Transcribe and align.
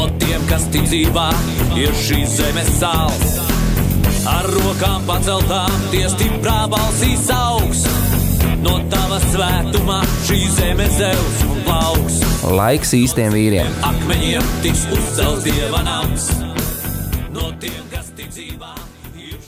No 0.00 0.06
tiem, 0.16 0.40
kas 0.48 0.62
tic 0.72 0.86
dzīvā, 0.88 1.26
ir 1.76 1.90
šīs 1.92 2.38
zemes 2.38 2.68
sāls. 2.78 3.34
Ar 4.30 4.46
rokām 4.48 5.02
paceltām, 5.04 5.74
tie 5.92 6.06
stiprā 6.08 6.62
balsīs 6.72 7.26
augs. 7.34 7.82
No 8.64 8.78
tava 8.88 9.18
svētumā 9.26 9.98
šī 10.24 10.38
zeme 10.56 10.86
zeus 10.96 11.44
un 11.44 11.60
plauks. 11.68 12.16
Laiks 12.48 12.94
īstiem 12.96 13.36
vīriem. 13.36 13.76
Akmeņiem 13.90 14.48
tiks 14.64 14.86
uzcelts 14.88 15.44
dieva 15.44 15.84
nams. 15.84 16.30
No 17.36 17.52
tiem, 17.60 17.84
kas 17.92 18.08
tic 18.16 18.32
dzīvā, 18.32 18.72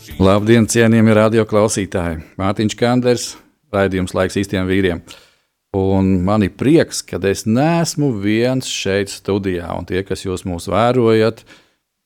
šī 0.04 0.20
Labdien, 0.20 0.68
cienījamie 0.68 1.16
radio 1.16 1.48
klausītāji! 1.48 2.26
Mārtiņš 2.36 2.76
Kanders, 2.76 3.30
raidījums 3.72 4.12
laiks 4.20 4.36
īstiem 4.44 4.68
vīriem. 4.68 5.00
Un 5.72 6.18
man 6.20 6.44
ir 6.44 6.52
prieks, 6.60 7.00
ka 7.00 7.16
es 7.30 7.46
neesmu 7.48 8.10
viens 8.20 8.68
šeit 8.68 9.08
studijā, 9.08 9.70
un 9.72 9.86
tie, 9.88 10.02
kas 10.04 10.26
jūs 10.26 10.44
mūs 10.44 10.68
vērojat 10.68 11.40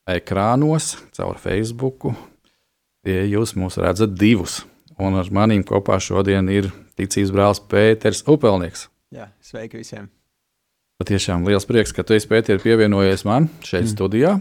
ekrānos, 0.07 0.95
caur 1.17 1.41
Facebook, 1.43 2.07
tie 3.03 3.25
jūs 3.27 3.57
mūs 3.59 3.81
redzat 3.83 4.15
divus. 4.15 4.61
Un 5.03 5.19
ar 5.19 5.27
maniem 5.35 5.65
kopā 5.67 5.99
šodien 6.01 6.47
ir 6.49 6.71
ticības 6.97 7.33
brālis 7.35 7.63
Pēters 7.67 8.23
Upelnieks. 8.31 8.87
Jā, 9.13 9.33
sveiki 9.43 9.83
visiem. 9.83 10.07
Patiešām 11.03 11.45
liels 11.45 11.67
prieks, 11.69 11.93
ka 11.93 12.07
tu 12.07 12.15
esi 12.17 12.31
Pēters 12.31 12.63
pievienojies 12.63 13.27
man 13.29 13.51
šeit 13.67 13.89
mm. 13.89 13.93
studijā. 13.93 14.39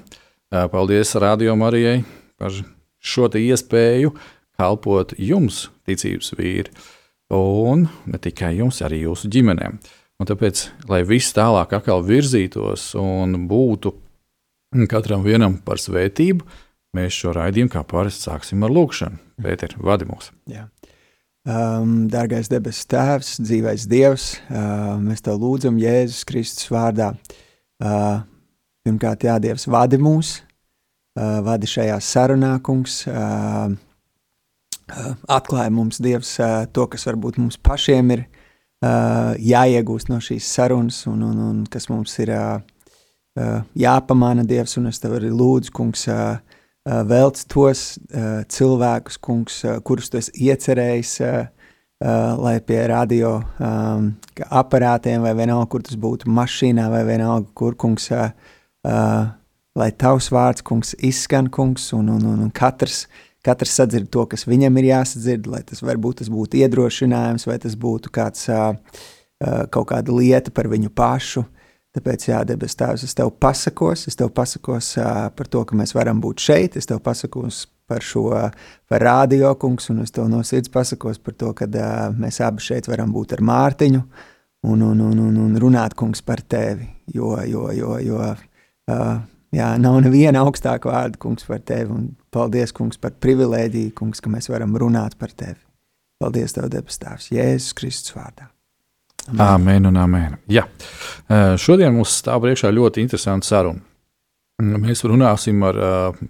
Paldies 0.72 1.18
Radio 1.20 1.58
Marijai 1.60 2.04
par 2.40 2.54
šo 3.02 3.28
iespēju 3.28 4.14
kalpot 4.56 5.14
jums, 5.20 5.66
ticības 5.88 6.32
vīri, 6.38 6.72
un 7.34 7.88
ne 8.06 8.20
tikai 8.22 8.56
jums, 8.60 8.82
arī 8.86 9.04
jūsu 9.06 9.30
ģimenēm. 9.34 9.80
Un 10.16 10.30
tāpēc, 10.30 10.62
lai 10.88 11.02
viss 11.08 11.34
tālāk 11.36 11.74
atkal 11.76 12.04
virzītos 12.06 12.94
un 13.00 13.48
būtu 13.50 13.92
katram 14.92 15.24
vienam 15.26 15.58
par 15.64 15.80
svētību, 15.82 16.46
mēs 16.96 17.18
šo 17.20 17.34
raidījumu 17.36 17.72
kā 17.74 17.84
parasti 17.88 18.30
sāksim 18.30 18.64
ar 18.64 18.74
lūgšanu. 18.76 19.20
Pēter, 19.44 19.76
vadi 19.84 20.08
mūs! 20.08 20.32
Jā. 20.52 20.70
Um, 21.46 22.08
Dārgais 22.10 22.48
debesu 22.50 22.88
Tēvs, 22.90 23.36
dzīvais 23.44 23.84
Dievs, 23.92 24.32
uh, 24.50 24.96
mēs 24.98 25.22
te 25.22 25.36
lūdzam 25.36 25.76
Jēzus 25.78 26.24
Kristus 26.26 26.72
vārdā. 26.74 27.12
Uh, 27.78 28.24
pirmkārt, 28.88 29.28
Jā, 29.28 29.36
Dievs, 29.44 29.68
vadi 29.70 30.00
mūs, 30.02 30.40
uh, 31.20 31.44
vadi 31.46 31.70
šajā 31.70 32.00
sarunā, 32.02 32.56
kungs. 32.66 33.04
Uh, 33.12 33.76
atklāja 34.88 35.72
mums 35.74 36.00
Dievs 36.04 36.36
to, 36.74 36.88
kas 36.92 37.08
varbūt 37.08 37.40
mums 37.42 37.58
pašiem 37.58 38.12
ir 38.16 38.26
jāiegūst 38.84 40.12
no 40.12 40.20
šīs 40.22 40.48
sarunas, 40.58 41.06
un, 41.10 41.24
un, 41.26 41.38
un 41.50 41.64
kas 41.72 41.90
mums 41.90 42.14
ir 42.22 42.32
jāpamana 43.76 44.46
Dievs, 44.48 44.78
un 44.80 44.92
es 44.92 45.02
tev 45.02 45.18
arī 45.18 45.32
lūdzu, 45.34 45.74
kungs, 45.76 46.06
velc 46.86 47.42
tos 47.50 47.84
cilvēkus, 48.54 49.18
kungs, 49.18 49.62
kurus 49.88 50.12
tu 50.12 50.22
esi 50.22 50.50
iecerējis, 50.50 51.16
lai 52.46 52.56
pie 52.62 52.82
radio 52.92 53.40
aparātiem 54.46 55.24
vai 55.26 55.34
vienalga, 55.38 55.70
kur 55.72 55.86
tas 55.86 55.98
būtu 55.98 56.30
mašīnā 56.30 56.90
vai 56.92 57.04
vienalga, 57.08 57.50
kur 57.58 57.78
kungs, 57.80 58.12
lai 59.76 59.92
tavs 59.98 60.30
vārds, 60.32 60.64
kungs, 60.64 60.94
izskan, 61.04 61.50
kungs, 61.50 61.90
un, 61.98 62.12
un, 62.14 62.28
un, 62.36 62.44
un 62.46 62.52
katrs, 62.54 63.06
katrs 63.46 63.76
sadzird 63.78 64.10
to, 64.14 64.26
kas 64.32 64.48
viņam 64.50 64.82
ir 64.82 64.90
jāsadzird, 64.90 65.50
lai 65.52 65.62
tas 65.68 65.84
varbūt 65.86 66.24
tas 66.24 66.32
būtu 66.34 66.64
iedrošinājums, 66.64 67.46
vai 67.50 67.60
tas 67.62 67.78
būtu 67.80 68.12
kāds, 68.14 68.48
kaut 69.72 69.90
kāda 69.92 70.16
lieta 70.16 70.54
par 70.56 70.70
viņu 70.72 70.92
pašu, 70.96 71.46
Tāpēc, 71.96 72.26
Jā, 72.28 72.42
debes 72.44 72.76
Tēvs, 72.76 73.06
es 73.08 73.16
tev 73.16 73.30
pasakos, 73.40 74.04
es 74.10 74.18
tev 74.20 74.34
pasakos 74.36 74.90
par 75.38 75.48
to, 75.48 75.62
ka 75.64 75.78
mēs 75.80 75.94
varam 75.96 76.20
būt 76.20 76.44
šeit, 76.44 76.76
es 76.76 76.90
tev 76.90 77.00
pasakos 77.04 77.62
par 77.88 78.04
šo, 78.04 78.26
par 78.92 79.06
radio 79.06 79.54
kungs, 79.60 79.88
un 79.94 80.02
es 80.04 80.12
tev 80.12 80.28
no 80.28 80.42
sirds 80.44 80.72
pasakos 80.74 81.22
par 81.24 81.38
to, 81.40 81.54
ka 81.56 81.70
mēs 82.20 82.42
abi 82.44 82.66
šeit 82.66 82.90
varam 82.92 83.14
būt 83.16 83.38
ar 83.38 83.46
Mārtiņu 83.48 84.02
un, 84.68 84.82
un, 84.82 85.06
un, 85.08 85.22
un, 85.30 85.38
un 85.46 85.56
runāt 85.62 85.96
kungs 85.96 86.26
par 86.26 86.44
tevi, 86.44 86.90
jo, 87.16 87.32
jo, 87.48 87.70
jo, 87.72 87.96
jo 88.04 88.20
uh, 88.20 89.16
jā, 89.56 89.70
nav 89.82 90.02
neviena 90.04 90.44
augstāka 90.46 90.92
vārda 90.92 91.20
kungs 91.22 91.48
par 91.48 91.64
tevi, 91.66 91.90
un 91.94 92.10
paldies 92.36 92.76
kungs 92.76 93.00
par 93.02 93.16
privilēģiju, 93.24 93.94
kungs, 93.98 94.22
ka 94.24 94.32
mēs 94.32 94.52
varam 94.52 94.76
runāt 94.80 95.18
par 95.20 95.34
tevi. 95.36 95.60
Paldies 96.22 96.56
tev, 96.56 96.70
debes 96.72 97.00
Tēvs, 97.02 97.32
Jēzus 97.36 97.74
Kristus 97.76 98.16
vārdā. 98.16 98.50
Amen 99.42 99.90
un 99.90 99.98
amen. 99.98 100.38
Jā. 100.52 100.64
Šodien 101.60 101.96
mums 101.96 102.14
stāv 102.22 102.44
priekšā 102.46 102.70
ļoti 102.72 103.02
interesanta 103.04 103.48
saruna. 103.48 103.82
Mēs 104.62 105.02
runāsim 105.04 105.64
ar 105.68 105.78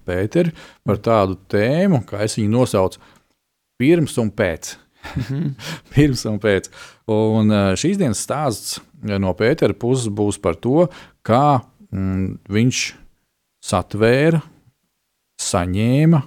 Pēteri 0.08 0.56
par 0.86 0.98
tādu 1.06 1.36
tēmu, 1.52 2.02
kā 2.10 2.24
es 2.26 2.40
viņu 2.40 2.50
nosaucu, 2.56 3.04
pirms 3.78 4.18
un 4.24 4.32
pēc. 4.34 4.72
pirms 5.94 6.26
un 6.32 6.40
pēc. 6.42 6.72
Un 7.14 7.54
šīs 7.78 8.00
dienas 8.02 8.24
stāsts 8.26 8.80
no 9.06 9.36
Pētera 9.38 9.78
puses 9.78 10.10
būs 10.10 10.42
par 10.42 10.58
to, 10.58 10.88
kā 11.22 11.60
mm, 11.92 12.40
viņš 12.50 12.86
satvēra, 13.66 14.42
saņēma, 15.42 16.22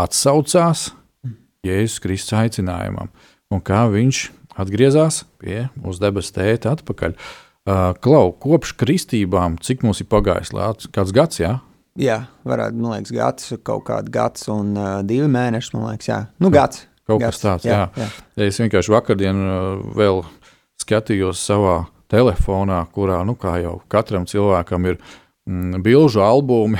atsaucās 0.00 0.90
Jēzus 1.66 2.00
Kristus 2.00 2.36
aicinājumam, 2.40 3.10
un 3.52 3.62
kā 3.64 3.84
viņš 3.92 4.26
atgriezās 4.60 5.22
pie 5.40 5.66
mūsu 5.76 6.02
debesu 6.02 6.34
tēta 6.36 6.74
atpakaļ. 6.76 7.16
Uh, 7.68 7.90
Klau, 8.00 8.30
kopš 8.40 8.72
kristībām, 8.80 9.58
cik 9.60 9.84
mums 9.84 10.00
ir 10.00 10.08
pagājis 10.10 10.54
lāts, 10.56 10.88
kāds 10.92 11.12
gads, 11.14 11.42
jā? 11.42 11.58
Jā, 12.00 12.22
varētu, 12.48 12.80
man 12.80 12.96
liekas, 12.96 13.12
gads, 13.12 13.50
kaut 13.66 13.84
kāds 13.90 14.12
gads 14.12 14.48
un 14.52 14.72
uh, 14.78 15.00
divi 15.06 15.28
mēneši, 15.30 15.74
man 15.76 15.90
liekas, 15.90 16.08
jā. 16.08 16.20
Nu, 16.40 16.48
gads. 16.54 16.86
Kaut 17.08 17.20
gads, 17.20 17.36
kas 17.36 17.44
tāds, 17.44 17.68
jā. 17.68 17.82
jā. 17.92 18.06
jā. 18.06 18.46
Es 18.48 18.60
vienkārši 18.62 18.94
vakardien 18.94 19.44
uh, 19.44 19.82
vēl 19.98 20.22
skatījos 20.80 21.42
savā 21.44 21.82
telefonā, 22.10 22.80
kurā, 22.94 23.20
nu, 23.28 23.36
kā 23.38 23.58
jau 23.60 23.76
katram 23.92 24.24
cilvēkam 24.30 24.88
ir 24.88 24.96
mm, 24.96 25.29
bilžu 25.84 26.22
albumi. 26.24 26.78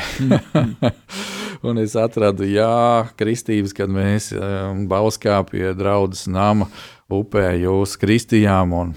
un 1.66 1.78
es 1.82 1.94
atradu, 1.98 2.46
jā, 2.48 3.06
kristības, 3.20 3.74
kad 3.76 3.92
mēs 3.92 4.30
um, 4.36 4.86
Bauskā 4.90 5.40
pie 5.50 5.70
draudzes 5.76 6.26
nama 6.30 6.68
upē 7.10 7.52
jūs 7.62 7.96
kristījām. 8.00 8.74
Un, 8.82 8.96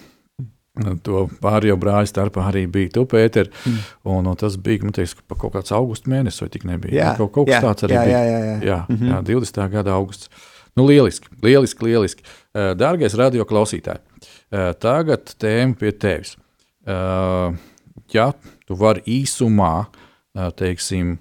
To 1.06 1.28
pārējo 1.38 1.75
brāļu 1.78 2.09
starpā 2.09 2.47
arī 2.50 2.63
bija 2.66 2.89
tu, 2.95 3.03
Pēter. 3.06 3.45
Mm. 3.69 3.75
Un, 4.09 4.29
un 4.31 4.38
tas 4.41 4.56
bija 4.57 4.81
nu, 4.81 4.89
teiks, 4.95 5.12
kaut 5.29 5.51
kāds 5.53 5.69
augusta 5.78 6.09
mēnesis, 6.09 6.41
vai 6.41 6.47
tik 6.50 6.63
nebija? 6.66 6.95
Jā, 6.97 7.12
kaut, 7.19 7.29
kaut 7.35 7.45
kas 7.45 7.59
jā, 7.59 7.67
tāds 7.67 7.85
arī 7.85 7.94
jā, 7.94 8.06
bija. 8.07 8.22
jā, 8.23 8.23
jā, 8.31 8.39
jā. 8.47 8.56
Jā, 8.72 8.78
Mhm. 8.89 9.12
jā, 9.12 9.19
20. 9.28 9.67
gada 9.75 9.94
augusts. 9.94 10.31
Nu, 10.73 10.88
lieliski, 10.89 11.29
lieliski, 11.45 11.85
lieliski. 11.85 12.25
Eh, 12.57 12.72
Dārgais 12.73 13.13
radio 13.22 13.45
klausītāj, 13.45 14.00
eh, 14.50 14.72
tagad 14.81 15.35
tēma 15.38 15.78
pie 15.78 15.91
tevis. 15.94 16.33
Eh, 16.88 17.62
Ja 18.13 18.31
tu 18.73 18.79
vari 18.81 19.03
īsumā, 19.21 19.85
teiksim, 20.57 21.19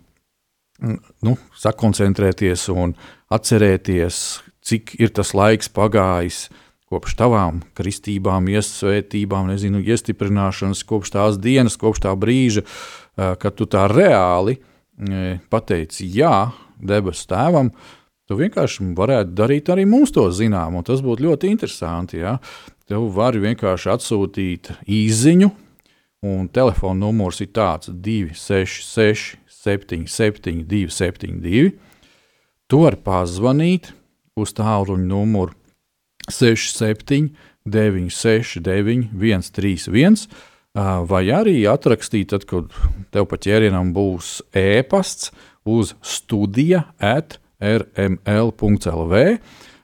nu, 0.81 1.37
sakoncentrēties 1.60 2.70
un 2.72 2.96
atcerēties, 3.32 4.40
cik 4.64 4.96
ir 5.02 5.12
tas 5.12 5.34
laiks 5.37 5.69
pagājis 5.69 6.46
kopš 6.93 7.16
tavām 7.16 7.62
kristībām, 7.76 8.49
iesvētībām, 8.52 9.49
nezinu, 9.52 9.81
iestiprināšanas, 9.84 10.84
kopš 10.88 11.14
tās 11.14 11.38
dienas, 11.40 11.78
kopš 11.81 12.04
tā 12.06 12.12
brīža, 12.16 12.64
kad 13.16 13.56
tu 13.56 13.69
tā 13.69 13.87
reāli 13.93 14.58
pateici 15.52 16.08
jā 16.12 16.50
debesu 16.81 17.28
tēvam, 17.31 17.72
tu 18.28 18.37
vienkārši 18.38 18.93
varētu 18.96 19.34
darīt 19.37 19.69
arī 19.72 19.87
mums 19.88 20.12
to 20.14 20.26
zinām, 20.32 20.76
un 20.78 20.87
tas 20.87 21.00
būtu 21.04 21.28
ļoti 21.28 21.52
interesanti. 21.52 22.20
Ja? 22.22 22.38
Tev 22.88 23.08
var 23.16 23.37
vienkārši 23.40 23.93
atsūtīt 23.93 24.72
īziņu, 24.84 25.50
un 26.23 26.47
telefona 26.49 27.01
numurs 27.03 27.41
ir 27.43 27.51
tāds 27.55 27.91
266, 27.91 29.37
77, 29.63 30.63
272. 30.67 31.73
Tu 32.71 32.79
vari 32.81 32.99
pazvanīt 33.05 33.93
uz 34.39 34.55
tālruņa 34.57 35.09
numuru 35.11 35.55
67, 36.31 37.33
969, 37.67 39.11
131. 39.13 40.27
vai 41.07 41.23
arī 41.35 41.57
atrakstīt, 41.69 42.31
tad, 42.33 42.47
kad 42.49 42.73
tev 43.15 43.29
pa 43.31 43.39
ķērienam 43.39 43.93
būs 43.95 44.41
ēpasts 44.57 45.31
uz 45.69 45.95
studija 46.03 46.87
at 46.99 47.39
rml.lv. 47.63 49.21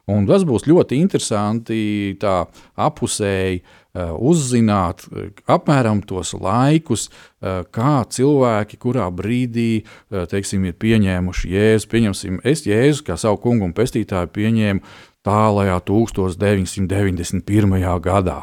Un 0.09 0.25
tas 0.29 0.45
būs 0.49 0.65
ļoti 0.69 0.97
interesanti 1.03 1.81
tā 2.21 2.39
apusēji 2.81 3.59
uh, 3.61 4.15
uzzināt 4.17 5.05
uh, 5.11 5.27
apmēram 5.53 6.01
tos 6.09 6.33
laikus, 6.33 7.09
uh, 7.11 7.61
kā 7.75 8.01
cilvēki 8.17 8.79
kurā 8.81 9.11
brīdī 9.13 9.85
teiksim, 10.33 10.65
ir 10.65 10.79
pieņēmuši 10.81 11.53
jēzu. 11.53 11.91
Pieņemsim, 11.93 12.41
es 12.49 12.65
jēzu 12.69 13.05
kā 13.05 13.19
savu 13.21 13.43
kungu 13.45 13.69
un 13.69 13.77
pestītāju 13.77 14.33
pieņēmu 14.33 14.97
tālajā 15.27 15.81
1991. 15.89 18.01
gadā. 18.03 18.43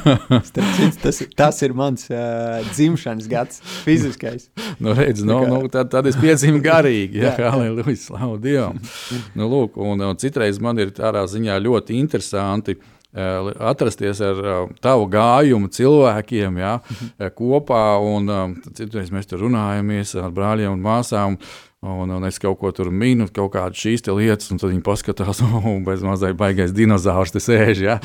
tas, 1.02 1.22
tas 1.36 1.62
ir 1.64 1.72
mans 1.76 2.10
uh, 2.10 2.16
dzimšanas 2.72 3.28
gads, 3.30 3.60
fiziskais. 3.86 4.50
nu, 4.82 4.94
redz, 4.96 5.22
nu, 5.26 5.46
nu, 5.48 5.68
tad, 5.72 5.86
tad 5.94 6.04
es 6.10 6.16
piedzimu 6.20 6.60
garīgi, 6.64 7.16
ja, 7.24 7.32
halleluja, 7.40 7.96
slavu 7.98 8.36
Dievam. 8.42 8.76
nu, 9.38 9.44
lūk, 9.48 9.70
un, 9.80 9.96
un 10.12 10.16
citreiz 10.20 10.56
man 10.62 10.78
ir 10.82 10.88
tādā 10.96 11.22
ziņā 11.30 11.54
ļoti 11.62 11.90
interesanti 12.00 12.74
atrasties 13.12 14.22
ar 14.24 14.38
tavu 14.80 15.04
gājumu 15.12 15.68
cilvēkiem 15.68 16.56
ja, 16.62 16.78
uh, 16.80 17.28
kopā, 17.36 18.00
un 18.00 18.56
citreiz 18.72 19.12
mēs 19.12 19.28
tur 19.28 19.44
runājamies 19.44 20.16
ar 20.20 20.32
brāļiem 20.32 20.72
un 20.72 20.80
māsām. 20.86 21.36
Un, 21.36 21.70
un 21.82 22.24
es 22.28 22.38
kaut 22.38 22.60
ko 22.60 22.70
tur 22.70 22.92
minu, 22.94 23.26
kaut 23.34 23.52
kādas 23.56 23.80
šīs 23.82 24.04
lietas, 24.06 24.52
un 24.54 24.60
tad 24.62 24.70
viņi 24.70 24.84
paskatās, 24.86 25.42
un 25.66 25.82
bez 25.86 26.04
mazliet 26.06 26.38
baigais 26.38 26.74
dinozaurs 26.74 27.34
te 27.34 27.42
sēž. 27.42 27.82
Ja? 27.82 27.98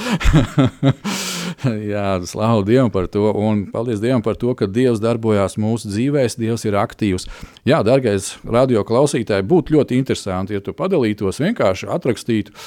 Jā, 1.93 2.17
slavu 2.25 2.65
Dievam 2.65 2.91
par 2.93 3.07
to, 3.11 3.29
un 3.37 3.67
paldies 3.73 4.01
Dievam 4.01 4.23
par 4.25 4.37
to, 4.37 4.53
ka 4.57 4.65
Dievs 4.69 5.01
darbojās 5.03 5.59
mūsu 5.61 5.91
dzīvēs, 5.93 6.39
Dievs 6.41 6.65
ir 6.65 6.77
aktīvs. 6.77 7.27
Jā, 7.69 7.83
darbais 7.85 8.35
radio 8.45 8.81
klausītāji, 8.87 9.45
būtu 9.45 9.77
ļoti 9.77 9.97
interesanti, 10.01 10.57
ja 10.57 10.63
tu 10.65 10.73
padalītos, 10.77 11.41
vienkārši 11.41 11.89
atrakstītu 11.93 12.57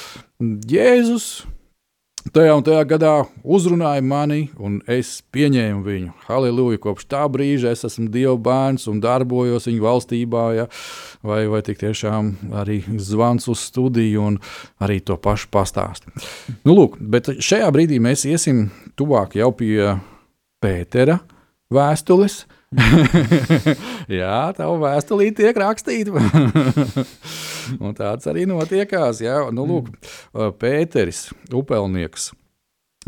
Jēzus 0.71 1.43
Tajā 2.29 2.53
un 2.53 2.61
tajā 2.61 2.81
gadā 2.85 3.11
uzrunāja 3.41 4.01
mani, 4.05 4.43
un 4.61 4.75
es 4.85 5.23
pieņēmu 5.33 5.81
viņu. 5.81 6.11
Halleluja! 6.27 6.77
Kopš 6.83 7.07
tā 7.09 7.23
brīža 7.33 7.71
es 7.73 7.81
esmu 7.87 8.11
Dieva 8.13 8.35
bērns 8.37 8.85
un 8.91 8.99
darbojos 9.01 9.65
viņa 9.65 9.81
valstībā. 9.81 10.43
Ja? 10.53 10.67
Vai, 11.25 11.41
vai 11.49 11.63
tik 11.65 11.81
tiešām 11.81 12.29
arī 12.61 12.83
zvans 13.01 13.49
uz 13.49 13.65
studiju 13.71 14.27
un 14.29 14.37
arī 14.85 14.99
to 15.01 15.17
pašu 15.17 15.49
pastāstu. 15.49 16.13
Nu, 16.61 16.77
lūk, 16.77 16.99
bet 17.01 17.31
šajā 17.41 17.73
brīdī 17.73 17.97
mēs 18.03 18.27
iesim 18.29 18.67
tuvāk 18.93 19.39
jau 19.41 19.49
pie 19.57 19.97
Pētera 20.61 21.17
vēstules. 21.73 22.43
jā, 24.21 24.39
tā 24.55 24.67
vēstulīte 24.79 25.43
tiek 25.43 25.57
rakstīta. 25.59 26.23
un 27.83 27.95
tāds 27.97 28.29
arī 28.31 28.47
notiekās. 28.49 29.19
Jā. 29.23 29.43
Nu, 29.51 29.67
lūk, 29.67 29.91
Pēteris, 30.61 31.29
upelnieks, 31.51 32.31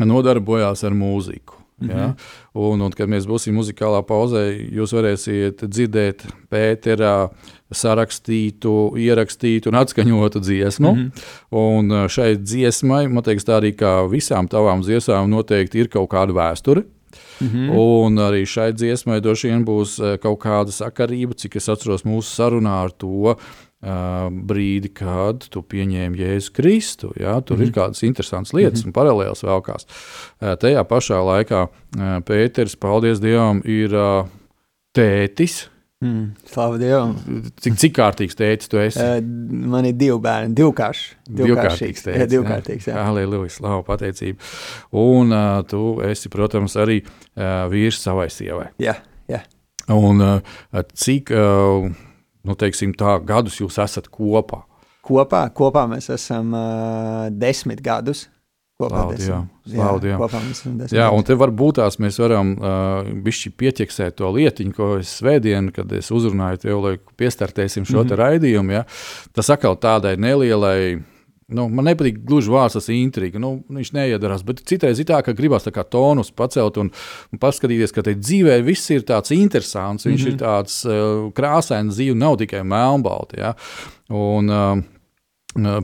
nodarbojās 0.04 0.84
ar 0.84 0.96
mūziku. 0.96 1.64
Mm 1.74 1.88
-hmm. 1.88 1.98
ja? 1.98 2.14
un, 2.54 2.80
un, 2.80 2.92
kad 2.92 3.08
mēs 3.08 3.26
būsim 3.26 3.56
muzikālā 3.56 4.02
pauzē, 4.06 4.44
jūs 4.72 4.92
varēsiet 4.94 5.64
dzirdēt 5.66 6.22
Pētera 6.48 7.30
sarakstītu, 7.72 8.94
ierakstītu 8.96 9.68
un 9.68 9.74
atskaņotu 9.74 10.40
dziesmu. 10.40 10.92
Mm 10.94 11.10
-hmm. 11.10 11.12
Un 11.50 12.08
šai 12.08 12.36
dziesmai, 12.36 13.08
man 13.08 13.24
liekas, 13.26 13.44
tā 13.44 13.58
arī 13.58 13.74
kā 13.74 14.08
visām 14.10 14.48
tavām 14.48 14.82
dziesmām, 14.82 15.30
noteikti 15.30 15.78
ir 15.78 15.88
kaut 15.88 16.10
kāda 16.10 16.32
vēsture. 16.32 16.84
-hmm. 17.14 17.70
Un 17.70 18.18
arī 18.18 18.44
šai 18.46 18.72
dziesmai 18.72 19.20
droši 19.20 19.48
vien 19.48 19.64
būs 19.64 19.98
eh, 19.98 20.16
kaut 20.18 20.40
kāda 20.40 20.72
sakarība, 20.72 21.34
cik 21.34 21.56
es 21.56 21.68
atceros 21.68 22.04
mūsu 22.04 22.28
sarunā 22.30 22.84
ar 22.84 22.90
to 22.90 23.34
uh, 23.84 24.30
brīdi, 24.30 24.88
kad 24.94 25.46
tu 25.50 25.62
pieņēmi 25.62 26.18
Jēzu 26.18 26.52
Kristu. 26.52 27.12
Ja? 27.20 27.40
Tur 27.40 27.56
mm 27.56 27.62
-hmm. 27.62 27.66
ir 27.66 27.72
kādas 27.72 28.02
interesantas 28.02 28.52
lietas 28.52 28.84
mm 28.84 28.90
-hmm. 28.90 28.92
un 28.92 28.92
paralēlas 28.92 29.44
vēlkās. 29.44 29.86
Uh, 30.40 30.56
tajā 30.56 30.84
pašā 30.84 31.20
laikā 31.20 31.68
uh, 31.68 32.20
Pēters, 32.24 32.76
paldies 32.76 33.20
Dievam, 33.20 33.62
ir 33.64 33.94
uh, 33.94 34.26
tētis 34.94 35.68
Mm, 36.04 36.34
Slavu 36.50 36.76
Dievam. 36.76 37.14
Cik, 37.64 37.78
cik 37.80 37.94
kārtīgs 37.96 38.36
teicis 38.36 38.68
tu 38.68 38.76
esi? 38.82 39.00
Uh, 39.00 39.22
man 39.72 39.86
ir 39.88 39.94
divi 39.96 40.18
bērni, 40.20 40.52
divkāršs. 40.58 41.14
Divkārtīgs 41.38 42.04
teicis. 42.04 42.20
Jā, 42.20 42.26
divkārtīgs, 42.34 42.88
jā. 42.90 42.98
Halleluja, 43.06 43.52
slavu 43.54 43.86
pateicību. 43.86 44.50
Un 45.00 45.32
uh, 45.32 45.62
tu 45.68 45.80
esi, 46.04 46.28
protams, 46.32 46.76
arī 46.82 46.98
uh, 47.06 47.64
vīrs 47.72 48.02
savai 48.04 48.28
sievai. 48.32 48.68
Jā, 48.84 48.98
jā. 49.32 49.40
Un 49.94 50.20
uh, 50.20 50.84
cik, 50.92 51.32
uh, 51.32 51.88
nu 52.44 52.58
teiksim 52.60 52.92
tā, 53.00 53.16
gadus 53.24 53.62
jūs 53.62 53.80
esat 53.80 54.12
kopā? 54.12 54.60
Kopā, 55.04 55.46
kopā 55.56 55.86
mēs 55.88 56.10
esam 56.12 56.52
uh, 56.56 57.30
desmit 57.32 57.80
gadus. 57.84 58.26
Kopā 58.74 59.04
Dievam. 59.14 59.44
Jā, 59.70 59.90
kopā 60.18 60.40
jā, 60.90 61.06
un 61.14 61.22
te 61.22 61.36
varbūt 61.38 61.76
tās 61.78 61.96
mēs 62.02 62.16
varam 62.18 62.56
uh, 62.58 63.28
pieķeksēt 63.60 64.16
to 64.18 64.30
lietiņu, 64.34 64.72
ko 64.74 64.88
es 64.98 65.12
svētdien, 65.20 65.68
kad 65.74 65.92
es 65.94 66.10
uzrunāju 66.10 66.64
tev, 66.64 66.80
lai 66.82 66.96
piestartēsim 66.98 67.86
šo 67.86 68.00
mm 68.00 68.08
-hmm. 68.08 68.18
raidījumu. 68.18 68.74
Ja? 68.74 68.82
Tas 69.32 69.50
atkal 69.54 69.78
tādai 69.78 70.16
nelielai. 70.18 71.02
Nu, 71.54 71.68
man 71.68 71.84
nepatīk 71.84 72.24
gluži 72.24 72.50
vārds, 72.50 72.74
tas 72.74 72.88
intriga. 72.88 73.38
Nu, 73.38 73.62
viņš 73.68 73.92
neiedarās, 73.92 74.42
bet 74.42 74.64
citreiz 74.66 74.98
ir 74.98 75.06
tā, 75.06 75.22
ka 75.22 75.32
gribās 75.36 75.62
tā 75.62 75.70
kā 75.70 75.84
tonus 75.84 76.32
pacelt 76.32 76.76
un, 76.76 76.90
un 77.32 77.38
paskatīties, 77.38 77.92
ka 77.92 78.02
te 78.02 78.14
dzīvē 78.14 78.62
viss 78.64 78.90
ir 78.90 79.02
tāds 79.02 79.30
interesants. 79.30 80.06
Viņš 80.06 80.24
mm 80.24 80.26
-hmm. 80.26 80.32
ir 80.32 80.40
tāds 80.40 80.84
uh, 80.88 81.30
krāsains, 81.32 81.94
dzīve 81.94 82.16
nav 82.16 82.36
tikai 82.38 82.64
melnbalta. 82.64 83.36
Ja? 83.38 83.54
Un 84.08 84.50
uh, 84.50 84.82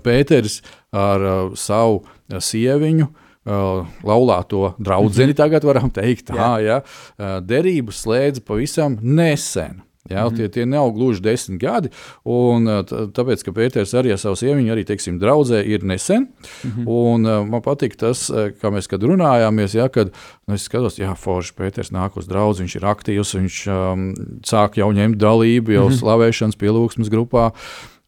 Pēters 0.03 0.63
ar 0.93 1.21
uh, 1.21 1.51
savu 1.55 2.05
sieviņu. 2.39 3.11
Uh, 3.41 3.87
laulāto 4.05 4.75
draugu, 4.79 5.09
-hmm. 5.09 5.35
tagad 5.35 5.65
varam 5.65 5.89
teikt, 5.91 6.29
tā, 6.29 6.59
ja, 6.61 6.83
uh, 6.85 7.39
derības 7.41 8.03
slēdza 8.05 8.45
pavisam 8.45 8.99
nesen. 9.01 9.81
Jā, 10.11 10.25
mm 10.25 10.29
-hmm. 10.29 10.37
tie, 10.37 10.49
tie 10.49 10.67
nav 10.67 10.91
gluži 10.93 11.21
desmit 11.21 11.61
gadi. 11.61 11.89
Un, 12.25 12.67
uh, 12.67 12.85
tāpēc, 12.85 13.45
ka 13.45 13.53
Pēters 13.53 13.95
arī 13.95 14.13
ar 14.13 14.19
savu 14.19 14.37
sieviņu, 14.37 14.73
arī 14.73 14.85
teiksim, 14.85 15.19
draudzē, 15.19 15.65
ir 15.65 15.85
nesen. 15.85 16.29
Mm 16.65 16.71
-hmm. 16.71 16.85
Un, 16.87 17.27
uh, 17.27 17.47
man 17.47 17.61
patīk 17.61 17.97
tas, 17.97 18.31
kā 18.31 18.71
mēs 18.71 18.89
kad 18.89 19.03
runājāmies, 19.03 19.77
ja, 19.77 19.89
kad 19.89 20.11
nu, 20.47 20.55
es 20.55 20.63
skatos, 20.63 20.97
ka 20.97 21.15
Foršs 21.15 21.53
Pēters 21.53 21.93
nāk 21.93 22.17
uz 22.17 22.27
draugu, 22.27 22.61
viņš 22.63 22.77
ir 22.77 22.83
aktīvs, 22.83 23.35
viņš 23.35 23.67
um, 23.69 24.15
sāk 24.43 24.77
jau 24.77 24.93
ņemt 24.93 25.17
dalību 25.17 25.73
jau 25.73 25.85
mm 25.85 25.91
-hmm. 25.91 26.01
slavēšanas 26.01 26.57
pielūgsmes 26.57 27.09
grupā. 27.09 27.53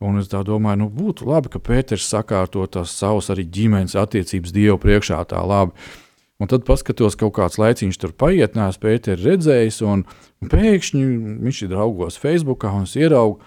Un 0.03 0.19
es 0.19 0.31
domāju, 0.33 0.81
nu, 0.81 0.89
būtu 0.91 1.29
labi, 1.29 1.53
ka 1.53 1.61
Pēters 1.63 2.09
sakārto 2.11 2.65
tās 2.67 2.95
savas 2.99 3.31
arī 3.31 3.45
ģimenes 3.47 3.95
attiecības 3.99 4.55
Dievu 4.55 4.79
priekšā 4.83 5.21
tā 5.31 5.43
labi. 5.47 5.77
Un 6.43 6.51
tad 6.51 6.65
paskatos, 6.67 7.15
kaut 7.19 7.37
kāds 7.37 7.61
laiciņš 7.61 7.99
tur 8.03 8.15
paiet, 8.19 8.57
nē, 8.59 8.73
es 8.73 8.81
Pēteru 8.83 9.29
redzējis, 9.29 9.79
un, 9.87 10.03
un 10.43 10.51
pēkšņi 10.51 11.03
viņš 11.45 11.61
ir 11.63 11.71
draugos 11.71 12.19
Facebook, 12.19 12.67
un 12.67 12.89
ieraugu, 12.99 13.39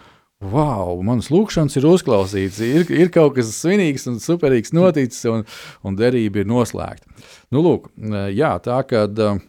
wow, 0.46 0.94
manas 1.04 1.28
lūkšanas 1.34 1.76
ir 1.76 1.90
uzklausītas, 1.90 2.62
ir, 2.64 2.86
ir 2.96 3.12
kaut 3.12 3.36
kas 3.36 3.52
svinīgs 3.58 4.08
un 4.12 4.22
superīgs 4.24 4.72
noticis, 4.76 5.26
un, 5.28 5.44
un 5.84 6.00
derība 6.00 6.44
ir 6.44 6.48
noslēgta. 6.48 7.28
Nu, 7.52 7.66
lūk, 7.66 7.92
jā, 8.32 8.56
tā 8.64 8.80
kad. 8.88 9.20
Uh, 9.20 9.44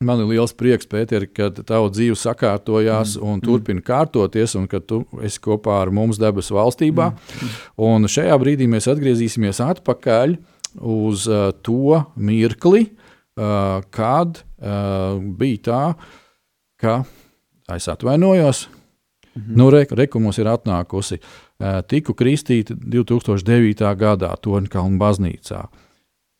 Man 0.00 0.16
ir 0.22 0.30
liels 0.30 0.54
prieks, 0.56 0.86
Pēter, 0.88 1.26
ka 1.28 1.50
tava 1.52 1.90
dzīve 1.92 2.14
sakārtojās 2.16 3.18
mm. 3.18 3.20
un 3.20 3.34
mm. 3.34 3.42
turpina 3.44 3.82
kārtoties, 3.84 4.54
un 4.56 4.64
ka 4.64 4.78
tu 4.80 5.02
esi 5.20 5.40
kopā 5.44 5.74
ar 5.82 5.90
mums 5.92 6.16
debesu 6.16 6.54
valstībā. 6.56 7.10
Mm. 7.12 7.50
Un 7.84 8.08
šajā 8.08 8.38
brīdī 8.40 8.64
mēs 8.72 8.88
atgriezīsimies 8.88 9.58
atpakaļ 9.60 10.38
uz 10.88 11.26
uh, 11.28 11.50
to 11.60 11.98
mirkli, 12.16 12.86
uh, 12.88 13.82
kad 13.92 14.40
uh, 14.40 15.18
bija 15.20 15.60
tā, 15.68 15.82
ka 16.80 16.94
es 17.76 17.88
atvainojos. 17.92 18.62
Mm 18.70 19.42
-hmm. 19.42 19.58
Nu, 19.60 19.68
Reku 19.70 19.94
re, 19.94 20.08
mums 20.14 20.38
ir 20.38 20.48
atnākusi. 20.48 21.20
Uh, 21.60 21.82
tiku 21.84 22.14
kristīta 22.14 22.72
2009. 22.72 23.84
gadā 23.96 24.32
Torņkalnu 24.40 24.96
baznīcā. 24.96 25.66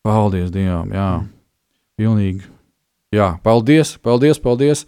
Paldies 0.01 0.49
Dievam! 0.51 0.89
Jā, 0.89 1.21
mm. 1.21 1.29
pilnīgi 1.97 2.50
Jā, 3.11 3.33
paldies, 3.43 3.97
paldies, 3.99 4.39
paldies. 4.39 4.85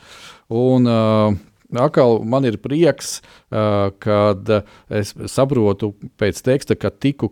Un, 0.47 0.87
uh, 0.87 1.33
Atkal 1.73 2.19
man 2.29 2.45
ir 2.45 2.59
prieks, 2.61 3.17
uh, 3.49 3.89
kad 4.03 4.47
es 4.93 5.11
saprotu 5.33 5.89
pēc 6.21 6.39
teksta, 6.45 6.77
ka 6.77 6.91
tiku 6.93 7.31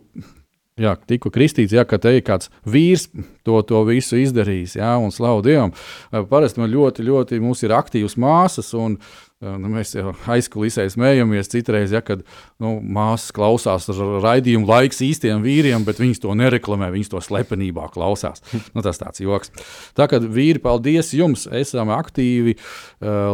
Jā, 0.80 0.94
tikko 0.96 1.28
kristīts, 1.28 1.74
ja 1.76 1.82
te 1.84 2.10
ir 2.16 2.22
kāds 2.24 2.48
vīrs, 2.64 3.10
to, 3.44 3.58
to 3.68 3.82
visu 3.84 4.16
izdarījis, 4.16 4.78
jā, 4.78 4.94
un 4.96 5.12
slavu 5.12 5.42
Dievam. 5.44 5.74
Parasti 6.30 6.62
man 6.62 6.72
ļoti, 6.72 7.04
ļoti 7.04 7.40
mums 7.44 7.60
ir 7.66 7.74
aktīvas 7.76 8.16
māsas, 8.16 8.70
un 8.72 8.96
nu, 9.42 9.70
mēs 9.72 9.94
jau 9.96 10.12
aizkulisē 10.30 10.86
smējamies 10.92 11.50
citreiz, 11.50 11.92
ja, 11.94 12.02
kad 12.04 12.22
nu, 12.62 12.76
māsas 12.80 13.34
klausās 13.34 13.88
raidījumu 13.90 14.68
laiks 14.68 15.02
īstiem 15.04 15.42
vīriem, 15.44 15.86
bet 15.86 16.00
viņas 16.02 16.22
to 16.22 16.36
nereklamē, 16.38 16.92
viņas 16.94 17.12
to 17.12 17.22
slepenībā 17.26 17.88
klausās. 17.94 18.44
Nu, 18.72 18.84
tas 18.84 19.00
tāds 19.00 19.20
joks. 19.22 19.50
Tā 19.98 20.06
kā 20.10 20.20
vīri, 20.22 20.62
paldies 20.62 21.12
jums, 21.16 21.48
esam 21.50 21.90
aktīvi, 21.92 22.56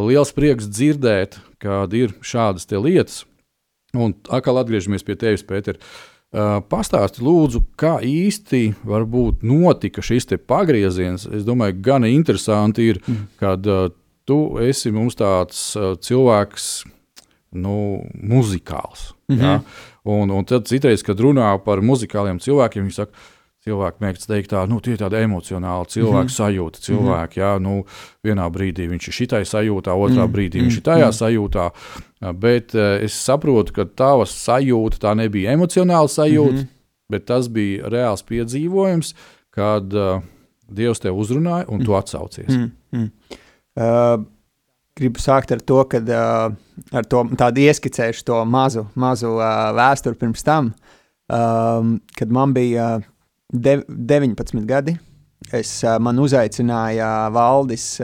liels 0.09 0.33
prieks 0.35 0.71
dzirdēt, 0.73 1.39
kad 1.63 1.95
ir 1.97 2.17
šādas 2.25 2.69
lietas. 2.73 3.25
Un 3.97 4.13
atkal 4.29 4.61
atgriežamies 4.61 5.05
pie 5.07 5.17
tevis, 5.17 5.45
Pēter. 5.49 5.79
Pastāsti, 6.69 7.23
lūdzu, 7.25 7.63
kā 7.81 7.95
īsti 8.05 8.75
notika 9.49 10.05
šis 10.05 10.29
pagrieziens. 10.45 11.25
Es 11.25 11.47
domāju, 11.47 11.79
gan 11.87 12.05
interesanti 12.05 12.91
ir, 12.91 13.01
mm. 13.01 13.23
kad 13.41 13.65
uh, 13.65 13.87
tu 14.29 14.59
esi 14.65 14.93
mums 14.95 15.17
tāds 15.19 15.73
cilvēks, 16.05 16.69
nu, 17.57 18.05
muzikāls. 18.13 19.15
Mm 19.29 19.37
-hmm. 19.37 19.43
ja? 19.43 19.61
un, 20.05 20.31
un 20.31 20.45
tad 20.45 20.69
citreiz, 20.69 21.03
kad 21.03 21.21
runā 21.21 21.59
par 21.65 21.81
muzikāliem 21.81 22.39
cilvēkiem, 22.41 22.83
viņi 22.83 22.95
saka, 22.95 23.13
cilvēki 23.69 24.05
mēdz 24.05 24.27
teikt, 24.29 24.53
tā, 24.53 24.63
nu, 24.71 24.81
tie 24.81 24.95
ir 24.95 25.01
tādi 25.03 25.21
emocionāli 25.21 25.91
cilvēki, 25.93 26.29
mm 26.29 26.29
-hmm. 26.29 26.39
sajūta 26.41 26.83
cilvēki. 26.87 27.41
Mm 27.41 27.43
-hmm. 27.43 27.57
jā, 27.57 27.59
nu, 27.59 27.85
vienā 28.25 28.47
brīdī 28.55 28.89
viņš 28.89 29.09
ir 29.09 29.15
šitai 29.19 29.43
sajūtā, 29.45 29.93
otrā 29.93 30.25
mm 30.25 30.27
-hmm. 30.27 30.35
brīdī 30.37 30.63
viņš 30.63 30.77
ir 30.77 30.83
tajā 30.83 31.07
mm 31.07 31.13
-hmm. 31.13 31.21
sajūtā. 31.23 31.71
Bet 32.35 32.75
uh, 32.75 32.81
es 33.05 33.25
saprotu, 33.25 33.73
ka 33.73 33.85
tava 33.85 34.25
sajūta 34.25 34.99
tā 34.99 35.15
nebija 35.15 35.53
emocionāla 35.53 36.09
sajūta, 36.09 36.53
mm 36.53 36.59
-hmm. 36.59 36.67
bet 37.09 37.25
tas 37.25 37.49
bija 37.49 37.89
reāls 37.89 38.25
piedzīvojums, 38.25 39.15
kad 39.51 39.95
uh, 39.95 40.23
Dievs 40.69 41.01
tev 41.01 41.17
uzrunāja 41.17 41.65
un 41.69 41.75
mm 41.75 41.81
-hmm. 41.81 41.85
tu 41.85 41.95
atsaucies. 41.95 42.49
Mm 42.49 42.73
-hmm. 42.93 43.11
Uh, 43.79 44.17
gribu 44.99 45.23
sākt 45.23 45.55
ar 45.55 45.63
to, 45.63 45.83
ka 45.91 46.03
uh, 46.03 46.57
ar 46.93 47.07
to 47.07 47.23
tādu 47.39 47.63
ieskicēšu 47.65 48.27
to 48.29 48.43
mazu, 48.45 48.89
mazu 48.99 49.37
uh, 49.39 49.71
vēsturi 49.79 50.19
pirms 50.19 50.45
tam, 50.47 50.75
um, 51.31 51.97
kad 52.19 52.35
man 52.35 52.57
bija. 52.57 52.97
Uh, 52.99 53.15
de, 53.53 53.83
19 53.89 54.67
gadi. 54.67 54.97
Es, 55.53 55.81
man 56.01 56.19
uzaicināja 56.21 57.29
Valdis, 57.33 57.97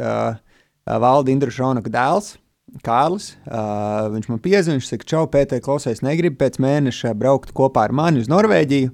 Valdi 0.87 1.35
Indrušonuka 1.35 1.93
dēls. 1.93 2.35
Kārlis, 2.83 3.29
uh, 3.47 4.09
viņš 4.11 4.25
man 4.33 4.41
piezvanīja, 4.43 4.81
viņš 4.81 4.87
teica, 4.91 5.07
čau, 5.07 5.21
Pēter, 5.31 5.61
klausies, 5.63 6.01
negribu 6.03 6.41
pēc 6.41 6.57
mēneša 6.59 7.13
braukt 7.15 7.53
kopā 7.55 7.85
ar 7.87 7.93
mani 7.95 8.19
uz 8.19 8.27
Norvēģiju, 8.33 8.89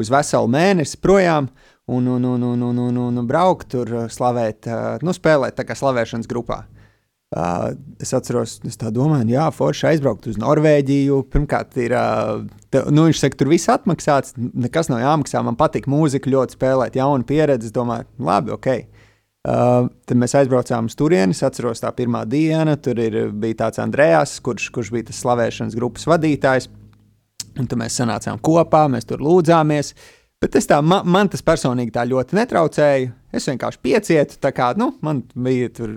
uz 0.00 0.08
veselu 0.08 0.48
mēnesi 0.48 0.96
projām, 1.04 1.50
un, 1.88 2.08
un, 2.14 2.24
un, 2.28 2.44
un, 2.44 2.64
un, 2.68 2.80
un, 2.86 3.22
un 3.22 3.28
braukt 3.28 3.70
tur, 3.74 3.94
slavēt, 4.12 4.68
uh, 4.68 4.98
nu, 5.02 5.16
spēlēt 5.16 5.58
tā 5.58 5.66
kā 5.68 5.76
slavēšanas 5.78 6.30
grupā. 6.30 6.62
Uh, 6.64 6.78
Uh, 7.28 7.74
es 8.00 8.08
atceros, 8.16 8.54
es 8.64 8.78
tā 8.80 8.88
domāju, 8.88 9.26
jā, 9.34 9.42
forši 9.52 9.90
aizbraukt 9.90 10.30
uz 10.30 10.38
Norvēģiju. 10.40 11.18
Pirmkārt, 11.28 11.74
ir, 11.76 11.92
uh, 11.92 12.38
te, 12.72 12.80
nu, 12.88 13.04
viņš 13.04 13.18
saka, 13.20 13.36
tur 13.36 13.50
viss 13.52 13.68
atmaksāts, 13.68 14.32
nekas 14.38 14.88
nav 14.88 15.02
jāmaksā. 15.02 15.42
Man 15.44 15.58
patīk 15.60 15.90
mūzika, 15.92 16.32
ļoti 16.32 16.56
spēlēt, 16.56 16.96
jaunu 16.96 17.28
pieredzi. 17.28 17.68
Es 17.68 17.74
domāju, 17.76 18.08
labi, 18.24 18.54
ok. 18.56 18.70
Uh, 19.44 19.90
tad 20.08 20.16
mēs 20.22 20.38
aizbraucām 20.40 20.88
uz 20.88 20.96
turieni. 20.96 21.36
Es 21.36 21.44
atceros, 21.44 21.84
tā 21.84 21.92
pirmā 21.98 22.24
diena. 22.24 22.78
Tur 22.80 22.96
ir, 23.04 23.20
bija 23.36 23.60
tāds 23.66 23.84
Andrejs, 23.84 24.38
kurš, 24.48 24.70
kurš 24.72 24.94
bija 24.96 25.10
tas 25.10 25.20
slavēšanas 25.20 25.76
grupas 25.76 26.08
vadītājs. 26.08 26.70
Un 27.60 27.68
tad 27.68 27.76
mēs 27.76 28.00
sanācām 28.00 28.40
kopā, 28.40 28.86
mēs 28.88 29.04
tur 29.04 29.20
lūdzāmies. 29.20 29.92
Bet 30.38 30.54
tā, 30.54 30.76
man, 30.86 31.06
man 31.10 31.30
tas 31.30 31.42
personīgi 31.42 31.90
tā 31.96 32.04
ļoti 32.06 32.36
netraucēja. 32.38 33.10
Es 33.34 33.48
vienkārši 33.50 33.80
piecietu, 33.82 34.36
tā 34.40 34.52
kā 34.54 34.70
nu, 34.78 34.92
man 35.04 35.24
bija 35.34 35.70
tur 35.74 35.90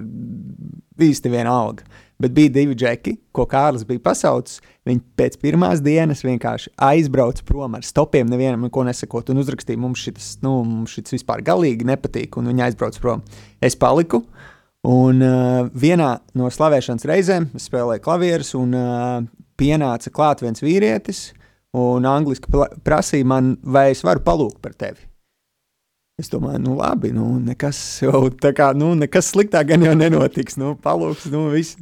īsti 1.02 1.32
vienalga. 1.32 1.86
Bet 2.22 2.34
bija 2.38 2.52
divi 2.54 2.76
džeki, 2.78 3.16
ko 3.34 3.48
Kārlis 3.50 3.86
bija 3.90 4.02
pasaucis. 4.04 4.60
Viņi 4.86 5.02
pēc 5.18 5.38
pirmās 5.42 5.82
dienas 5.86 6.24
vienkārši 6.26 6.74
aizbrauca 6.90 7.46
prom 7.46 7.78
ar 7.78 7.86
stopiem, 7.86 8.30
nevienam 8.30 8.66
neko 8.66 8.84
nesakot, 8.86 9.30
un 9.30 9.42
uzrakstīja, 9.42 9.82
mums 9.82 10.04
šis, 10.06 10.32
nu, 10.46 10.60
mums 10.66 10.98
vispār 11.14 11.42
galīgi 11.46 11.86
nepatīk, 11.90 12.38
un 12.38 12.50
viņi 12.52 12.66
aizbrauca 12.68 13.02
prom. 13.02 13.22
Es 13.62 13.78
paliku, 13.78 14.24
un 14.90 15.22
uh, 15.26 15.70
vienā 15.74 16.16
no 16.38 16.50
slavēšanas 16.54 17.06
reizēm 17.10 17.50
es 17.58 17.70
spēlēju 17.70 18.06
klavierus, 18.06 18.54
un 18.58 18.74
uh, 18.78 19.22
pienāca 19.62 20.14
klāt 20.14 20.42
viens 20.46 20.62
vīrietis, 20.66 21.28
un 21.78 22.06
angliski 22.08 22.52
prasīja 22.86 23.28
man, 23.28 23.56
vai 23.64 23.92
es 23.94 24.04
varu 24.04 24.24
palūkt 24.26 24.60
par 24.64 24.76
tevi. 24.76 25.08
Es 26.22 26.30
domāju, 26.30 26.60
nu 26.62 26.76
labi, 26.78 27.10
nu 27.16 27.40
nekas 27.42 27.78
jau 28.04 28.28
kā, 28.30 28.72
nu 28.78 28.94
nekas 29.00 29.32
sliktāk 29.32 29.72
gan 29.72 29.86
jau 29.88 29.96
nenotiks, 29.98 30.60
nu 30.62 30.76
palūks, 30.78 31.30
nu 31.34 31.48
viss. 31.54 31.80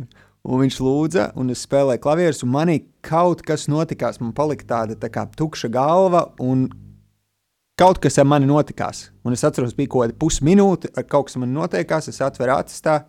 Un 0.49 0.61
viņš 0.63 0.77
lūdza, 0.79 1.23
un 1.35 1.51
es 1.51 1.65
spēlēju 1.65 1.99
klavierus, 1.99 2.45
un 2.45 2.53
manī 2.53 2.77
kaut 3.03 3.41
kas 3.43 3.67
notikās. 3.67 4.21
Man 4.21 4.31
palika 4.33 4.63
tāda 4.69 4.95
tā 4.95 5.09
kā 5.11 5.25
tukša 5.35 5.67
galva, 5.73 6.29
un 6.39 6.69
kaut 7.79 7.99
kas 7.99 8.17
ar 8.21 8.27
mani 8.29 8.47
notikās. 8.47 9.09
Un 9.27 9.35
es 9.35 9.43
atceros, 9.43 9.75
bija 9.75 9.91
kaut 9.91 10.05
kāda 10.05 10.15
pusminūte, 10.21 10.93
kaut 11.11 11.27
kas 11.27 11.35
man 11.41 11.51
notiekās, 11.57 12.07
es 12.07 12.21
atveru 12.23 12.55
acis 12.55 12.79
tā, 12.85 13.01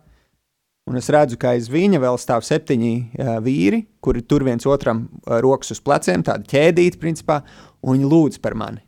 un 0.89 0.99
es 0.99 1.09
redzu, 1.13 1.37
ka 1.39 1.53
aiz 1.55 1.69
viņa 1.71 2.01
vēl 2.01 2.19
stāv 2.21 2.45
septiņi 2.47 2.93
uh, 2.95 3.35
vīri, 3.43 3.83
kuri 4.03 4.23
tur 4.25 4.45
viens 4.47 4.65
otram 4.69 5.05
uh, 5.07 5.37
rokas 5.43 5.75
uz 5.75 5.81
pleciem, 5.83 6.25
tāda 6.25 6.47
ķēdīta, 6.49 6.99
principā, 7.01 7.41
un 7.81 7.97
viņi 7.99 8.11
lūdz 8.11 8.41
par 8.43 8.57
mani. 8.59 8.83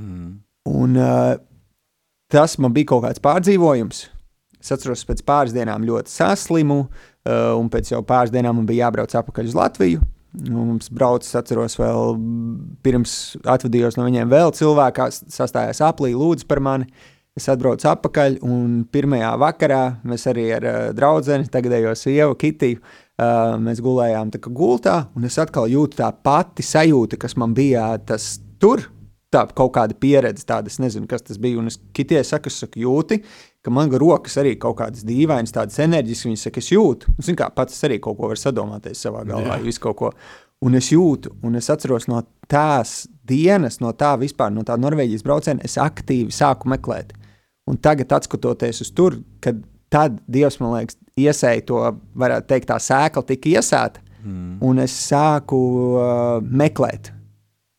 Mm. 0.00 0.32
Un, 0.70 0.96
uh, 0.98 1.34
tas 2.32 2.56
man 2.58 2.74
bija 2.74 2.94
kaut 2.94 3.04
kāds 3.06 3.22
pārdzīvojums. 3.24 4.06
Es 4.64 4.72
atceros, 4.72 5.04
pēc 5.04 5.20
pāris 5.28 5.52
dienām 5.52 5.84
ļoti 5.84 6.12
saslimu, 6.12 6.86
uh, 6.88 7.52
un 7.58 7.68
pēc 7.72 7.92
jau 7.92 8.00
pāris 8.06 8.32
dienām 8.32 8.60
man 8.60 8.68
bija 8.68 8.86
jābrauc 8.86 9.12
atpakaļ 9.20 9.52
uz 9.52 9.56
Latviju. 9.58 10.04
Nu, 10.34 10.64
mums 10.66 10.88
braucis, 10.90 11.34
atceros, 11.38 11.76
vēl 11.78 12.16
pirms 12.82 13.36
atvadījos 13.46 13.94
no 13.94 14.08
viņiem, 14.08 14.32
vēl 14.32 14.50
cilvēks 14.56 15.20
sastājās 15.30 15.78
aplī, 15.84 16.10
lūdza 16.18 16.48
par 16.50 16.58
mani. 16.64 16.88
Es 17.34 17.48
atbraucu 17.50 17.88
atpakaļ, 17.90 18.36
un 18.46 18.84
pirmajā 18.94 19.32
vakarā 19.42 19.80
mēs 20.06 20.28
arī 20.30 20.44
ar 20.54 20.66
uh, 20.70 20.76
draugu, 20.94 21.34
tagadējo 21.50 21.90
sievu 21.98 22.36
Kitiju, 22.38 22.78
uh, 22.78 23.56
mēs 23.58 23.80
gulējām 23.82 24.30
gultā, 24.54 25.08
un 25.18 25.26
es 25.26 25.38
atkal 25.42 25.66
jūtu 25.66 25.98
tā 25.98 26.12
pati 26.14 26.62
sajūta, 26.62 27.18
kas 27.18 27.34
man 27.34 27.56
bija 27.56 27.88
tas 28.06 28.36
tur, 28.62 28.84
tā 29.34 29.42
kaut 29.50 29.72
kāda 29.74 29.96
pieredze, 29.98 30.46
tāda 30.46 30.70
es 30.70 30.78
nezinu, 30.78 31.08
kas 31.10 31.26
tas 31.26 31.40
bija. 31.42 31.58
Un 31.58 31.72
es 31.72 31.80
kitie 31.96 32.22
saku, 32.22 32.52
es 32.52 32.60
saku, 32.62 32.84
jūti, 32.84 33.18
ka 33.66 33.72
man 33.74 33.90
rokas 33.90 34.38
arī 34.38 34.54
kaut 34.60 34.78
kādas 34.78 35.02
dīvainas, 35.08 35.56
tādas 35.56 35.80
enerģiskas, 35.82 36.28
viņas 36.28 36.46
saka, 36.48 36.62
es 36.62 36.70
jūtu. 36.70 37.16
Un, 37.16 37.26
zin, 37.26 37.40
kā, 37.40 37.50
pats 37.56 37.82
arī 37.88 37.98
kaut 38.04 38.20
ko 38.20 38.30
var 38.30 38.38
sadomāties 38.38 39.02
savā 39.08 39.24
galvā, 39.26 39.58
visu 39.64 39.82
kaut 39.88 39.98
ko. 39.98 40.12
Un 40.64 40.78
es 40.78 40.92
jūtu, 40.94 41.34
un 41.44 41.58
es 41.58 41.66
atceros 41.72 42.06
no 42.06 42.22
tās 42.46 43.08
dienas, 43.26 43.80
no 43.82 43.90
tā 43.98 44.14
vispār, 44.22 44.54
no 44.54 44.62
tā 44.62 44.78
Norvēģijas 44.78 45.26
brauciena, 45.26 45.66
es 45.66 45.74
aktīvi 45.82 46.30
sāku 46.32 46.70
meklēt. 46.70 47.10
Un 47.70 47.78
tagad, 47.80 48.12
skatoties 48.26 48.82
uz 48.84 48.90
tur, 48.92 49.16
kad 49.40 49.60
tad 49.92 50.18
Dievs 50.28 50.58
man 50.60 50.74
liekas, 50.74 50.98
iesēja 51.16 51.64
to, 51.68 51.80
varētu 52.18 52.50
teikt, 52.50 52.68
tā 52.70 52.80
sēkla 52.82 53.22
tika 53.28 53.52
iesēta, 53.54 54.02
mm. 54.24 54.56
un 54.66 54.82
es 54.82 54.96
sāku 55.06 55.60
uh, 55.94 56.42
meklēt. 56.44 57.12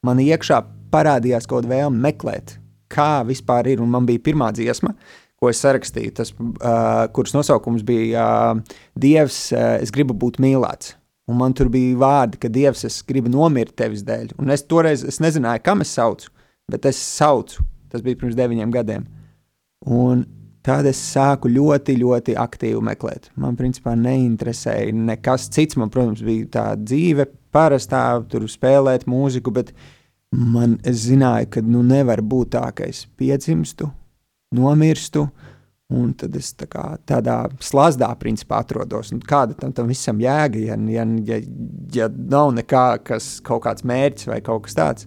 Man 0.05 0.21
iekšā 0.23 0.61
parādījās 0.93 1.47
kaut 1.49 1.63
kāda 1.65 1.73
vēlme 1.73 2.01
meklēt, 2.07 2.57
kā 2.91 3.25
vispār 3.27 3.71
ir. 3.73 3.81
Un 3.83 3.91
man 3.93 4.07
bija 4.07 4.23
pirmā 4.25 4.51
dziesma, 4.55 4.93
ko 5.41 5.49
es 5.51 5.61
sarakstīju, 5.61 6.13
tas, 6.21 6.31
uh, 6.37 7.05
kuras 7.15 7.35
nosaukums 7.35 7.83
bija 7.85 8.27
uh, 8.53 8.77
Dievs, 8.97 9.49
uh, 9.53 9.75
es 9.83 9.93
gribu 9.93 10.17
būt 10.17 10.39
mīlēts. 10.43 10.95
Un 11.29 11.39
man 11.39 11.55
tur 11.57 11.71
bija 11.73 11.97
vārdi, 11.97 12.39
ka 12.41 12.51
Dievs, 12.53 12.85
es 12.85 12.99
gribu 13.05 13.31
nomirt 13.33 13.73
tevis 13.77 14.05
dēļ. 14.05 14.35
Un 14.41 14.53
es 14.53 14.65
toreiz 14.69 15.01
es 15.05 15.17
nezināju, 15.23 15.63
kam 15.65 15.81
es 15.81 15.93
saucu, 15.97 16.29
bet 16.69 16.85
es 16.85 17.01
saucu. 17.01 17.65
Tas 17.89 18.03
bija 18.05 18.19
pirms 18.21 18.37
deviņiem 18.37 18.73
gadiem. 18.73 19.05
Un 19.91 20.23
tad 20.65 20.87
es 20.89 20.97
sāku 21.13 21.51
ļoti, 21.51 21.97
ļoti 22.01 22.37
aktīvi 22.41 22.81
meklēt. 22.87 23.29
Man, 23.37 23.57
principā, 23.59 23.93
neinteresēja 23.99 24.93
nekas 24.95 25.49
cits. 25.53 25.77
Man, 25.77 25.91
protams, 25.93 26.23
bija 26.25 26.47
tā 26.57 26.65
dzīve, 26.79 27.27
parastā, 27.53 28.07
tur 28.29 28.47
spēlēt 28.49 29.05
mūziku, 29.09 29.53
bet 29.53 29.69
uh, 29.71 29.91
man 30.35 30.77
zināja, 30.83 31.49
ka 31.49 31.63
nu, 31.63 31.81
nevar 31.85 32.21
būt 32.25 32.55
tā, 32.55 32.65
ka 32.75 32.87
es 32.89 33.05
piedzimstu, 33.17 33.89
nomirstu. 34.55 35.27
Un 35.95 36.15
tad 36.17 36.33
es 36.33 36.47
tā 36.57 36.65
kā, 36.65 36.95
tādā 37.05 37.43
slazdā 37.61 38.07
principā 38.17 38.63
atrodos. 38.63 39.11
Un 39.13 39.19
kāda 39.21 39.53
tam, 39.59 39.73
tam 39.75 39.91
visam 39.91 40.17
jēga, 40.17 40.63
ja, 40.71 40.77
ja, 40.89 41.03
ja, 41.27 41.37
ja 41.93 42.07
nav 42.09 42.55
nekā, 42.57 42.85
kas 43.05 43.35
kaut 43.45 43.67
kāds 43.67 43.85
mērķis 43.85 44.31
vai 44.31 44.39
kaut 44.41 44.65
kas 44.65 44.79
tāds. 44.79 45.05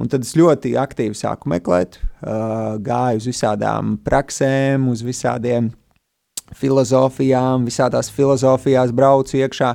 Un 0.00 0.10
tad 0.10 0.24
es 0.26 0.34
ļoti 0.34 0.74
aktīvi 0.80 1.14
sāku 1.14 1.48
meklēt, 1.52 2.00
gāju 2.20 3.20
uz 3.22 3.28
visādām 3.30 3.94
praksēm, 4.02 4.88
uz 4.90 5.04
visādiem 5.06 5.70
filozofijām, 6.58 7.66
visādās 7.68 8.10
filozofijās 8.12 8.92
braucu 8.94 9.38
iekšā. 9.38 9.74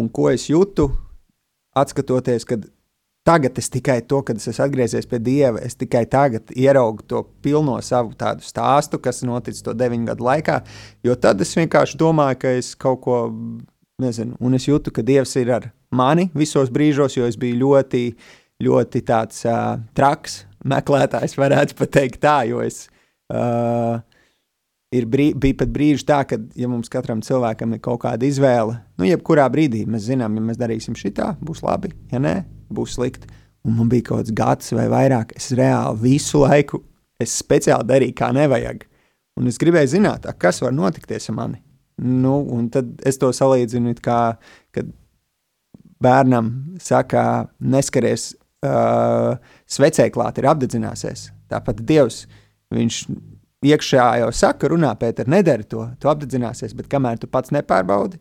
Un 0.00 0.08
ko 0.08 0.30
es 0.32 0.46
jūtu, 0.48 0.88
atskatoties, 1.76 2.46
kad 2.48 2.64
tagad 3.26 3.58
es 3.60 3.68
tikai 3.70 4.00
to, 4.08 4.22
kad 4.26 4.40
es 4.40 4.48
esmu 4.48 4.64
atgriezies 4.64 5.08
pie 5.10 5.20
Dieva, 5.22 5.60
es 5.60 5.76
tikai 5.78 6.06
tagad 6.10 6.50
ieraugu 6.56 7.04
to 7.06 7.22
pilno 7.44 7.76
savu 7.84 8.14
tādu 8.18 8.46
stāstu, 8.46 8.98
kas 9.02 9.20
noticis 9.28 9.64
to 9.66 9.74
deviņu 9.76 10.08
gadu 10.08 10.24
laikā. 10.24 10.60
Jo 11.04 11.18
tad 11.20 11.42
es 11.44 11.52
vienkārši 11.58 12.00
domāju, 12.00 12.40
ka 12.40 12.54
es 12.62 12.72
kaut 12.80 13.02
ko 13.04 13.20
nezinu, 14.00 14.38
un 14.40 14.56
es 14.56 14.66
jūtu, 14.66 14.94
ka 14.94 15.04
Dievs 15.04 15.36
ir 15.36 15.52
ar 15.52 15.68
mani 15.92 16.30
visos 16.34 16.72
brīžos, 16.72 17.18
jo 17.18 17.28
es 17.28 17.36
biju 17.36 17.60
ļoti, 17.60 18.04
ļoti 18.62 19.02
tāds 19.08 19.44
uh, 19.48 19.80
traks 19.96 20.44
meklētājs, 20.68 21.38
varētu 21.40 21.76
pat 21.78 21.92
teikt 21.96 22.20
tā, 22.24 22.40
jo 22.50 22.60
es. 22.64 22.84
Uh, 23.30 24.00
ir 24.94 25.06
brī, 25.10 25.30
bija 25.38 25.60
pat 25.62 25.72
brīži 25.72 26.06
tā, 26.06 26.20
ka, 26.28 26.38
ja 26.58 26.68
mums 26.70 26.90
katram 26.92 27.22
cilvēkam 27.24 27.76
ir 27.76 27.82
kaut 27.84 28.02
kāda 28.04 28.26
izvēle, 28.26 28.76
nu, 28.98 29.06
jebkurā 29.08 29.46
brīdī 29.52 29.84
mēs 29.88 30.08
zinām, 30.10 30.36
ja 30.36 30.46
mēs 30.50 30.60
darīsim 30.60 30.98
šitā, 30.98 31.32
būs 31.44 31.62
labi, 31.66 31.92
ja 32.12 32.20
nē, 32.22 32.40
būs 32.74 32.98
slikti. 32.98 33.30
Un 33.66 33.76
man 33.76 33.90
bija 33.92 34.08
kaut 34.08 34.22
kāds 34.22 34.36
gads 34.36 34.72
vai 34.72 34.86
vairāk, 34.88 35.34
es 35.36 35.50
reāli 35.56 36.00
visu 36.06 36.40
laiku, 36.40 36.80
es 37.20 37.34
speciāli 37.42 37.86
darīju, 37.88 38.16
kā 38.16 38.30
nevajag. 38.32 38.86
Un 39.36 39.48
es 39.50 39.60
gribēju 39.60 39.94
zināt, 39.94 40.24
kas 40.40 40.62
var 40.64 40.72
notikties 40.74 41.28
ar 41.30 41.36
mani. 41.36 41.60
Nu, 42.00 42.38
un 42.56 42.70
tad 42.72 43.02
es 43.06 43.20
to 43.20 43.28
salīdzinu, 43.36 43.92
kā, 44.00 44.20
kad 44.72 44.88
bērnam 46.00 46.50
saka, 46.80 47.50
neskaries 47.60 48.30
uh, 48.66 49.36
svecē 49.70 50.08
klāt, 50.14 50.40
ir 50.40 50.48
apdedzināsies. 50.50 51.28
Tāpat 51.50 51.82
Dievs, 51.86 52.24
viņš 52.74 53.02
iekšā 53.66 54.06
jau 54.22 54.30
saka, 54.34 54.70
runā, 54.72 54.92
Pēter, 54.98 55.28
nedari 55.30 55.66
to, 55.68 55.86
tu 56.00 56.10
apdedzināsies, 56.10 56.74
bet 56.76 56.88
kamēr 56.92 57.20
tu 57.20 57.28
pats 57.30 57.52
nepārbaudi. 57.54 58.20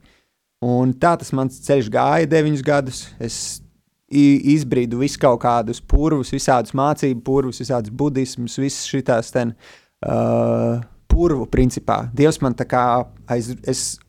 Un 0.66 0.92
tā 1.00 1.14
tas 1.20 1.32
mans 1.36 1.62
ceļš 1.64 1.88
gāja 1.94 2.28
deviņus 2.28 2.64
gadus. 2.68 3.06
Es 3.24 3.62
izbrīdu 4.10 5.00
visu 5.00 5.20
kaut 5.22 5.40
kādus 5.44 5.80
purvus, 5.80 6.34
visādus 6.34 6.74
mācību 6.76 7.22
purvus, 7.24 7.62
visādus 7.62 7.94
budismus, 7.94 8.58
visas 8.60 8.88
šīs 8.90 9.32
ten 9.32 9.54
uh, 9.54 10.82
purvu 11.08 11.46
principā. 11.50 12.08
Dievs 12.14 12.42
man 12.42 12.58
tā 12.58 12.66
kā 12.68 12.84
aiz, 13.30 13.54
es 13.64 14.00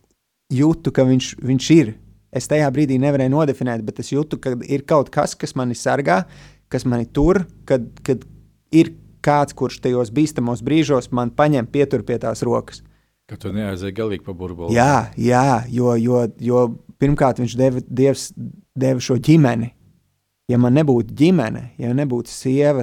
jūtu, 0.50 0.90
ka 0.90 1.04
viņš, 1.06 1.34
viņš 1.44 1.70
ir. 1.76 1.94
Es 2.30 2.46
tajā 2.50 2.68
brīdī 2.70 2.98
nevarēju 3.02 3.32
nodefinēt, 3.32 3.82
bet 3.86 4.02
es 4.04 4.12
jūtu, 4.12 4.38
ka 4.42 4.54
ir 4.62 4.84
kaut 4.86 5.10
kas, 5.10 5.34
kas 5.38 5.56
mani 5.58 5.74
sargā, 5.74 6.22
kas 6.70 6.86
mani 6.86 7.08
tur, 7.10 7.42
kad, 7.66 7.88
kad 8.06 8.22
ir 8.70 8.92
kāds, 9.24 9.56
kurš 9.56 9.80
tajos 9.84 10.12
bīstamos 10.14 10.62
brīžos 10.64 11.10
man 11.14 11.32
paņem 11.34 11.68
pietur 11.70 12.04
pie 12.06 12.20
tās 12.22 12.44
rokas. 12.46 12.84
Ka 13.30 13.38
tu 13.38 13.52
neaizēji 13.54 13.94
galīgi 13.94 14.24
pa 14.26 14.34
burbuli. 14.34 14.74
Jā, 14.74 15.10
jā 15.18 15.62
jo, 15.70 15.94
jo, 15.98 16.22
jo 16.42 16.62
pirmkārt 17.02 17.42
viņš 17.42 17.56
deva, 17.58 17.82
Dievs 17.86 18.30
deva 18.78 19.02
šo 19.02 19.18
ģimeni. 19.22 19.72
Ja 20.50 20.58
man 20.58 20.74
nebūtu 20.74 21.14
ģimene, 21.14 21.68
ja 21.78 21.92
nebūtu 21.94 22.32
sieva, 22.32 22.82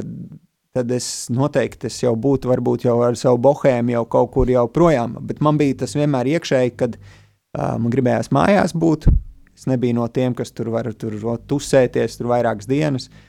tad 0.77 0.91
es 0.95 1.27
noteikti 1.33 1.89
es 1.89 1.97
jau 1.99 2.13
būtu 2.15 2.47
varbūt 2.51 2.85
jau 2.87 2.99
ar 3.03 3.17
savu 3.19 3.41
bohēmu 3.43 3.95
jau 3.95 4.03
kaut 4.13 4.31
kur 4.35 4.51
jau 4.51 4.67
projām. 4.71 5.17
Bet 5.27 5.41
man 5.43 5.59
bija 5.59 5.81
tas 5.83 5.97
vienmēr 5.97 6.29
iekšēji, 6.37 6.75
kad 6.79 6.95
uh, 6.99 7.75
man 7.81 7.91
gribējās 7.91 8.31
mājās 8.35 8.75
būt. 8.77 9.09
Es 9.57 9.65
nebiju 9.65 9.97
no 9.97 10.05
tiem, 10.13 10.35
kas 10.37 10.53
tur 10.53 10.69
var 10.69 10.91
tur 10.93 11.17
tusēties 11.49 12.19
tur 12.19 12.29
vairākas 12.29 12.69
dienas. 12.69 13.07
Uh, 13.09 13.27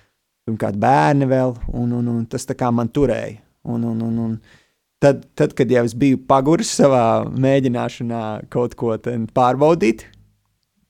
pirmkārt 0.48 0.78
bērni 0.80 1.28
vēl, 1.28 1.52
un, 1.76 1.92
un, 1.98 2.08
un 2.14 2.24
tas 2.30 2.46
man 2.72 2.88
turēja. 2.88 3.42
Un, 3.68 3.84
un, 3.84 4.00
un, 4.00 4.18
un 4.24 4.36
tad, 5.02 5.26
tad, 5.36 5.52
kad 5.56 5.68
jau 5.68 5.84
es 5.84 5.94
biju 5.98 6.22
paguris 6.28 6.70
savā 6.78 7.26
mēģināšanā 7.28 8.48
kaut 8.52 8.76
ko 8.78 8.96
pārbaudīt, 9.34 10.06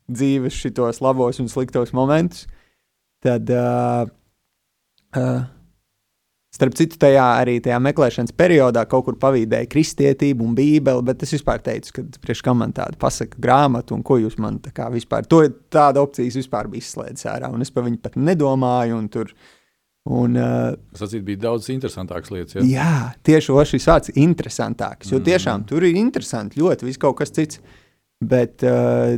dzīves 0.08 0.54
šitos 0.62 1.02
labos 1.02 1.40
un 1.42 1.50
sliktos 1.50 1.92
momentus, 1.96 2.46
tad 3.24 3.50
uh, 3.50 4.06
uh, 5.18 5.42
Starp 6.58 6.74
citu, 6.74 6.96
tajā 6.98 7.22
arī 7.38 7.60
tajā 7.62 7.76
meklēšanas 7.78 8.34
periodā 8.34 8.82
kaut 8.90 9.04
kur 9.06 9.14
pavīdēja 9.22 9.68
kristietību 9.70 10.42
un 10.42 10.56
bībeli, 10.58 11.04
bet 11.06 11.20
es 11.22 11.36
vispār 11.36 11.60
teicu, 11.62 11.92
ka 11.94 12.02
priekš 12.24 12.42
kam 12.42 12.58
man 12.58 12.72
tāda 12.74 12.98
pasaka 12.98 13.38
grāmata 13.38 13.94
un 13.94 14.02
ko 14.02 14.16
jūs 14.18 14.34
man 14.42 14.56
tā 14.64 14.72
kā 14.74 14.88
vispār, 14.90 15.28
to 15.30 15.44
tāda 15.70 16.02
opcijas 16.02 16.40
vispār 16.40 16.66
bija 16.72 16.82
izslēdzis 16.82 17.28
ārā, 17.30 17.52
un 17.54 17.62
es 17.62 17.70
par 17.70 17.86
viņu 17.86 18.00
pat 18.02 18.18
nedomāju, 18.18 18.98
un 18.98 19.06
tur, 19.14 19.30
un... 20.10 20.34
Uh, 20.34 20.74
Tas 20.96 21.06
atsīt 21.06 21.22
bija 21.28 21.44
daudz 21.46 21.70
interesantāks 21.70 22.34
lietas, 22.34 22.58
ja? 22.58 22.66
Jā, 22.66 22.96
tieši 23.30 23.58
šis 23.76 23.86
vārds 23.92 24.16
interesantāks, 24.18 25.14
jo 25.14 25.22
tiešām 25.22 25.60
mm. 25.62 25.68
tur 25.70 25.86
ir 25.86 26.02
interesanti 26.02 26.58
ļoti 26.58 26.90
viss 26.90 26.98
kaut 27.06 27.20
kas 27.22 27.38
cits, 27.38 27.62
bet, 28.18 28.66
uh, 28.66 29.14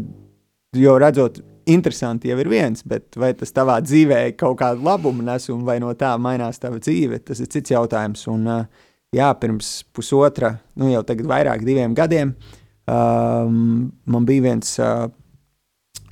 jo 0.76 1.00
redzot 1.00 1.40
interesanti 1.70 2.30
jau 2.30 2.38
ir 2.42 2.50
viens, 2.50 2.84
bet 2.86 3.16
vai 3.20 3.32
tas 3.38 3.54
tavā 3.56 3.78
dzīvē 3.84 4.20
kaut 4.40 4.58
kādu 4.60 4.84
labumu 4.86 5.24
nes 5.26 5.48
un 5.52 5.64
vai 5.66 5.78
no 5.82 5.92
tā 5.98 6.12
mainās 6.20 6.60
tava 6.62 6.80
dzīve, 6.82 7.22
tas 7.24 7.42
ir 7.42 7.50
cits 7.52 7.74
jautājums. 7.74 8.26
Un, 8.32 8.48
jā, 9.16 9.30
pirms 9.42 9.72
pusotra, 9.96 10.56
nu 10.78 10.90
jau 10.92 11.02
tagad 11.06 11.30
vairāk 11.30 11.64
diviem 11.66 11.94
gadiem, 11.98 12.34
um, 12.86 13.90
man 14.06 14.26
bija 14.28 14.46
viens 14.50 14.74
uh, 14.82 15.06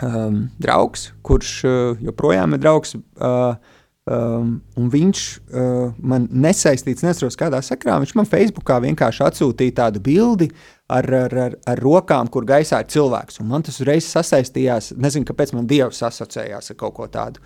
um, 0.03 0.47
draugs, 0.63 1.11
kurš 1.27 1.57
uh, 1.67 2.07
joprojām 2.09 2.57
ir 2.57 2.65
draugs. 2.65 2.97
Uh, 3.19 3.77
Um, 4.09 4.55
un 4.79 4.87
viņš 4.89 5.23
uh, 5.53 5.91
man 6.01 6.29
nesaistīts, 6.33 7.03
nesaprotu, 7.05 7.37
kādā 7.43 7.59
sakrā. 7.65 7.99
Viņš 8.01 8.15
man 8.17 8.29
Facebookā 8.29 8.79
vienkārši 8.81 9.25
atsūtīja 9.27 9.75
tādu 9.83 10.01
bildi 10.01 10.49
ar, 10.89 11.09
ar, 11.15 11.39
ar, 11.45 11.57
ar 11.69 11.81
rokām, 11.83 12.31
kur 12.33 12.47
gaisā 12.49 12.81
ir 12.83 12.91
cilvēks. 12.93 13.41
Un 13.43 13.51
man 13.53 13.65
tas 13.67 13.79
uzreiz 13.81 14.09
sasaistījās, 14.09 14.95
nezinu, 14.97 15.29
kāpēc 15.29 15.55
man 15.57 15.69
Dievs 15.69 16.03
asociējās 16.09 16.73
ar 16.73 16.79
kaut 16.81 16.97
ko 16.97 17.09
tādu. 17.13 17.43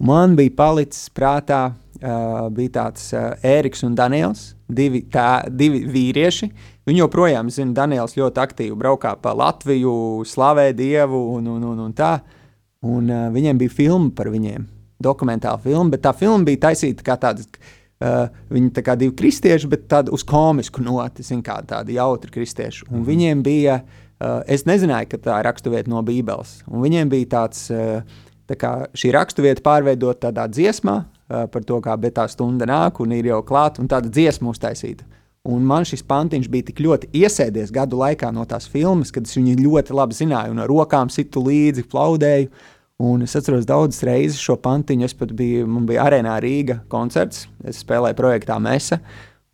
Un 0.00 0.06
man 0.08 0.34
bija 0.38 0.54
palicis 0.56 1.10
prātā, 1.14 1.62
uh, 1.70 2.48
bija 2.54 2.74
tāds 2.78 3.10
uh, 3.14 3.32
Ēriks 3.46 3.84
un 3.86 3.96
Daniels, 3.98 4.52
divi, 4.70 5.02
tā, 5.12 5.44
divi 5.50 5.82
vīrieši. 5.90 6.50
Viņi 6.88 7.02
joprojām, 7.02 7.50
zina, 7.52 7.74
Daniels 7.82 8.16
ļoti 8.18 8.42
aktīvi 8.42 8.78
braukā 8.78 9.16
pa 9.22 9.34
Latviju, 9.36 10.24
slavē 10.26 10.70
Dievu 10.78 11.20
un, 11.36 11.50
un, 11.56 11.66
un, 11.72 11.82
un 11.86 11.96
tā. 11.96 12.14
Un 12.86 13.10
uh, 13.10 13.26
viņiem 13.34 13.58
bija 13.60 13.76
filma 13.82 14.14
par 14.16 14.30
viņiem 14.32 14.64
dokumentāla 15.00 15.60
filma, 15.62 15.90
bet 15.94 16.04
tā 16.04 16.14
filma 16.16 16.46
bija 16.48 16.66
taisīta 16.68 17.04
kā 17.04 17.18
tāda. 17.20 17.44
Uh, 18.00 18.30
viņi 18.48 18.70
tā 18.72 18.80
kā 18.80 18.94
divi 18.96 19.12
kristieši, 19.12 19.68
bet 19.68 19.82
tādu 19.92 20.14
uz 20.16 20.22
komisku 20.24 20.80
noti, 20.80 21.20
zin, 21.20 21.42
kā 21.44 21.58
tādi 21.68 21.98
jautri 21.98 22.32
kristieši. 22.32 22.86
Un 22.88 22.94
mm 22.94 23.00
-hmm. 23.02 23.08
viņiem 23.10 23.42
bija, 23.44 23.74
uh, 23.82 24.40
es 24.46 24.64
nezināju, 24.64 25.08
ka 25.10 25.16
tā 25.16 25.38
ir 25.40 25.44
raksturvieta 25.44 25.90
no 25.90 26.00
Bībeles. 26.02 26.62
Un 26.66 26.80
viņiem 26.80 27.08
bija 27.08 27.26
tāds, 27.26 27.68
uh, 27.70 28.02
tā 28.48 28.56
kā 28.56 28.86
šī 28.94 29.12
raksturvieta 29.12 29.60
pārveidot 29.60 30.20
tādā 30.20 30.48
dziesmā 30.48 30.96
uh, 30.96 31.46
par 31.46 31.64
to, 31.64 31.80
kā 31.80 31.98
tā 32.10 32.28
stunda 32.28 32.64
nāk 32.64 33.00
un 33.00 33.12
ir 33.12 33.26
jau 33.26 33.42
klāta, 33.42 33.82
un 33.82 33.88
tāda 33.88 34.08
dziesma 34.08 34.48
uztaisīta. 34.48 35.04
Un 35.48 35.62
man 35.64 35.86
šis 35.88 36.02
pantiņš 36.02 36.48
bija 36.52 36.66
tik 36.68 36.80
ļoti 36.84 37.08
iesēdies 37.16 37.70
gadu 37.72 37.96
laikā 37.96 38.28
no 38.32 38.44
tās 38.44 38.68
filmas, 38.68 39.10
kad 39.10 39.24
es 39.24 39.36
viņu 39.36 39.56
ļoti 39.56 39.94
labi 39.96 40.14
zināju, 40.14 40.52
un 40.52 40.58
ar 40.58 40.68
rokām 40.68 41.08
situ 41.08 41.40
līdzi, 41.40 41.86
plaudēju. 41.88 42.50
Un 43.00 43.22
es 43.24 43.32
atceros 43.32 43.64
daudzas 43.64 44.02
reizes 44.04 44.42
šo 44.44 44.58
pantiņu. 44.60 45.06
Es 45.08 45.16
pat 45.16 45.30
biju, 45.32 45.64
man 45.72 45.86
bija 45.88 46.04
arēnā 46.04 46.34
Rīga 46.44 46.82
koncerts, 46.92 47.46
es 47.64 47.80
spēlēju 47.80 48.18
projektā 48.18 48.58
Mesa. 48.60 48.98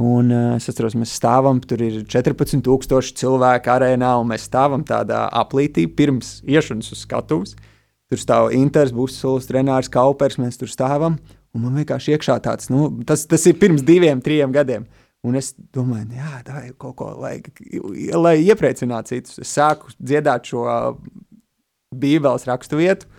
Un 0.03 0.33
uh, 0.35 0.57
es 0.57 0.67
atceros, 0.69 0.97
mēs 0.99 1.15
stāvam, 1.15 1.61
tur 1.63 1.85
ir 1.87 2.01
14,000 2.11 3.15
cilvēku 3.23 3.73
arēnā, 3.73 4.11
un 4.19 4.33
mēs 4.33 4.49
stāvam 4.51 4.83
tādā 4.85 5.23
aplītī 5.31 5.87
pirms 5.87 6.41
iešanas 6.43 6.91
uz 6.93 7.07
skatuves. 7.07 7.55
Tur 8.11 8.21
stāv 8.21 8.51
Inters, 8.55 8.93
Busulis, 8.95 9.47
Renārs 9.55 9.89
Kaupers, 9.95 10.41
mēs 10.43 10.59
tur 10.59 10.71
stāvam. 10.71 11.21
Un 11.55 11.63
man 11.65 11.79
vienkārši 11.79 12.17
iekšā 12.17 12.41
tāds, 12.43 12.69
nu, 12.69 12.91
tas, 13.07 13.25
tas 13.31 13.47
ir 13.47 13.57
pirms 13.63 13.87
diviem, 13.87 14.19
trim 14.21 14.51
gadiem. 14.53 14.85
Un 15.27 15.39
es 15.39 15.55
domāju, 15.75 16.19
jā, 16.19 16.43
tā 16.47 16.67
ir 16.67 16.75
kaut 16.79 16.99
ko, 16.99 17.15
lai, 17.23 17.39
lai 18.13 18.37
iepriecinātu 18.43 19.15
citus. 19.15 19.39
Es 19.43 19.55
sāku 19.55 19.95
dziedāt 19.97 20.51
šo 20.51 20.67
Bībeles 21.95 22.45
rakstu 22.51 22.83
vietu 22.83 23.15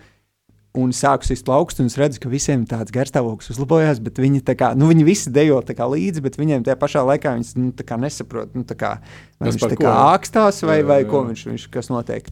un 0.76 0.92
sāku 0.92 1.26
sist 1.26 1.46
plaukstu, 1.46 1.82
un 1.82 1.90
es 1.90 1.96
redzu, 1.98 2.20
ka 2.22 2.30
visiem 2.30 2.64
tāds 2.68 2.92
garstāvoklis 2.94 3.52
uzlabojās, 3.54 4.00
bet 4.04 4.20
viņi, 4.20 4.42
kā, 4.58 4.72
nu, 4.78 4.90
viņi 4.90 5.06
visi 5.06 5.32
dejo 5.32 5.60
līdzi, 5.64 6.22
bet 6.24 6.36
viņiem 6.38 6.66
tajā 6.66 6.76
pašā 6.80 7.04
laikā 7.08 7.34
viņi 7.38 7.62
nu, 7.62 7.72
nesaprot, 8.04 8.54
nu, 8.54 8.64
kā, 8.68 8.98
vai 9.38 9.48
tas 9.48 9.56
viņš 9.56 9.78
kā 9.80 9.94
ākstās 10.12 10.62
vai, 10.68 10.82
vai 10.86 11.02
ko 11.08 11.24
viņš, 11.28 11.46
viņš 11.52 11.68
kas 11.72 11.88
notiek. 11.92 12.28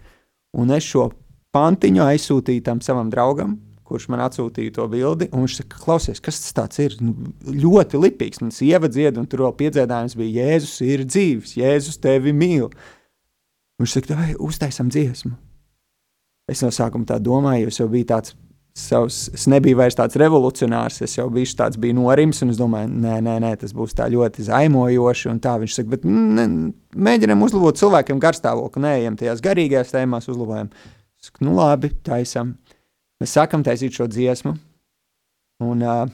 Un 0.57 0.73
es 0.77 0.85
šo 0.85 1.11
pantiņu 1.57 2.05
aizsūtīju 2.05 2.67
tam 2.67 2.83
savam 2.85 3.09
draugam, 3.13 3.57
kurš 3.87 4.09
man 4.11 4.25
atsūtīja 4.27 4.75
to 4.77 4.87
bildi, 4.91 5.31
un 5.31 5.47
viņš 5.47 5.61
saka, 5.61 5.81
klausies, 5.81 6.21
kas 6.23 6.41
tas 6.55 6.83
ir? 6.83 6.97
Nu, 7.01 7.15
ļoti 7.47 8.01
lipīgs, 8.03 8.43
man 8.43 8.53
sieva 8.55 8.91
dzied, 8.91 9.19
un 9.21 9.29
tur 9.31 9.47
vēl 9.47 9.57
piedziedājums 9.63 10.19
bija 10.19 10.51
Jēzus 10.51 10.77
ir 10.87 11.07
dzīves, 11.07 11.57
Jēzus 11.61 12.01
tevi 12.03 12.35
mīl. 12.37 12.69
Un 13.77 13.85
viņš 13.85 13.99
saka, 13.99 14.19
vai 14.19 14.33
uztaisam 14.43 14.91
dziesmu? 14.93 15.37
Es 16.51 16.63
no 16.63 16.71
sākuma 16.75 17.09
tā 17.09 17.19
domāju, 17.23 17.67
jo 17.67 17.73
es 17.73 17.81
jau 17.81 17.89
biju 17.91 18.09
tāds 18.11 18.37
savs, 18.77 19.23
es 19.35 19.47
nebiju 19.51 19.79
vairs 19.81 19.97
tāds 19.99 20.19
revolucionārs, 20.21 21.01
es 21.03 21.17
jau 21.17 21.27
biju 21.33 21.49
tāds 21.59 21.81
biju 21.81 21.97
norims, 21.97 22.43
un 22.45 22.53
es 22.53 22.61
domāju, 22.61 22.93
nē, 22.93 23.17
nē, 23.25 23.39
nē, 23.43 23.55
tas 23.63 23.73
būs 23.75 23.97
tā 23.97 24.07
ļoti 24.13 24.47
zaimojoši, 24.47 25.33
tā 25.43 25.57
viņš 25.63 25.81
saka, 25.81 25.95
bet 25.97 26.07
ne, 26.07 26.47
mēģinam 27.09 27.43
uzlabot 27.47 27.81
cilvēkiem 27.81 28.21
garstāvokli, 28.23 28.85
neejam 28.85 29.19
tajās 29.19 29.43
garīgajās 29.45 29.97
tēmās, 29.97 30.31
uzlabojam. 30.31 30.71
Saku, 31.25 31.47
nu 31.49 31.57
labi, 31.57 31.91
taisam. 32.07 32.55
Mēs 33.19 33.33
sākam 33.39 33.65
taisīt 33.65 33.97
šo 33.97 34.07
dziesmu, 34.13 34.53
Un 35.65 35.81
uh, 35.81 36.05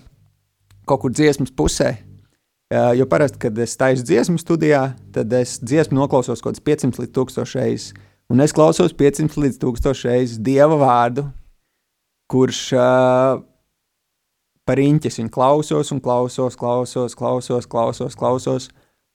kaut 0.87 1.01
kur 1.03 1.11
dziesmas 1.11 1.51
pusē, 1.51 1.97
uh, 1.99 2.93
jo 2.95 3.09
parasti, 3.11 3.41
kad 3.43 3.57
es 3.59 3.75
taisu 3.79 4.05
dziesmu 4.07 4.39
studijā, 4.39 4.93
tad 5.15 5.33
es 5.35 5.57
dziesmu 5.59 5.99
noklausos 5.99 6.43
kaut 6.45 6.55
kāds 6.55 6.63
500 6.63 7.03
līdz 7.03 7.15
1000 7.17 7.57
reizes. 7.59 7.89
Un 8.31 8.41
es 8.41 8.55
klausos 8.55 8.95
500 8.97 9.41
līdz 9.43 9.59
1000 9.61 10.05
reizes 10.07 10.39
Dieva 10.41 10.77
vārdu, 10.81 11.27
kurš 12.31 12.61
uh, 12.77 13.41
par 14.69 14.81
īņķis 14.81 15.19
viņu 15.21 15.33
klausos 15.35 15.93
un 15.93 16.01
klausos, 16.03 16.57
klausos, 16.59 17.17
klausos, 17.19 17.69
klausos, 17.69 18.17
klausos. 18.17 18.71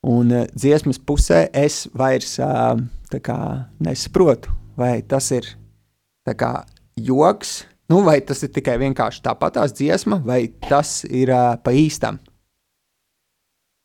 Un 0.08 0.34
uh, 0.34 0.46
dziesmas 0.54 1.00
pusē 1.00 1.48
es 1.56 1.86
vairs 1.98 2.36
uh, 2.44 2.76
kā, 3.24 3.40
nesaprotu, 3.82 4.54
vai 4.78 5.00
tas 5.02 5.32
ir 5.34 5.50
kā, 6.38 6.52
joks, 7.00 7.62
nu, 7.90 8.04
vai 8.06 8.20
tas 8.22 8.44
ir 8.44 8.52
tikai 8.54 8.78
vienkārši 8.84 9.24
tāpatās 9.26 9.74
dziesma, 9.78 10.20
vai 10.26 10.46
tas 10.68 11.00
ir 11.08 11.32
uh, 11.34 11.56
pa 11.64 11.74
īstam. 11.74 12.20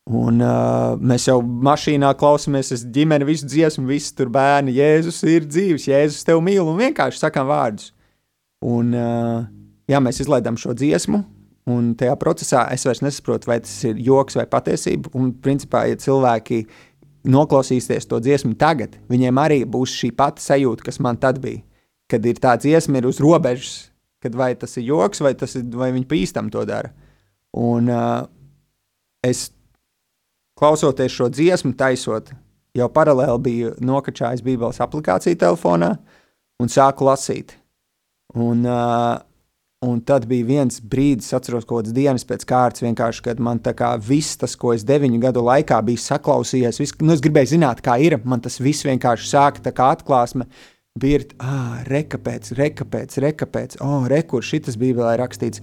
Un 0.03 0.41
uh, 0.43 0.97
mēs 0.99 1.29
jau 1.29 1.37
mašīnā 1.39 2.09
klausāmies, 2.19 2.73
es 2.75 2.81
ģimeni 2.91 3.27
visu 3.27 3.47
dziesmu, 3.47 3.85
visi 3.87 4.11
tur 4.17 4.27
bērni. 4.33 4.75
Jēzus 4.75 5.21
ir 5.31 5.45
dzīves, 5.47 5.87
Jēzus 5.87 6.27
tev 6.27 6.41
mīl 6.43 6.65
un 6.67 6.81
vienkārši 6.81 7.21
sakām 7.21 7.47
vārdus. 7.47 7.93
Un 8.67 8.91
uh, 8.97 9.45
jā, 9.87 10.01
mēs 10.03 10.19
izlaidām 10.23 10.59
šo 10.59 10.75
dziesmu, 10.75 11.21
un 11.71 11.93
tajā 11.99 12.17
procesā 12.19 12.65
es 12.75 12.83
vairs 12.87 13.03
nesaprotu, 13.03 13.47
vai 13.47 13.61
tas 13.63 13.77
ir 13.87 14.01
joks 14.03 14.35
vai 14.39 14.45
patiesība. 14.51 15.13
Un 15.15 15.31
principā, 15.43 15.85
ja 15.87 15.99
cilvēki 15.99 16.65
noklausīsies 17.23 18.09
to 18.11 18.19
dziesmu 18.19 18.57
tagad, 18.59 18.99
viņiem 19.11 19.39
arī 19.39 19.61
būs 19.63 19.95
šī 20.01 20.11
pati 20.19 20.43
sajūta, 20.43 20.83
kas 20.89 20.99
man 21.03 21.19
tad 21.19 21.39
bija. 21.43 21.63
Kad 22.11 22.27
ir 22.27 22.43
tā 22.43 22.57
dziesma, 22.59 22.99
ir 22.99 23.07
uz 23.07 23.23
robežas, 23.23 23.87
kad 24.23 24.35
vai 24.35 24.51
tas 24.59 24.75
ir 24.75 24.89
joks, 24.91 25.23
vai, 25.23 25.31
tas 25.39 25.55
ir, 25.55 25.63
vai 25.79 25.93
viņi 25.95 26.09
pīstam 26.11 26.51
to 26.51 26.67
dara. 26.67 26.91
Un 27.55 27.87
uh, 27.87 28.25
es 29.23 29.47
klausoties 30.59 31.13
šo 31.13 31.29
dziesmu, 31.33 31.73
taisot, 31.77 32.31
jau 32.77 32.89
paralēli 32.93 33.43
biju 33.47 33.73
nokačājis 33.83 34.43
Bībeles 34.45 34.81
aplikāciju 34.83 35.39
telefonā 35.39 35.95
un 36.61 36.71
sāku 36.71 37.07
lasīt. 37.07 37.55
Un, 38.33 38.63
uh, 38.65 39.19
un 39.85 39.99
tad 40.01 40.25
bija 40.29 40.47
viens 40.47 40.79
brīdis, 40.81 41.33
atceros, 41.35 41.67
kaut 41.69 41.83
kādas 41.83 41.93
dienas 41.93 42.25
pēc 42.25 42.45
kārtas, 42.49 43.21
kad 43.21 43.39
man 43.39 43.61
viss 44.07 44.37
tas, 44.37 44.55
ko 44.55 44.73
es 44.73 44.85
deviņu 44.87 45.19
gadu 45.21 45.43
laikā 45.45 45.81
biju 45.85 46.01
saklausījies, 46.01 46.79
viss, 46.81 46.97
nu, 47.01 47.13
es 47.13 47.21
gribēju 47.21 47.53
zināt, 47.57 47.83
kā 47.85 47.99
ir. 48.01 48.17
Man 48.23 48.41
tas 48.41 48.59
viss 48.59 48.85
vienkārši 48.85 49.29
sāka 49.29 49.71
kā 49.71 49.91
atklāsme. 49.93 50.47
Bija 50.99 51.23
ah, 51.41 51.81
rekapēc, 51.89 52.51
rekapēc, 52.53 53.17
rekapēc, 53.17 53.79
oh, 53.81 54.05
rekurss, 54.05 54.51
šis 54.53 54.77
Bībelē 54.77 55.17
rakstīts. 55.17 55.61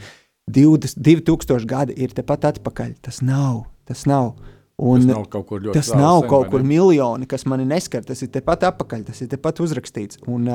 20, 0.50 0.98
2000 0.98 1.66
gadi 1.70 1.94
ir 1.94 2.10
tepat 2.10 2.48
atpakaļ. 2.48 2.96
Tas 3.06 3.20
nav, 3.22 3.68
tas 3.86 4.02
nav. 4.10 4.34
Un 4.80 5.02
tas 5.02 5.10
nav 5.12 5.26
kaut 5.28 5.46
kur 5.50 5.60
ļoti 5.60 5.76
Tas 5.76 5.90
nav 5.92 6.22
sen, 6.22 6.28
kaut 6.30 6.48
kur 6.52 6.62
miljoni, 6.64 7.28
kas 7.28 7.44
mani 7.48 7.66
neskar. 7.68 8.04
Tas 8.06 8.22
ir 8.24 8.30
tepat 8.32 8.64
apakaļ, 8.70 9.04
tas 9.10 9.18
ir 9.20 9.28
tepat 9.28 9.60
uzrakstīts. 9.60 10.22
Un, 10.30 10.46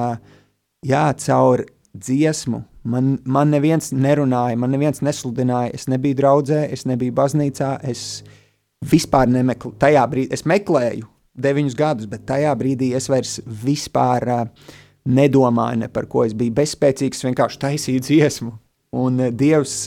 jā, 0.86 1.04
caur 1.22 1.66
dziesmu 1.96 2.64
man, 2.90 3.12
man 3.24 3.52
neviens 3.54 3.92
nerunāja, 3.94 4.58
man 4.60 4.74
neviens 4.74 5.04
nesludināja. 5.06 5.76
Es 5.78 5.86
nebiju 5.92 6.18
draudzē, 6.18 6.64
es 6.74 6.88
nebiju 6.90 7.14
baznīcā. 7.18 7.76
Es 7.86 8.24
vispār 8.86 9.30
nemeklēju, 9.32 9.78
tajā 9.82 10.06
brīdī 10.10 10.34
es 10.34 10.46
meklēju 10.50 11.12
deviņus 11.46 11.78
gadus, 11.78 12.10
bet 12.10 12.26
tajā 12.30 12.54
brīdī 12.58 12.94
es 12.98 13.10
vairs 13.12 13.38
vispār 13.46 14.26
nedomāju 15.06 15.84
ne 15.84 15.90
par 15.92 16.08
ko. 16.10 16.24
Es 16.26 16.34
biju 16.38 16.56
bezspēcīgs, 16.58 17.26
vienkārši 17.28 17.62
taisīju 17.62 18.06
dziesmu. 18.08 18.56
Un 18.96 19.20
Dievs 19.36 19.84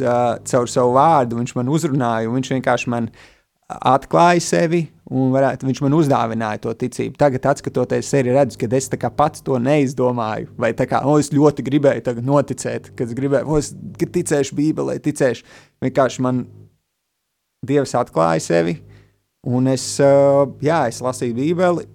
caur 0.50 0.68
savu 0.68 0.94
vārdu, 0.98 1.38
viņš 1.40 1.54
man 1.56 1.70
uzrunāja, 1.72 2.28
un 2.28 2.36
viņš 2.36 2.50
vienkārši 2.52 2.90
man 2.92 3.06
uh, 3.08 3.26
atklāja 3.68 4.40
sevi 4.40 4.86
un 5.08 5.32
varētu, 5.32 5.66
viņš 5.68 5.80
man 5.84 5.96
uzdāvināja 5.96 6.60
to 6.64 6.72
ticību. 6.82 7.16
Tagad, 7.20 7.46
skatoties 7.60 8.08
sevi, 8.08 8.32
redzu, 8.32 8.58
ka 8.60 8.68
es 8.76 8.88
pats 9.16 9.44
to 9.44 9.58
neizdomāju. 9.60 10.50
Vai 10.60 10.72
kā 10.72 11.02
oh, 11.04 11.18
es 11.20 11.30
ļoti 11.32 11.64
gribēju 11.64 12.16
noticēt, 12.24 12.92
kad 12.96 13.08
es 13.08 13.16
gribēju, 13.16 13.48
oh, 13.48 13.60
es 13.60 13.72
ticēšu 13.98 14.56
Bībelē, 14.56 14.98
ticēšu. 15.04 15.44
Vienkārši 15.84 16.24
man 16.24 16.46
Dievs 17.68 17.94
atklāja 17.98 18.40
sevi, 18.40 18.78
un 19.48 19.68
es, 19.72 19.84
jā, 19.98 20.82
es 20.88 21.00
lasīju 21.04 21.36
Bībeli. 21.36 21.88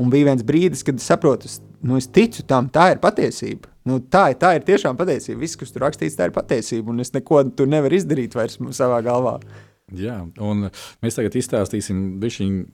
Un 0.00 0.08
bija 0.08 0.30
viens 0.30 0.44
brīdis, 0.46 0.80
kad 0.86 0.96
es 0.96 1.04
saprotu, 1.10 1.44
es, 1.44 1.58
nu, 1.84 1.98
es 2.00 2.06
ticu 2.08 2.40
tam, 2.48 2.70
tā 2.72 2.94
ir 2.94 3.02
patiesība. 3.02 3.68
Nu, 3.84 3.98
tā, 4.00 4.30
tā 4.38 4.54
ir 4.56 4.64
tiešām 4.64 4.96
patiesība. 4.96 5.42
Viss, 5.42 5.58
kas 5.60 5.74
tur 5.74 5.84
rakstīts, 5.84 6.16
tā 6.16 6.30
ir 6.30 6.32
patiesība. 6.32 6.88
Un 6.92 7.04
es 7.04 7.12
neko 7.12 7.42
tur 7.56 7.68
nevaru 7.68 7.98
izdarīt 7.98 8.36
vairs 8.36 8.56
savā 8.76 9.02
galvā. 9.04 9.34
Uh, 9.36 9.69
Jā, 9.98 10.20
un 10.38 10.68
mēs 11.02 11.16
tagad 11.18 11.34
izstāstīsim, 11.40 12.00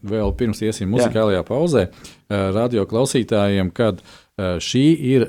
vēl 0.05 0.33
pirms 0.37 0.63
iesim 0.67 0.91
muzikālajā 0.93 1.41
Jā. 1.41 1.47
pauzē, 1.49 1.85
radio 2.29 2.85
klausītājiem, 2.89 3.73
kad 3.77 4.03
šī 4.37 4.87
ir 5.15 5.29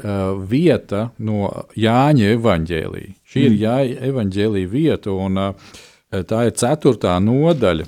vieta 0.50 1.10
no 1.24 1.48
Jāņa 1.80 2.34
evaņģēlīja. 2.36 3.14
Šī 3.24 3.44
mm. 3.44 3.46
ir 3.48 3.60
Jāņa 3.62 4.02
evaņģēlīja 4.10 4.72
vieta, 4.74 5.14
un 5.16 5.40
tā 6.28 6.42
ir 6.50 6.58
ceturtā 6.60 7.16
nodaļa. 7.24 7.88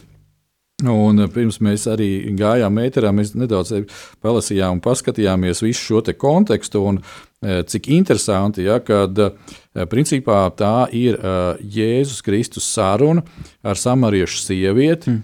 Un 0.88 1.26
pirms 1.34 1.58
mēs 1.64 1.88
arī 1.92 2.08
gājām 2.40 2.78
metrā, 2.80 3.12
mēs 3.12 3.34
nedaudz 3.36 3.82
palasījām 4.24 4.78
un 4.78 4.84
paskatījāmies 4.84 5.64
visu 5.66 5.82
šo 5.82 6.04
kontekstu. 6.16 6.86
Un, 6.88 7.02
cik 7.40 7.90
interesanti, 7.96 8.64
ja, 8.68 8.80
kad 8.84 9.16
principā 9.92 10.42
tā 10.56 10.88
ir 10.96 11.20
Jēzus 11.60 12.24
Kristus 12.24 12.68
saruna 12.68 13.24
ar 13.64 13.80
samariešu 13.80 14.42
sievieti, 14.44 15.12
mm. 15.12 15.22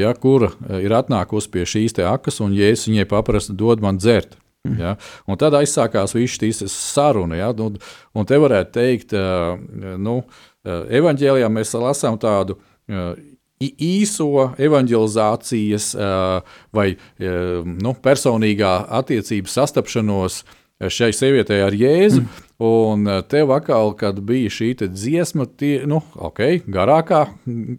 ja, 0.00 0.14
kura 0.20 0.52
ir 0.80 0.92
atnākusi 0.96 1.52
pie 1.52 1.66
šīs 1.68 2.00
akas, 2.04 2.40
un 2.44 2.56
Jēzus 2.56 2.90
viņai 2.92 3.08
paprasta, 3.08 3.56
dod 3.56 3.84
man 3.84 4.00
dzert. 4.00 4.36
Mm. 4.68 4.80
Ja? 4.80 4.96
Un 5.28 5.40
tad 5.40 5.56
aizsākās 5.56 6.16
šīs 6.16 6.64
saruna. 6.72 7.40
Ja? 7.40 7.52
Un, 7.56 7.76
un 8.12 8.28
te 8.28 8.40
varētu 8.40 8.76
teikt, 8.76 9.16
nu, 9.96 10.22
evanģēlijā 10.64 11.52
mēs 11.52 11.76
lasām 11.76 12.20
tādu 12.20 12.60
īso 13.78 14.50
evanģelizācijas 14.58 15.92
vai 16.74 16.88
nu, 17.64 17.94
personīgā 18.04 18.74
attiecību 19.00 19.50
sastapšanos 19.50 20.42
šai 20.90 21.12
sievietei 21.14 21.62
ar 21.62 21.74
Jēzu. 21.76 22.24
Mm. 22.24 22.42
Un 22.64 23.08
tev 23.28 23.50
atkal, 23.50 23.90
kad 23.98 24.20
bija 24.22 24.50
šī 24.52 24.68
dziesma, 24.86 25.44
tie, 25.58 25.72
nu, 25.90 25.98
okay, 26.14 26.60
garākā 26.70 27.24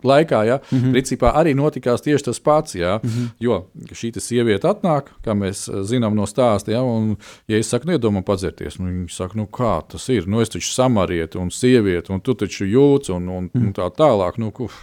laikā, 0.03 0.41
ja, 0.45 0.57
mm 0.59 0.77
-hmm. 0.77 0.91
principā 0.91 1.31
arī 1.31 1.55
notikās 1.55 2.03
tieši 2.03 2.25
tas 2.25 2.39
pats. 2.39 2.75
Ja, 2.75 2.99
mm 3.03 3.09
-hmm. 3.09 3.29
Jo 3.39 3.65
šī 3.91 4.19
sieviete 4.19 4.67
atnāk, 4.67 5.15
kā 5.25 5.33
mēs 5.33 5.69
zinām 5.83 6.13
no 6.15 6.25
stāsta, 6.25 6.71
ja, 6.71 6.81
un, 6.81 7.15
ja 7.47 7.57
es 7.57 7.69
saku, 7.69 7.87
nedomā 7.87 8.21
padzerties, 8.21 8.79
nu, 8.79 8.85
viņi 8.85 9.09
saka, 9.09 9.37
nu, 9.37 9.45
kā 9.45 9.81
tas 9.87 10.09
ir, 10.09 10.27
nu, 10.27 10.41
es 10.41 10.49
taču 10.49 10.71
samarieti 10.71 11.37
un 11.37 11.51
sievieti, 11.51 12.11
un 12.11 12.19
tu 12.19 12.33
taču 12.33 12.65
jūti, 12.65 13.11
un, 13.11 13.29
un, 13.29 13.49
mm. 13.53 13.67
un 13.67 13.73
tā 13.73 13.89
tālāk. 13.89 14.33
Nu, 14.37 14.51
kuf, 14.51 14.73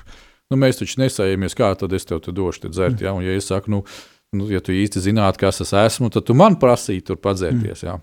nu, 0.52 0.60
mēs 0.60 0.80
taču 0.80 1.00
nesējamies, 1.02 1.56
kā 1.58 1.72
tad 1.80 1.94
es 1.96 2.08
tev 2.08 2.22
te 2.24 2.34
došu 2.34 2.66
te 2.66 2.72
dzert. 2.72 3.00
Mm. 3.00 3.06
Ja? 3.06 3.14
Un, 3.16 3.26
ja 3.26 3.36
es 3.36 3.48
saku, 3.50 3.72
nu, 3.72 3.82
nu, 4.36 4.48
ja 4.52 4.60
tu 4.64 4.74
īsti 4.76 5.02
zinātu, 5.08 5.40
kas 5.42 5.62
es 5.64 5.72
esmu, 5.76 6.12
tad 6.12 6.28
tu 6.28 6.36
man 6.38 6.58
prasītu 6.60 7.12
tur 7.12 7.22
padzērties. 7.24 7.84
Mm. 7.84 7.88
Ja? 7.88 7.98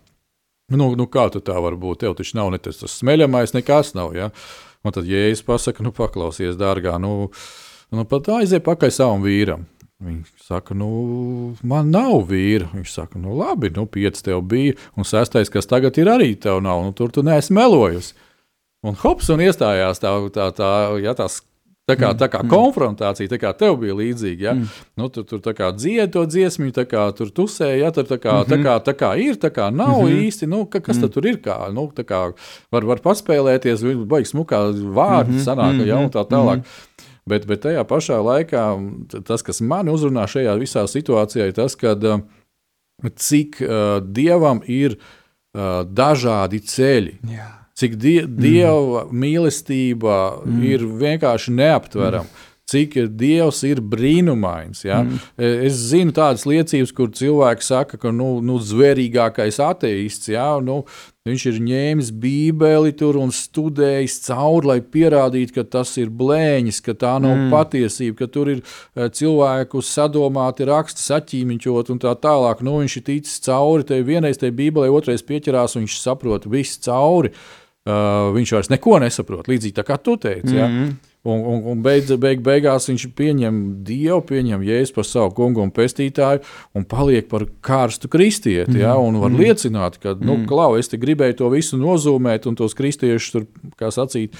Nu, 0.69 0.91
nu, 0.97 1.07
kā 1.09 1.29
tā 1.33 1.57
var 1.57 1.77
būt? 1.79 2.03
Tev 2.03 2.17
taču 2.17 2.37
nav 2.37 2.51
ne 2.53 2.59
tas 2.61 2.83
smeļamais, 2.99 3.55
nekas 3.57 3.95
nav. 3.97 4.13
Ja? 4.17 4.29
Un 4.85 4.95
tad 4.95 5.09
jēzus 5.09 5.43
pasakā, 5.47 5.83
nu, 5.83 5.91
paklausies, 5.95 6.57
dārgā, 6.59 6.95
nu, 7.01 7.31
nu 7.91 8.05
pat 8.07 8.29
aiziet 8.37 8.63
pakaļ 8.67 8.93
savam 8.93 9.25
vīram. 9.25 9.65
Viņš 9.99 10.45
saka, 10.45 10.75
nu, 10.79 10.87
man 11.67 11.89
nav 11.91 12.21
vīra. 12.29 12.69
Viņš 12.71 12.93
saka, 12.93 13.19
nu, 13.19 13.33
labi, 13.35 13.67
nu, 13.75 13.83
pieci 13.91 14.23
tev 14.29 14.45
bija, 14.47 14.77
un 14.95 15.07
sestais, 15.07 15.51
kas 15.51 15.67
tagad 15.67 15.97
ir 15.99 16.07
arī 16.07 16.31
tev 16.39 16.61
nav, 16.63 16.85
nu, 16.85 16.93
tur 16.95 17.11
tu 17.11 17.25
neesi 17.25 17.51
melojusi. 17.55 18.13
Un 18.87 18.95
hops, 19.01 19.27
un 19.33 19.43
iestājās 19.43 19.99
tā, 19.99 20.13
tā, 20.31 20.45
tā, 20.55 20.69
ja, 21.03 21.11
tās 21.17 21.41
Tā 21.89 21.95
kā, 21.97 22.11
tā 22.17 22.27
kā 22.29 22.43
mm. 22.43 22.51
konfrontācija, 22.51 23.31
tā 23.31 23.39
kā 23.41 23.51
tev 23.57 23.79
bija 23.81 23.95
līdzīga. 23.97 24.43
Ja? 24.45 24.53
Mm. 24.57 24.83
Nu, 24.99 25.09
tur 25.13 25.25
tur 25.25 25.43
dziedi 25.75 26.11
to 26.13 26.25
dziesmu, 26.29 26.69
tā 26.75 26.85
kā 26.89 27.07
tur 27.17 27.31
tusēja, 27.33 27.79
ja? 27.85 27.91
tur 27.95 28.05
tā 28.09 28.19
kā, 28.21 28.35
mm 28.35 28.45
-hmm. 28.45 28.51
tā, 28.51 28.57
kā, 28.65 28.73
tā 28.85 28.93
kā 28.99 29.11
ir, 29.17 29.39
tā 29.41 29.49
kā 29.49 29.69
nav 29.73 29.97
mm 29.97 30.07
-hmm. 30.07 30.21
īsti. 30.27 30.47
Nu, 30.47 30.65
ka, 30.65 30.79
kas 30.79 30.97
mm. 30.97 31.09
tur 31.09 31.25
ir? 31.25 31.37
Kā, 31.41 31.73
nu, 31.73 31.89
kā 31.95 32.33
var, 32.71 32.85
var 32.85 32.99
paspēlēties, 32.99 34.05
baigs 34.05 34.33
smukā 34.33 34.59
vārdi, 34.93 35.31
mm 35.31 35.37
-hmm. 35.37 35.45
sanāk, 35.45 35.85
ja, 35.85 35.97
un 35.97 36.09
tā 36.09 36.25
tālāk. 36.27 36.57
Mm 36.57 36.61
-hmm. 36.61 37.05
Bet, 37.25 37.45
bet 37.45 37.61
tajā 37.61 37.83
pašā 37.83 38.17
laikā 38.23 38.63
tas, 39.23 39.41
kas 39.41 39.61
man 39.61 39.89
uzrunā 39.89 40.25
šajā 40.27 40.57
visā 40.57 40.87
situācijā, 40.87 41.47
ir 41.47 41.53
tas, 41.53 41.75
ka 41.75 41.95
cik 43.15 43.61
uh, 43.61 43.69
dievam 44.03 44.61
ir 44.67 44.97
uh, 45.53 45.61
dažādi 45.85 46.59
ceļi. 46.59 47.17
Yeah 47.23 47.58
cik 47.79 47.97
die, 47.99 48.19
mm. 48.25 48.37
dieva 48.43 49.07
mīlestība 49.11 50.19
mm. 50.43 50.61
ir 50.73 50.85
vienkārši 51.01 51.55
neaptverama. 51.55 52.27
Mm. 52.27 52.45
Cik 52.69 52.99
Dievs 53.17 53.63
ir 53.65 53.79
brīnumains. 53.81 54.83
Ja? 54.85 54.99
Mm. 55.01 55.21
Es 55.41 55.79
zinu 55.89 56.13
tādas 56.13 56.43
liecības, 56.45 56.91
kur 56.93 57.07
cilvēki 57.17 57.65
saka, 57.65 57.97
ka 57.97 58.11
nu, 58.13 58.35
nu, 58.45 58.59
zvērīgākais 58.61 59.57
ateists, 59.65 60.29
ja? 60.29 60.51
nu, 60.61 60.83
Viņš 61.29 61.43
ir 61.49 61.57
ņēmis 61.61 62.09
Bībeli 62.15 62.93
tur 62.97 63.17
un 63.19 63.33
studējis 63.35 64.15
cauri, 64.25 64.69
lai 64.69 64.77
pierādītu, 64.81 65.57
ka 65.57 65.65
tas 65.77 65.91
ir 66.01 66.09
blēņas, 66.15 66.79
ka 66.85 66.95
tā 66.97 67.17
nav 67.21 67.35
mm. 67.35 67.49
patiesība, 67.53 68.21
ka 68.21 68.29
tur 68.31 68.53
ir 68.55 68.61
uh, 68.63 69.09
cilvēku 69.13 69.83
sadomāti 69.85 70.67
raksti, 70.69 71.03
saķīmiņķot 71.03 71.91
un 71.93 72.01
tā 72.01 72.15
tālāk. 72.23 72.63
Nu, 72.65 72.79
viņš 72.81 72.97
ir 73.01 73.05
ticis 73.11 73.43
cauri, 73.45 73.85
te 73.91 73.99
vienreiz 74.07 74.41
te 74.41 74.49
Bībelē, 74.55 74.89
otrais 74.95 75.25
pieķerās 75.27 75.77
un 75.77 75.85
viņš 75.85 75.99
saprot 76.01 76.49
visu 76.49 76.81
cauri. 76.87 77.33
Uh, 77.87 78.33
viņš 78.35 78.51
vairs 78.57 78.69
neko 78.73 78.97
nesaprot, 78.99 79.47
līdzīgi 79.47 79.85
kā 79.87 79.95
tu 80.03 80.17
teici. 80.19 80.55
Ja? 80.55 80.67
Mm 80.67 80.81
-hmm. 80.81 80.97
Un, 81.23 81.39
un, 81.43 81.63
un 81.67 81.79
beidz, 81.83 82.13
beig, 82.15 82.39
beigās 82.39 82.85
viņš 82.87 83.09
pieņem 83.11 83.55
Dievu, 83.83 84.21
pieņem 84.23 84.61
Jēzu 84.63 84.93
par 84.95 85.03
savu 85.03 85.33
kungu 85.35 85.59
un 85.65 85.71
pestītāju 85.75 86.39
un 86.79 86.85
paliek 86.87 87.27
par 87.27 87.43
karstu 87.59 88.07
kristieti. 88.07 88.71
Mm. 88.71 88.79
Ja, 88.79 88.93
un 88.95 89.19
var 89.19 89.33
mm. 89.33 89.39
liecināt, 89.41 89.97
ka, 89.99 90.15
nu, 90.15 90.37
mm. 90.37 90.45
klau, 90.47 90.77
es 90.79 90.87
gribēju 90.87 91.35
to 91.41 91.49
visu 91.49 91.77
nozīmēt 91.77 92.47
un 92.47 92.55
tos 92.55 92.73
kristiešus 92.73 93.31
tur, 93.35 93.47
kā 93.75 93.91
sacīt, 93.91 94.39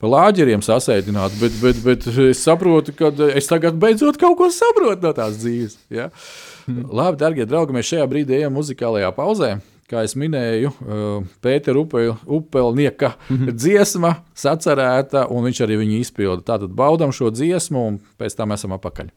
pa 0.00 0.08
lāģeriem 0.08 0.64
sasēdināt, 0.64 1.36
bet, 1.40 1.60
bet, 1.60 1.84
bet 1.84 2.08
es 2.08 2.40
saprotu, 2.40 2.96
ka 2.96 3.12
es 3.36 3.52
tagad 3.52 3.76
beidzot 3.76 4.16
kaut 4.16 4.38
ko 4.40 4.48
saprotu 4.48 5.04
no 5.04 5.12
tās 5.12 5.36
dzīves. 5.36 5.76
Ja. 5.90 6.08
Mm. 6.64 6.88
Labi, 6.96 7.20
darbie 7.20 7.44
draugi, 7.44 7.76
mēs 7.76 7.92
šajā 7.92 8.08
brīdī 8.08 8.40
ejam 8.40 8.56
muzikālajā 8.56 9.12
pauzē 9.12 9.58
kā 9.90 10.02
jau 10.06 10.20
minēju, 10.22 10.72
uh, 10.72 11.28
Pētera 11.42 11.78
upelnieka 11.80 13.14
mm 13.16 13.36
-hmm. 13.36 13.52
dziesma, 13.54 14.14
sacerēta, 14.34 15.26
un 15.30 15.44
viņš 15.44 15.62
arī 15.66 15.78
viņu 15.82 16.00
izpilda. 16.00 16.42
Tātad 16.42 16.74
baudām 16.74 17.12
šo 17.12 17.30
dziesmu, 17.30 17.86
un 17.86 18.00
pēc 18.18 18.36
tam 18.36 18.52
esam 18.52 18.72
apakaļ. 18.72 19.10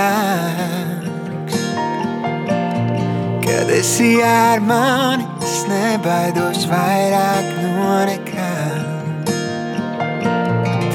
Kad 3.46 3.70
esi 3.70 4.24
ar 4.26 4.60
mani, 4.66 5.26
es 5.46 5.68
nebaidos 5.70 6.66
vairāk 6.72 7.46
no 7.62 8.06
nekā. 8.10 8.56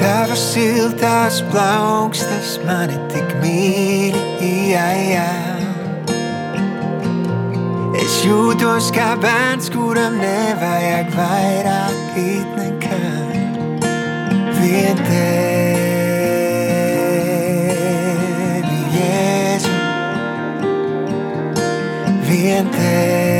Tavas 0.00 0.42
siltās 0.50 1.38
plaukstas 1.52 2.58
mani 2.66 2.98
tik 3.14 3.30
mīļi, 3.38 4.24
jā, 4.72 4.88
jā. 5.12 5.30
Es 8.02 8.18
jūtos 8.26 8.90
kā 8.94 9.14
bērns, 9.22 9.70
kuram 9.70 10.18
nevajag 10.18 11.14
vairāk 11.14 12.18
it 12.18 12.55
nekā 14.66 14.86
vien 14.86 14.98
tevi, 15.06 15.78
Jēzu, 18.96 19.74
vien 22.26 22.66
tevi, 22.74 23.35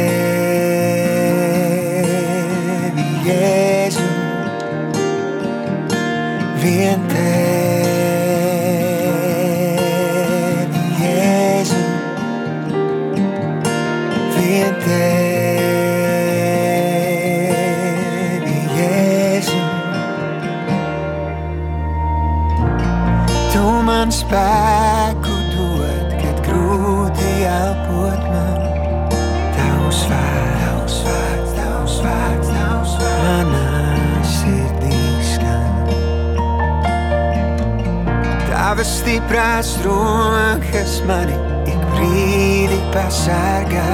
stiprās 39.16 39.68
rokas 39.81 40.98
mani 41.09 41.33
ik 41.64 41.85
brīdi 41.94 42.76
pasargā. 42.92 43.85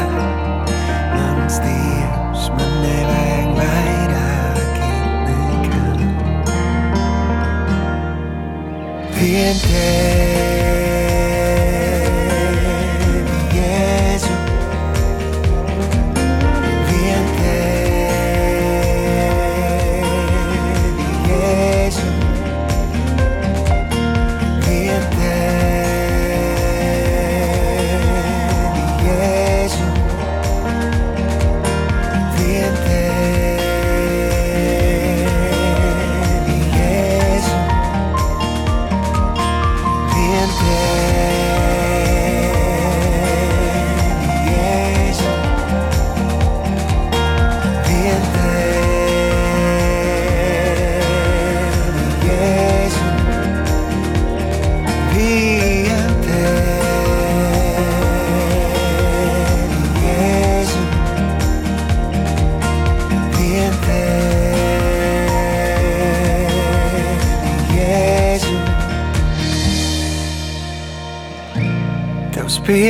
Mans 1.13 1.61
Dievs, 1.63 2.49
man 2.57 2.73
nevajag 2.83 3.53
vairāk 3.61 4.81
nekā. 5.29 5.85
Vien 9.21 9.63
tevi, 9.63 10.62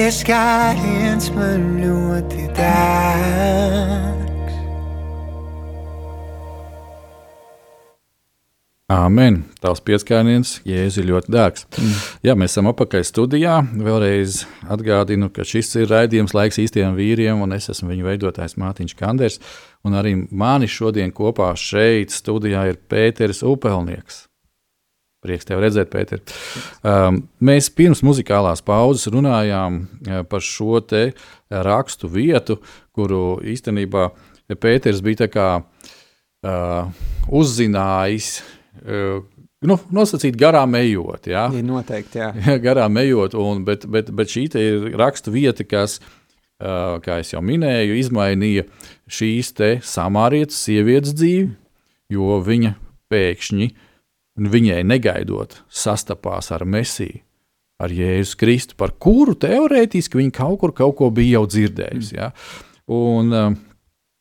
Man 0.03 1.67
ļoti 1.79 2.49
dārgs. 2.57 4.57
Āmen. 8.91 9.37
Tavs 9.63 9.79
pieskāriens, 9.87 10.57
Jēzus, 10.67 10.99
ir 10.99 11.07
ļoti 11.07 11.31
dārgs. 11.31 11.69
Mm. 11.79 11.95
Jā, 12.27 12.35
mēs 12.35 12.57
esam 12.57 12.73
apakaļ 12.73 13.07
studijā. 13.07 13.61
Vēlreiz 13.79 14.41
atgādinu, 14.75 15.31
ka 15.31 15.47
šis 15.47 15.71
ir 15.79 15.87
raidījums 15.95 16.35
laiks 16.35 16.59
īstiem 16.65 16.99
vīriem, 16.99 17.47
un 17.47 17.55
es 17.55 17.71
esmu 17.71 17.95
viņu 17.95 18.11
veidotājs 18.11 18.59
Mārtiņš 18.59 18.99
Kanders. 18.99 19.39
Un 19.87 19.95
arī 20.03 20.17
mani 20.35 20.67
šodien 20.67 21.15
kopā 21.15 21.55
šeit 21.55 22.11
studijā 22.11 22.67
ir 22.73 22.83
Pēters 22.91 23.47
Upelnieks. 23.47 24.25
Prieks 25.23 25.47
tev 25.47 25.61
redzēt, 25.63 25.87
Pēter. 25.93 26.19
Um, 26.83 27.21
mēs 27.47 27.69
pirms 27.71 28.01
muzikālās 28.03 28.59
pauzes 28.67 29.07
runājām 29.15 29.77
uh, 29.85 30.23
par 30.27 30.43
šo 30.43 30.81
te 30.83 31.13
rakstu 31.47 32.11
vietu, 32.11 32.57
kuru 32.91 33.37
īstenībā 33.47 34.09
Pēters 34.59 34.99
bija 35.05 35.21
tā 35.21 35.29
kā, 35.31 35.45
uh, 35.63 37.05
uzzinājis. 37.31 38.33
Uh, 38.83 39.23
nu, 39.63 39.77
nosacīt 39.95 40.35
garām 40.41 40.75
ejot. 40.81 41.31
Ja? 41.31 41.47
Ir 41.55 41.63
noteikti, 41.71 42.19
jā. 42.19 42.33
garām 42.67 42.99
ejot, 43.05 43.39
un, 43.39 43.63
bet, 43.69 43.87
bet, 43.87 44.11
bet 44.11 44.35
šī 44.35 44.49
ir 44.59 44.91
rakstu 44.99 45.37
vieta, 45.37 45.63
kas, 45.63 46.01
uh, 46.59 46.99
kā 47.05 47.21
jau 47.23 47.45
minēju, 47.47 47.95
izmainīja 48.03 48.67
šīs 49.07 49.55
samārietas 49.87 50.59
sievietes 50.67 51.15
dzīvi, 51.15 51.53
jo 52.19 52.43
viņa 52.43 52.75
pēkšņi 53.13 53.71
viņai 54.39 54.81
negaidot 54.87 55.59
sastapās 55.69 56.51
ar 56.55 56.65
Mesiju, 56.65 57.21
ar 57.83 57.93
Jēzu 57.93 58.39
Kristu, 58.39 58.77
par 58.79 58.95
kuru 59.03 59.35
teorētiski 59.35 60.21
viņa 60.21 60.37
kaut 60.37 60.61
kur 60.61 60.73
kaut 60.77 60.97
ko 61.01 61.11
bija 61.15 61.41
jau 61.41 61.47
dzirdējusi. 61.51 62.15
Ja? 62.17 62.31
Un, 62.93 63.33
uh, 63.35 63.57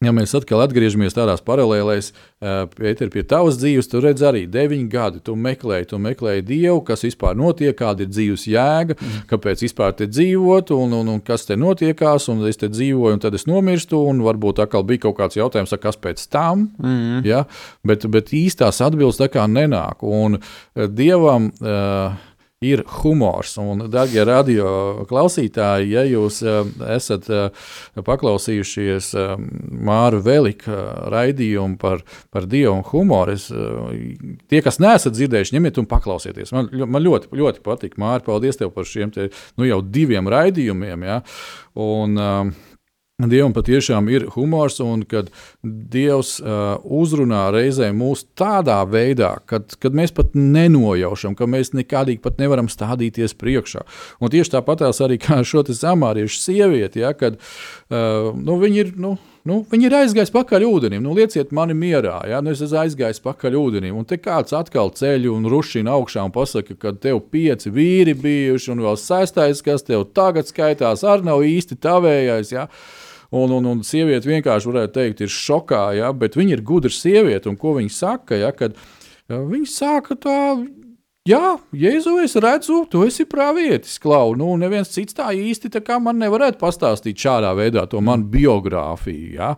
Ja 0.01 0.09
mēs 0.15 0.31
atkal 0.33 0.63
atgriežamies 0.63 1.13
tādās 1.13 1.43
paralēlēs, 1.45 2.07
Pēter, 2.41 3.11
pie 3.13 3.21
tavas 3.21 3.59
dzīves, 3.61 3.85
tu 3.85 3.99
redz 4.01 4.23
arī 4.25 4.47
deviņi 4.49 4.87
gadi. 4.89 5.19
Tu 5.21 5.35
meklēji, 5.37 5.91
tu 5.91 5.99
meklēji 6.01 6.41
Dievu, 6.47 6.79
kas 6.87 7.05
vispār 7.05 7.35
notiek, 7.37 7.75
kāda 7.77 8.01
ir 8.01 8.09
dzīves 8.09 8.47
jēga, 8.49 8.95
mm. 8.97 9.19
kāpēc 9.29 9.61
vispār 9.61 9.93
te 9.99 10.07
dzīvot, 10.09 10.73
un, 10.73 10.95
un, 10.97 11.11
un 11.13 11.21
kas 11.21 11.45
te 11.45 11.57
notiekās, 11.59 12.25
un 12.33 12.41
es 12.49 12.57
te 12.57 12.71
dzīvoju, 12.73 13.19
un 13.19 13.21
tad 13.21 13.37
es 13.37 13.45
nomirstu, 13.45 14.01
un 14.09 14.25
varbūt 14.25 14.63
atkal 14.65 14.87
bija 14.89 15.05
kaut 15.05 15.19
kāds 15.19 15.37
jautājums, 15.37 15.77
kas 15.85 16.01
pēc 16.01 16.25
tam, 16.33 16.65
mm. 16.81 17.21
ja? 17.29 17.45
bet, 17.85 18.09
bet 18.09 18.33
īstās 18.33 18.81
atbildes 18.81 19.21
tā 19.21 19.29
kā 19.29 19.45
nenāk. 19.45 20.01
Un 20.01 20.41
Dievam. 20.97 21.51
Uh, 21.61 22.17
ir 22.61 22.83
humors. 23.01 23.55
Un, 23.57 23.87
darbie 23.89 24.21
radio 24.27 24.65
klausītāji, 25.09 25.95
ja 25.95 26.03
jūs 26.05 26.41
uh, 26.45 26.59
esat 26.93 27.25
uh, 27.33 27.71
paklausījušies 28.05 29.07
uh, 29.17 29.33
Māra 29.89 30.19
Velika 30.21 30.83
raidījumu 31.09 31.79
par, 31.81 32.03
par 32.29 32.45
dievu 32.49 32.75
un 32.75 32.83
humoru, 32.91 33.33
es, 33.33 33.47
tie, 34.51 34.61
kas 34.61 34.77
neesat 34.83 35.17
dzirdējuši, 35.17 35.55
ņemiet 35.57 35.81
un 35.81 35.89
paklausieties. 35.89 36.53
Man, 36.53 36.69
man 36.85 37.01
ļoti, 37.01 37.31
ļoti 37.41 37.65
patīk, 37.65 37.97
Māra, 38.01 38.21
paldies 38.27 38.61
tev 38.61 38.69
par 38.75 38.85
šiem 38.85 39.09
te, 39.15 39.31
nu, 39.57 39.65
jau 39.65 39.81
diviem 39.81 40.29
raidījumiem. 40.29 41.07
Ja? 41.09 41.21
Un, 41.81 42.13
uh, 42.21 42.70
Dievam 43.29 43.53
patiešām 43.53 44.07
ir 44.09 44.25
humors, 44.35 44.79
un 44.81 45.03
kad 45.05 45.29
Dievs 45.61 46.37
uh, 46.41 46.79
uzrunā 46.81 47.43
reizē 47.53 47.91
mūs 47.93 48.23
tādā 48.39 48.79
veidā, 48.89 49.35
kad, 49.49 49.75
kad 49.81 49.97
mēs 49.97 50.13
pat 50.15 50.33
nenojaušam, 50.37 51.35
ka 51.37 51.45
mēs 51.49 51.73
nekādīgi 51.77 52.23
pat 52.23 52.39
nevaram 52.41 52.69
stādīties 52.71 53.35
priekšā. 53.37 53.83
Un 54.21 54.33
tieši 54.33 54.55
tāpatās 54.55 55.03
arī 55.05 55.19
kā 55.21 55.41
šo 55.45 55.61
samāriešu 55.67 56.39
sievieti, 56.41 57.03
ja, 57.03 57.13
kad 57.17 57.37
uh, 57.37 58.31
nu, 58.37 58.57
viņi 58.61 58.81
ir. 58.85 58.95
Nu, 59.01 59.17
Nu, 59.41 59.63
viņi 59.65 59.87
ir 59.87 59.93
aizgājuši 59.97 60.33
pakaļ 60.35 60.63
ūdenim. 60.67 61.01
Nu, 61.01 61.15
lieciet 61.17 61.49
mani 61.49 61.73
mierā. 61.73 62.19
Ja? 62.29 62.43
Nu, 62.45 62.51
es 62.53 62.61
esmu 62.61 62.77
aizgājis 62.83 63.23
pakaļ 63.25 63.57
ūdenim. 63.57 63.97
Un 63.97 64.05
te 64.05 64.19
kāds 64.21 64.53
atkal 64.53 64.93
ceļ 64.93 65.25
un 65.33 65.49
rušina 65.49 65.95
augšā 65.97 66.27
un 66.27 66.33
pasaka, 66.35 66.77
ka 66.77 66.93
tev 66.93 67.23
pieci 67.33 67.73
vīri 67.73 68.13
bijuši, 68.13 68.69
un 68.75 68.85
vēl 68.85 68.99
sestais, 69.01 69.65
kas 69.65 69.87
tev 69.87 70.05
tagad 70.13 70.45
skaitās, 70.45 71.01
arī 71.01 71.25
nav 71.25 71.41
īsti 71.41 71.79
tavējais. 71.81 72.53
Ja? 72.53 72.67
Uh, 72.69 73.10
Un, 73.31 73.51
un, 73.55 73.67
un 73.71 73.83
sieviete 73.87 74.27
vienkārši 74.27 74.67
varētu 74.67 74.95
teikt, 74.97 75.21
ir 75.23 75.31
šokā, 75.31 75.83
ja, 75.95 76.09
bet 76.11 76.35
viņa 76.35 76.57
ir 76.57 76.63
gudra 76.67 76.91
sieviete. 76.91 77.47
Un 77.47 77.55
ko 77.59 77.77
viņa 77.77 77.93
saka? 77.95 78.35
Ja, 78.35 78.51
kad, 78.51 78.75
viņa 79.31 79.69
saka 79.71 80.17
tā 80.19 80.39
Jā, 81.29 81.59
Jēzu, 81.77 82.15
es 82.25 82.33
redzu, 82.41 82.79
tu 82.89 83.03
esi 83.05 83.27
pravietis, 83.29 83.99
Klau. 84.01 84.31
Nu, 84.33 84.55
neviens 84.57 84.89
cits 84.89 85.13
tā 85.13 85.27
īsti 85.37 85.69
tā 85.69 85.77
kā 85.85 85.99
man 86.01 86.17
nevarētu 86.17 86.57
pastāstīt 86.57 87.19
šādā 87.21 87.51
veidā 87.53 87.83
to 87.85 87.99
manu 88.01 88.25
biogrāfiju. 88.33 89.27
Ja? 89.35 89.51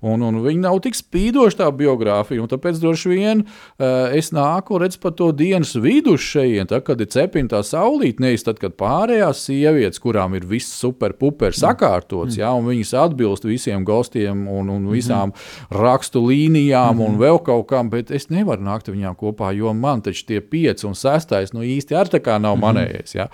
Un, 0.00 0.24
un 0.24 0.38
viņi 0.40 0.62
nav 0.62 0.78
tik 0.80 0.96
spīdoši 0.96 1.58
tā 1.58 1.66
biogrāfija, 1.68 2.40
un 2.40 2.48
tāpēc 2.48 2.80
droši 2.80 3.12
vien 3.12 3.42
uh, 3.44 4.08
es 4.16 4.30
nāku 4.32 4.78
redz 4.80 4.96
pa 5.02 5.12
to 5.12 5.28
dienas 5.36 5.74
vidu 5.76 6.14
šeit, 6.16 6.72
kad 6.86 7.04
ir 7.04 7.10
cepina 7.12 7.58
tā 7.58 7.60
saulīt, 7.60 8.16
nevis 8.24 8.48
tad, 8.48 8.56
kad 8.62 8.78
pārējās 8.80 9.44
sievietes, 9.50 10.00
kurām 10.00 10.38
ir 10.40 10.48
viss 10.48 10.72
super 10.80 11.12
puper 11.20 11.52
sakārtots, 11.52 12.38
mm. 12.38 12.40
ja? 12.40 12.54
un 12.56 12.72
viņas 12.72 12.94
atbilst 13.02 13.44
visiem 13.44 13.84
gostiem 13.84 14.48
un, 14.48 14.72
un 14.78 14.88
visām 14.88 15.36
mm. 15.36 15.76
rakstu 15.76 16.24
līnijām 16.24 16.96
mm. 16.96 17.04
un 17.04 17.20
vēl 17.20 17.44
kaut 17.44 17.68
kam, 17.68 17.92
bet 17.92 18.16
es 18.16 18.30
nevaru 18.32 18.64
nākt 18.64 18.88
viņām 18.88 19.20
kopā, 19.20 19.52
jo 19.60 19.76
man 19.76 20.00
taču 20.08 20.30
tie 20.32 20.40
pieci 20.40 20.88
un 20.88 20.96
sestais 21.02 21.54
nu, 21.56 21.64
īsti 21.66 21.98
ar 21.98 22.10
tā 22.12 22.22
kā 22.22 22.38
nav 22.38 22.56
mhm. 22.56 22.64
manējais. 22.66 23.16
Ja? 23.18 23.28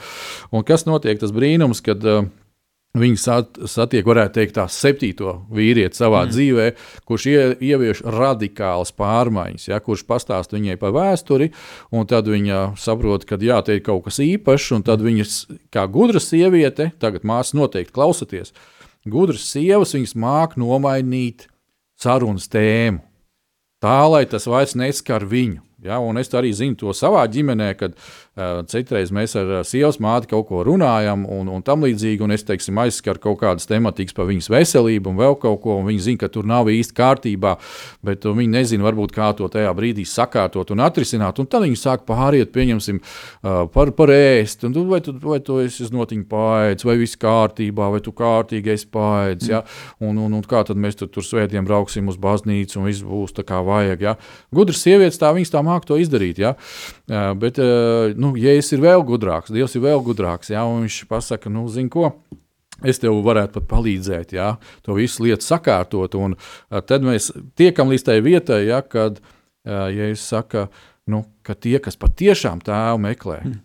Un 0.53 0.67
kas 0.67 0.89
notiek? 0.89 1.21
Tas 1.21 1.35
brīnums, 1.35 1.85
kad 1.85 2.05
uh, 2.07 2.27
Viņi 2.97 3.19
sat, 3.21 3.59
satiek, 3.69 4.07
varētu 4.09 4.39
teikt, 4.39 4.55
tā 4.57 4.65
septīto 4.73 5.35
vīrieti 5.55 5.99
savā 6.01 6.23
mm. 6.25 6.31
dzīvē, 6.33 6.67
kurš 7.07 7.27
ie, 7.29 7.43
ievieš 7.69 8.01
radikālas 8.17 8.95
pārmaiņas, 8.97 9.67
ja, 9.69 9.79
kurš 9.85 10.07
pastāsta 10.09 10.57
viņai 10.57 10.79
par 10.81 10.95
vēsturi, 10.97 11.51
un 11.93 12.09
tad 12.09 12.31
viņa 12.33 12.63
saprot, 12.81 13.27
ka 13.29 13.37
jā, 13.45 13.61
te 13.67 13.77
ir 13.77 13.85
kaut 13.87 14.07
kas 14.09 14.23
īpašs, 14.25 14.71
un 14.79 14.87
tad 14.89 15.05
viņas, 15.05 15.37
kā 15.75 15.85
gudra 15.93 16.23
sieviete, 16.23 16.91
tagad 16.99 17.29
māsas 17.29 17.59
noteikti 17.61 17.95
klausaties, 17.95 18.57
gudras 19.05 19.45
sievas, 19.53 19.93
viņas 19.95 20.17
māk 20.19 20.57
nomainīt 20.59 21.47
sarunas 22.01 22.49
tēmu, 22.51 23.05
tā 23.85 24.01
lai 24.09 24.25
tas 24.33 24.49
vairs 24.49 24.75
neskar 24.81 25.29
viņu. 25.29 25.68
Ja, 25.85 26.01
un 26.03 26.19
es 26.19 26.33
arī 26.35 26.51
zinu 26.57 26.75
to 26.79 26.91
savā 26.97 27.21
ģimenē, 27.31 27.69
kad 27.79 27.95
citreiz 28.71 29.11
mēs 29.15 29.35
ar 29.39 29.49
uh, 29.51 29.61
sievas 29.67 29.99
māti 30.03 30.29
kaut 30.31 30.47
ko 30.51 30.63
runājam, 30.67 31.25
un, 31.35 31.49
un 31.51 31.65
tam 31.67 31.83
līdzīgi. 31.87 32.23
Un 32.25 32.35
es 32.37 32.45
teiksim, 32.47 32.79
aizskaru 32.79 33.23
kaut 33.23 33.41
kādas 33.43 33.67
tematikas 33.67 34.15
par 34.15 34.29
viņas 34.29 34.51
veselību, 34.53 35.13
un 35.13 35.19
vēl 35.19 35.39
kaut 35.43 35.61
ko. 35.65 35.79
Viņi 35.89 36.05
zina, 36.05 36.23
ka 36.23 36.31
tur 36.33 36.47
nav 36.49 36.71
īsti 36.71 36.95
kārtībā, 36.99 37.57
bet 38.07 38.27
uh, 38.29 38.37
viņi 38.37 38.53
nezina, 38.55 38.87
varbūt 38.87 39.15
kā 39.17 39.33
to 39.39 39.49
tajā 39.51 39.73
brīdī 39.77 40.07
sakārtot 40.07 40.71
un 40.75 40.85
atrisināt. 40.87 41.41
Un 41.43 41.49
tad 41.51 41.67
viņi 41.67 41.81
sāk 41.81 42.05
pāriet, 42.09 42.53
pieņemsim, 42.55 43.01
uh, 43.03 43.65
par, 43.75 43.93
par 43.99 44.13
ēst. 44.15 44.63
Un, 44.69 44.77
vai 44.91 45.03
tu, 45.05 45.17
vai 45.25 45.41
tu 45.45 45.59
esi 45.65 45.89
notiņu 45.95 46.29
pāēdis, 46.31 46.87
vai 46.87 46.99
viss 47.03 47.19
kārtībā, 47.21 47.91
vai 47.95 48.03
tu 48.05 48.15
kārtīgi 48.17 48.75
esi 48.77 48.89
pāēdis. 48.95 49.49
Mm. 49.49 49.55
Ja? 49.57 49.65
Un, 50.05 50.23
un, 50.23 50.39
un 50.39 50.47
kā 50.47 50.63
tad 50.69 50.79
mēs 50.79 51.01
tur, 51.01 51.11
tur 51.13 51.27
svētdien 51.27 51.67
brauksim 51.67 52.07
uz 52.11 52.21
baznīcu, 52.21 52.79
un 52.79 52.89
viss 52.91 53.03
būs 53.07 53.35
tā 53.37 53.47
kā 53.49 53.61
vajag. 53.67 54.07
Ja? 54.07 54.17
Gudras 54.55 54.83
sievietes 54.85 55.19
tā 55.21 55.33
viņas 55.35 55.55
tā 55.55 55.65
māk 55.67 55.89
to 55.89 55.99
izdarīt. 56.01 56.39
Ja? 56.43 56.55
Bet, 57.09 57.59
nu, 58.21 58.28
ja 58.39 58.53
es 58.59 58.69
ir 58.75 58.83
vēl 58.83 59.05
gudrāks, 59.07 59.53
Dievs 59.55 59.77
ir 59.79 59.85
vēl 59.87 60.03
gudrāks, 60.05 60.53
ja? 60.53 60.65
un 60.69 60.85
viņš 60.87 61.01
pasaka, 61.11 61.53
nu, 61.53 61.67
zini 61.73 61.93
ko. 61.93 62.13
Es 62.87 63.01
tev 63.03 63.17
varētu 63.27 63.57
pat 63.57 63.65
palīdzēt, 63.73 64.37
ja 64.37 64.53
to 64.87 64.95
visu 64.95 65.25
lietu 65.25 65.43
sakārtot. 65.43 66.13
Un 66.15 66.37
tad 66.87 67.03
mēs 67.03 67.33
tiekam 67.59 67.91
līdz 67.91 68.05
tai 68.07 68.21
vietai, 68.23 68.61
ja, 68.69 68.85
kad 68.87 69.19
Jēzus 69.67 70.29
saka, 70.31 70.69
nu, 71.11 71.25
ka 71.43 71.57
tie, 71.59 71.81
kas 71.83 71.99
patiešām 71.99 72.63
tēvu 72.63 73.01
meklē, 73.03 73.41
mm. 73.43 73.57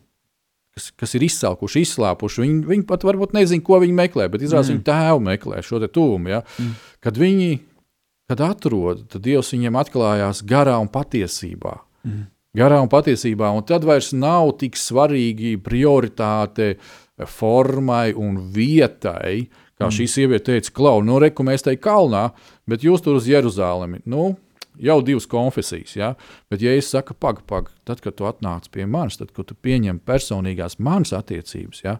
kas, 0.74 0.90
kas 0.98 1.14
ir 1.14 1.28
izsalkuši, 1.28 1.84
izslāpuši, 1.86 2.42
viņi, 2.42 2.58
viņi 2.72 2.88
pat 2.90 3.06
varbūt 3.06 3.38
nezina, 3.38 3.66
ko 3.66 3.78
viņi 3.84 4.00
meklē, 4.02 4.26
bet 4.34 4.48
izrādās 4.48 4.72
mm. 4.72 4.80
viņi 4.80 4.88
tēvu 4.90 5.24
meklē 5.30 5.62
šo 5.68 5.84
te 5.84 5.92
tuvumu. 5.94 6.34
Ja, 6.34 6.42
mm. 6.58 6.74
Kad 7.06 7.22
viņi 7.22 7.52
kad 8.34 8.42
atrod, 8.42 9.06
tad 9.12 9.24
Dievs 9.26 9.52
viņiem 9.54 9.78
atklājās 9.78 10.42
garā 10.48 10.78
un 10.82 10.90
patiesībā. 10.92 11.78
Mm. 12.08 12.26
Garā 12.54 12.78
un 12.84 12.90
patiesībā, 12.92 13.50
un 13.50 13.66
tad 13.66 13.86
vairs 13.88 14.12
nav 14.14 14.52
tik 14.62 14.78
svarīgi 14.78 15.56
prioritāte 15.66 16.76
formai 17.30 18.14
un 18.14 18.38
vietai, 18.54 19.48
kā 19.80 19.88
mm. 19.88 19.94
šī 19.98 20.06
sieviete 20.10 20.52
teica, 20.52 20.74
Klau, 20.78 21.02
nu, 21.06 21.18
reku 21.22 21.46
mēs 21.46 21.66
te 21.66 21.74
kalnā, 21.82 22.28
bet 22.70 22.86
jūs 22.86 23.02
tur 23.02 23.18
uz 23.18 23.30
Jeruzalemi. 23.30 24.04
Nu, 24.06 24.36
jau 24.78 25.00
divas 25.06 25.26
konfesijas, 25.30 25.96
ja? 25.98 26.12
bet, 26.54 26.62
ja 26.62 26.76
es 26.78 26.92
saku, 26.94 27.18
pagaidi, 27.18 27.48
pagaidi, 27.50 27.80
tad, 27.90 28.04
kad 28.06 28.18
tu 28.18 28.30
atnāc 28.30 28.70
pie 28.74 28.86
manis, 28.86 29.18
tad, 29.18 29.34
kad 29.34 29.50
tu 29.50 29.58
pieņem 29.58 30.02
personīgās 30.06 30.78
manas 30.78 31.14
attiecības, 31.18 31.84
ja? 31.86 31.98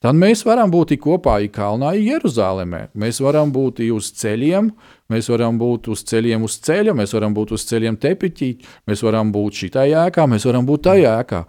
Tad 0.00 0.18
mēs 0.18 0.44
varam 0.46 0.70
būt 0.72 0.96
kopā 1.00 1.38
Kalnā, 1.52 1.92
Jeruzalemē. 1.98 2.88
Mēs 2.98 3.20
varam 3.22 3.52
būt 3.52 3.82
uz 3.92 4.10
ceļiem, 4.20 4.70
mēs 5.12 5.30
varam 5.32 5.58
būt 5.60 5.90
uz 5.92 6.04
ceļiem 6.08 6.46
uz 6.46 6.58
ceļa, 6.64 6.94
mēs 6.96 7.14
varam 7.16 7.34
būt 7.36 7.54
uz 7.56 7.66
ceļiem 7.68 7.98
tepiķī, 8.00 8.52
mēs 8.90 9.04
varam 9.06 9.32
būt 9.34 9.64
šitā 9.64 9.86
jēkā, 9.90 10.28
mēs 10.30 10.46
varam 10.48 10.68
būt 10.68 10.86
tajā 10.88 11.18
jēkā. 11.18 11.42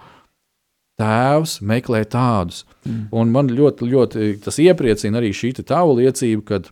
Tēvs 1.02 1.62
meklē 1.66 2.04
tādus. 2.06 2.66
Mm. 2.86 3.06
Un 3.18 3.32
man 3.34 3.48
ļoti, 3.50 3.88
ļoti 3.90 4.34
tas 4.44 4.60
iepriecina 4.62 5.18
arī 5.22 5.32
šī 5.34 5.56
tava 5.64 5.96
liecība, 5.98 6.44
kad 6.52 6.70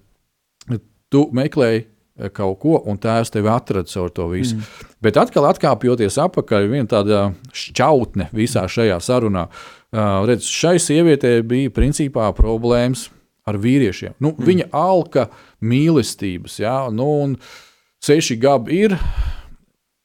tu 1.09 1.23
meklēji 1.33 1.87
kaut 2.35 2.59
ko, 2.59 2.75
un 2.91 2.99
tēvs 2.99 3.31
tevi 3.31 3.47
atrada 3.49 3.87
caur 3.89 4.11
to 4.13 4.27
visu. 4.29 4.59
Mm. 4.59 4.93
Bet 5.01 5.17
atkal, 5.17 5.47
atkāpjoties 5.49 6.19
atpakaļ, 6.19 6.67
viena 6.69 6.91
tāda 6.91 7.21
šķautne 7.55 8.27
visā 8.35 8.67
šajā 8.69 8.99
sarunā. 9.01 9.47
Uh, 9.47 9.78
Uh, 9.78 9.78
redz, 9.91 10.45
šai 10.45 10.78
sievietei 10.82 11.41
bija 11.41 11.73
principā 11.73 12.30
problēmas 12.38 13.08
ar 13.49 13.58
vīriešiem. 13.58 14.17
Nu, 14.21 14.34
mm. 14.36 14.45
Viņa 14.45 14.69
alka 14.75 15.30
mīlestības, 15.65 16.60
ja, 16.62 16.75
nu, 16.93 17.08
un 17.23 17.38
seši 18.06 18.38
gabi 18.39 18.84
ir, 18.86 18.97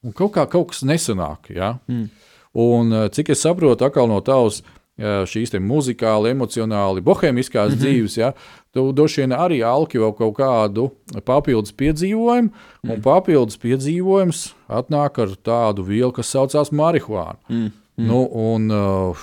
un 0.05 0.15
kaut 0.15 0.33
kā 0.37 0.47
kaut 0.49 0.71
kas 0.73 0.85
nesanāk. 0.87 1.51
Ja. 1.53 1.75
Mm. 1.87 2.09
Un, 2.55 2.97
cik 3.11 3.33
es 3.35 3.43
saprotu, 3.43 3.85
atkal 3.85 4.07
no 4.09 4.21
tavas 4.25 4.61
šīs 4.95 5.51
muzikāli, 5.59 6.31
emocionāli, 6.31 7.01
bohēmiskās 7.03 7.73
mm 7.73 7.75
-hmm. 7.75 7.81
dzīves, 7.81 8.17
ja, 8.17 8.31
tu 8.71 8.91
droši 8.91 9.21
vien 9.21 9.31
arī 9.35 9.59
alki 9.63 9.99
vēl 9.99 10.13
kaut 10.15 10.37
kādu 10.37 10.89
papildus 11.25 11.71
piedzīvojumu, 11.71 12.49
mm. 12.49 12.91
un 12.91 13.01
papildus 13.01 13.57
piedzīvojums 13.57 14.53
atnāk 14.69 15.19
ar 15.19 15.35
tādu 15.43 15.83
vielu, 15.83 16.11
kas 16.11 16.31
saucās 16.31 16.71
marihuāna. 16.71 17.37
Mm. 17.49 17.71
Mm. 17.97 18.07
Nu, 18.07 18.23
un, 18.31 18.71
uh, 18.71 19.17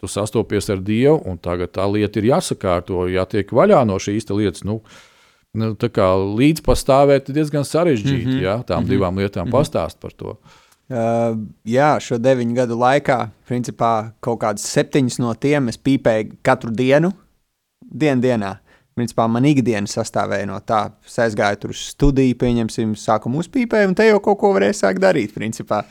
tu 0.00 0.08
sastopies 0.08 0.70
ar 0.72 0.80
Dievu, 0.84 1.20
un 1.28 1.38
tagad 1.38 1.74
tā 1.76 1.86
lieta 1.92 2.20
ir 2.20 2.30
jāsakārto, 2.30 3.04
jātiek 3.12 3.52
vaļā 3.52 3.82
no 3.88 3.98
šīs 4.00 4.28
lietas. 4.32 4.64
Nu, 4.64 4.80
nu, 5.56 5.74
tā 5.80 5.90
kā 5.92 6.08
līdzpastāvēt 6.16 7.30
ir 7.30 7.40
diezgan 7.40 7.66
sarežģīti. 7.68 8.26
Mm 8.26 8.32
-hmm. 8.32 8.42
ja, 8.42 8.56
tām 8.62 8.82
mm 8.82 8.86
-hmm. 8.86 8.90
divām 8.90 9.18
lietām 9.18 9.46
mm 9.46 9.52
-hmm. 9.52 9.58
pastāst 9.58 10.00
par 10.00 10.12
to. 10.12 10.38
Uh, 10.90 11.36
jā, 11.64 12.00
šo 12.00 12.18
deviņu 12.18 12.54
gadu 12.54 12.74
laikā, 12.74 13.28
principā, 13.46 14.10
kaut 14.20 14.40
kādas 14.40 14.64
septiņas 14.66 15.18
no 15.18 15.34
tiem 15.34 15.68
es 15.68 15.78
pīpēju 15.78 16.32
katru 16.42 16.70
dienu, 16.70 17.12
dienu 17.80 18.22
dienā. 18.22 18.56
Principā 18.98 19.28
man 19.30 19.44
ikdiena 19.44 19.86
sastāvēja 19.86 20.48
no 20.50 20.58
tā, 20.66 20.90
es 21.06 21.18
aizgāju 21.18 21.56
tur 21.56 21.70
uz 21.70 21.76
studiju, 21.76 22.34
pieņemsim, 22.34 22.96
sākumu 22.98 23.38
uzpīpēju, 23.38 23.88
un 23.88 23.94
te 23.94 24.08
jau 24.08 24.18
kaut 24.24 24.38
ko 24.38 24.50
varēja 24.56 24.72
sākt 24.72 24.98
darīt. 24.98 25.32
Principā. 25.34 25.84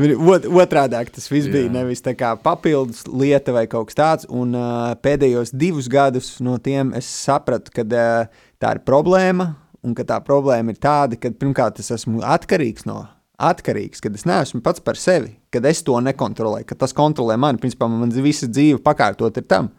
Ot, 0.00 0.46
otrādi 0.48 0.96
tas 1.12 1.26
viss 1.28 1.46
Jā. 1.46 1.52
bija 1.52 1.70
nevis 1.72 2.00
tā 2.00 2.14
kā 2.16 2.32
papildus 2.40 3.04
lieta 3.06 3.52
vai 3.52 3.66
kaut 3.68 3.90
kas 3.90 3.98
tāds. 3.98 4.28
Un 4.32 4.56
uh, 4.56 4.94
pēdējos 5.04 5.52
divus 5.52 5.88
gadus 5.92 6.38
no 6.40 6.56
tiem 6.56 6.94
es 6.96 7.06
sapratu, 7.06 7.74
ka 7.74 7.84
uh, 7.84 8.46
tā 8.62 8.76
ir 8.76 8.82
problēma. 8.88 9.52
Un 9.82 9.96
ka 9.98 10.06
tā 10.06 10.20
problēma 10.22 10.72
ir 10.72 10.78
tāda, 10.78 11.18
ka 11.18 11.32
pirmkārt 11.34 11.80
es 11.82 11.90
esmu 11.92 12.22
atkarīgs 12.24 12.86
no. 12.88 13.02
Atkarīgs, 13.42 14.00
kad 14.00 14.14
es 14.14 14.22
neesmu 14.28 14.60
pats 14.62 14.80
par 14.80 14.94
sevi, 15.00 15.32
kad 15.50 15.64
es 15.66 15.80
to 15.82 15.96
nekontrolēju, 15.98 16.68
ka 16.68 16.78
tas 16.78 16.94
kontrolē 16.94 17.34
mani. 17.40 17.58
Principā 17.60 17.88
man 17.90 18.12
visa 18.22 18.46
dzīve 18.46 18.78
pakārtot 18.84 19.40
ir 19.40 19.48
tam. 19.50 19.72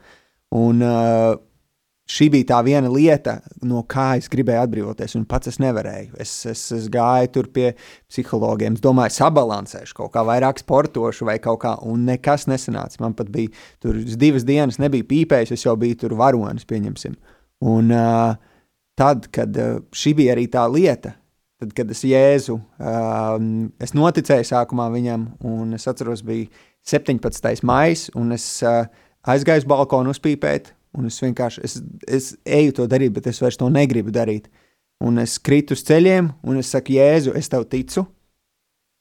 Un, 0.53 0.83
uh, 0.83 1.39
šī 2.09 2.27
bija 2.33 2.49
tā 2.51 2.59
viena 2.65 2.89
lieta, 2.91 3.37
no 3.63 3.83
kā 3.89 4.13
es 4.19 4.27
gribēju 4.31 4.65
atbrīvoties, 4.65 5.15
un 5.17 5.25
pats 5.29 5.53
es 5.53 5.59
nevarēju. 5.63 6.17
Es, 6.21 6.33
es, 6.49 6.63
es 6.75 6.89
gāju 6.91 7.31
tur 7.37 7.49
pie 7.55 7.69
psihologiem, 8.11 8.75
es 8.75 8.83
domāju, 8.83 9.15
sabalansēšu 9.17 9.97
kaut 10.01 10.13
kā 10.15 10.25
vairāk 10.27 10.59
sportošu 10.61 11.29
vai 11.29 11.37
kaut 11.43 11.61
kā, 11.63 11.75
un 11.87 12.03
nekas 12.09 12.47
nesanāca. 12.51 12.99
Man 13.03 13.15
pat 13.17 13.31
bija 13.33 13.53
tur 13.83 14.01
divas 14.19 14.45
dienas, 14.47 14.81
nebija 14.83 15.07
pīpējis, 15.09 15.55
es 15.55 15.65
jau 15.65 15.77
biju 15.79 16.01
tur 16.03 16.17
varonis, 16.19 16.67
pieņemsim. 16.69 17.15
Un 17.71 17.95
uh, 17.95 18.35
tad, 18.99 19.31
kad 19.33 19.55
uh, 19.55 19.79
šī 19.95 20.15
bija 20.19 20.35
arī 20.35 20.49
tā 20.51 20.67
lieta, 20.67 21.15
tad, 21.63 21.71
kad 21.77 21.95
es 21.95 22.03
jēzu, 22.03 22.59
uh, 22.59 23.39
es 23.79 23.95
noticēju 23.95 24.51
sākumā 24.51 24.91
viņam, 24.91 25.29
un 25.47 25.79
es 25.79 25.87
atceros, 25.87 26.25
bija 26.27 26.51
17. 26.83 27.63
maijs, 27.63 28.09
un 28.19 28.35
es 28.35 28.47
uh, 28.67 28.83
aizgāju 29.23 29.63
uz 29.63 29.69
balkonu 29.71 30.11
uzpīpēt, 30.11 30.73
Un 30.93 31.09
es 31.09 31.17
vienkārši 31.23 31.63
es, 31.65 31.77
es 32.05 32.33
eju 32.45 32.75
to 32.77 32.87
darīt, 32.89 33.15
bet 33.15 33.27
es 33.31 33.41
vairs 33.41 33.57
to 33.57 33.69
negribu 33.73 34.13
darīt. 34.13 34.49
Un 35.03 35.17
es 35.19 35.39
kritu 35.41 35.75
uz 35.75 35.81
ceļiem, 35.87 36.29
un 36.45 36.59
es 36.61 36.69
saku, 36.71 36.95
Jēzu, 36.95 37.33
es 37.37 37.49
tev 37.51 37.65
ticu. 37.71 38.05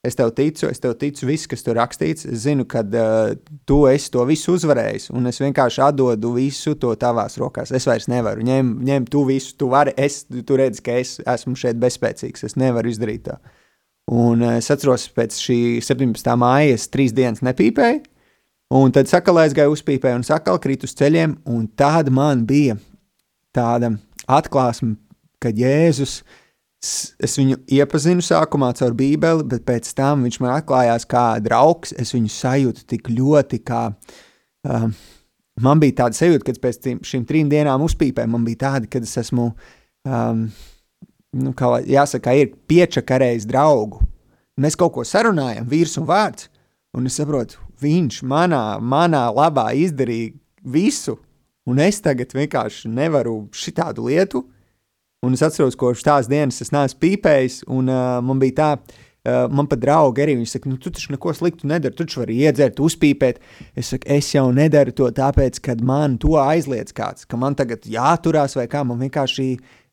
Es 0.03 0.17
tev 0.19 0.33
ticu, 0.35 0.67
es 0.67 0.81
tev 0.83 0.97
ticu, 0.99 1.29
viss, 1.29 1.47
kas 1.47 1.63
tur 1.63 1.77
rakstīts. 1.79 2.27
Es 2.27 2.43
zinu, 2.43 2.65
ka 2.67 2.81
uh, 2.83 3.37
tu 3.69 3.85
esi 3.87 4.11
to 4.11 4.25
visu 4.27 4.57
uzvarējis, 4.57 5.13
un 5.15 5.31
es 5.31 5.39
vienkārši 5.39 5.85
atdodu 5.87 6.33
visu 6.35 6.75
to 6.75 6.91
tavās 6.99 7.39
rokās. 7.39 7.71
Es 7.71 7.87
vairs 7.87 8.09
nevaru. 8.11 8.43
Ņem, 8.49 8.73
ņem 8.89 9.07
tu 9.13 9.23
visu, 9.29 9.55
tu 9.61 9.71
vari. 9.71 9.95
Es, 9.95 10.25
tu 10.27 10.59
redzi, 10.59 10.83
ka 10.83 10.97
es 10.99 11.21
esmu 11.23 11.55
šeit 11.61 11.79
bezspēcīgs. 11.83 12.49
Es 12.49 12.59
nevaru 12.59 12.91
izdarīt 12.91 13.29
to. 13.29 13.39
Un 14.11 14.43
uh, 14.43 14.57
es 14.59 14.73
atceros, 14.75 15.07
pēc 15.15 15.39
šī 15.39 15.61
17. 15.87 16.35
māja 16.41 16.75
es 16.75 16.89
trīs 16.91 17.15
dienas 17.15 17.45
nepīpēju. 17.47 18.03
Un 18.73 18.93
tad 18.95 19.09
sakal 19.11 19.37
aizgāju 19.43 19.75
uzpīpē 19.75 20.15
un 20.17 20.23
sakal 20.25 20.57
krīt 20.63 20.87
uz 20.87 20.95
ceļiem, 20.97 21.35
un 21.53 21.67
tāda 21.77 22.13
man 22.15 22.47
bija 22.49 22.79
tāda 23.53 23.91
atklāsme, 24.25 24.95
ka 25.43 25.51
Jēzus, 25.53 26.23
es 26.83 27.35
viņu 27.37 27.59
iepazinu 27.77 28.25
sākumā 28.25 28.71
caur 28.79 28.95
bībeli, 28.97 29.45
bet 29.51 29.67
pēc 29.69 29.91
tam 29.99 30.25
viņš 30.25 30.39
man 30.41 30.55
atklājās 30.55 31.05
kā 31.11 31.27
draugs, 31.45 31.93
es 32.01 32.15
viņu 32.17 32.33
sajūtu 32.33 32.87
tik 32.95 33.11
ļoti, 33.13 33.61
kā, 33.69 33.83
uh, 33.93 34.87
man 35.61 35.83
bija 35.83 35.99
tāda 36.01 36.17
sajūta, 36.17 36.47
kad 36.49 36.61
pēc 36.63 36.81
tīm, 36.87 37.03
šīm 37.05 37.27
trim 37.29 37.51
dienām 37.53 37.85
uzpīpē, 37.85 38.25
man 38.31 38.47
bija 38.49 38.63
tāda, 38.65 38.89
kad 38.89 39.05
es 39.05 39.13
esmu, 39.21 39.51
um, 40.09 40.47
nu, 41.45 41.53
kā 41.59 41.75
jāsaka, 41.93 42.39
ir 42.41 42.55
piečakarējis 42.73 43.51
draugu. 43.53 44.01
Mēs 44.57 44.81
kaut 44.81 44.97
ko 44.97 45.05
sarunājam, 45.05 45.69
vīrs 45.69 45.99
un 46.01 46.09
vārds, 46.09 46.49
un 46.97 47.05
es 47.09 47.21
saprotu, 47.21 47.61
viņš 47.83 48.23
manā, 48.29 48.65
manā 48.79 49.27
labā 49.35 49.71
izdarīja 49.79 50.33
visu, 50.63 51.19
un 51.67 51.83
es 51.83 52.01
tagad 52.03 52.35
vienkārši 52.37 52.91
nevaru 52.91 53.47
šitādu 53.55 54.09
lietu. 54.09 54.47
Un 55.23 55.37
es 55.37 55.43
atceros, 55.47 55.77
ko 55.79 55.93
tās 55.95 56.27
dienas 56.27 56.59
es 56.65 56.73
neesmu 56.75 56.99
pīpējis, 56.99 57.61
un 57.71 57.91
uh, 57.93 58.17
man 58.27 58.41
bija 58.43 58.57
tā, 58.59 58.71
uh, 58.75 59.45
man 59.55 59.69
pat 59.71 59.79
draugi 59.85 60.25
arī, 60.25 60.35
viņi 60.35 60.51
saka, 60.51 60.67
nu, 60.67 60.81
tu 60.83 60.91
taču 60.91 61.13
neko 61.15 61.31
sliktu 61.39 61.69
nedari, 61.71 61.95
tu 61.95 62.03
taču 62.03 62.25
vari 62.25 62.41
iedzert, 62.43 62.83
uzpīpēt. 62.83 63.39
Es 63.79 63.93
saku, 63.95 64.09
es 64.11 64.33
jau 64.35 64.49
nedaru 64.55 64.91
to 64.99 65.07
tāpēc, 65.15 65.61
ka 65.63 65.77
man 65.87 66.17
to 66.23 66.35
aizliedz 66.43 66.91
kāds, 66.97 67.29
ka 67.31 67.39
man 67.39 67.55
tagad 67.59 67.87
jāturās 67.87 68.59
vai 68.59 68.67
kā, 68.73 68.83
man 68.89 68.99
vienkārši 69.05 69.47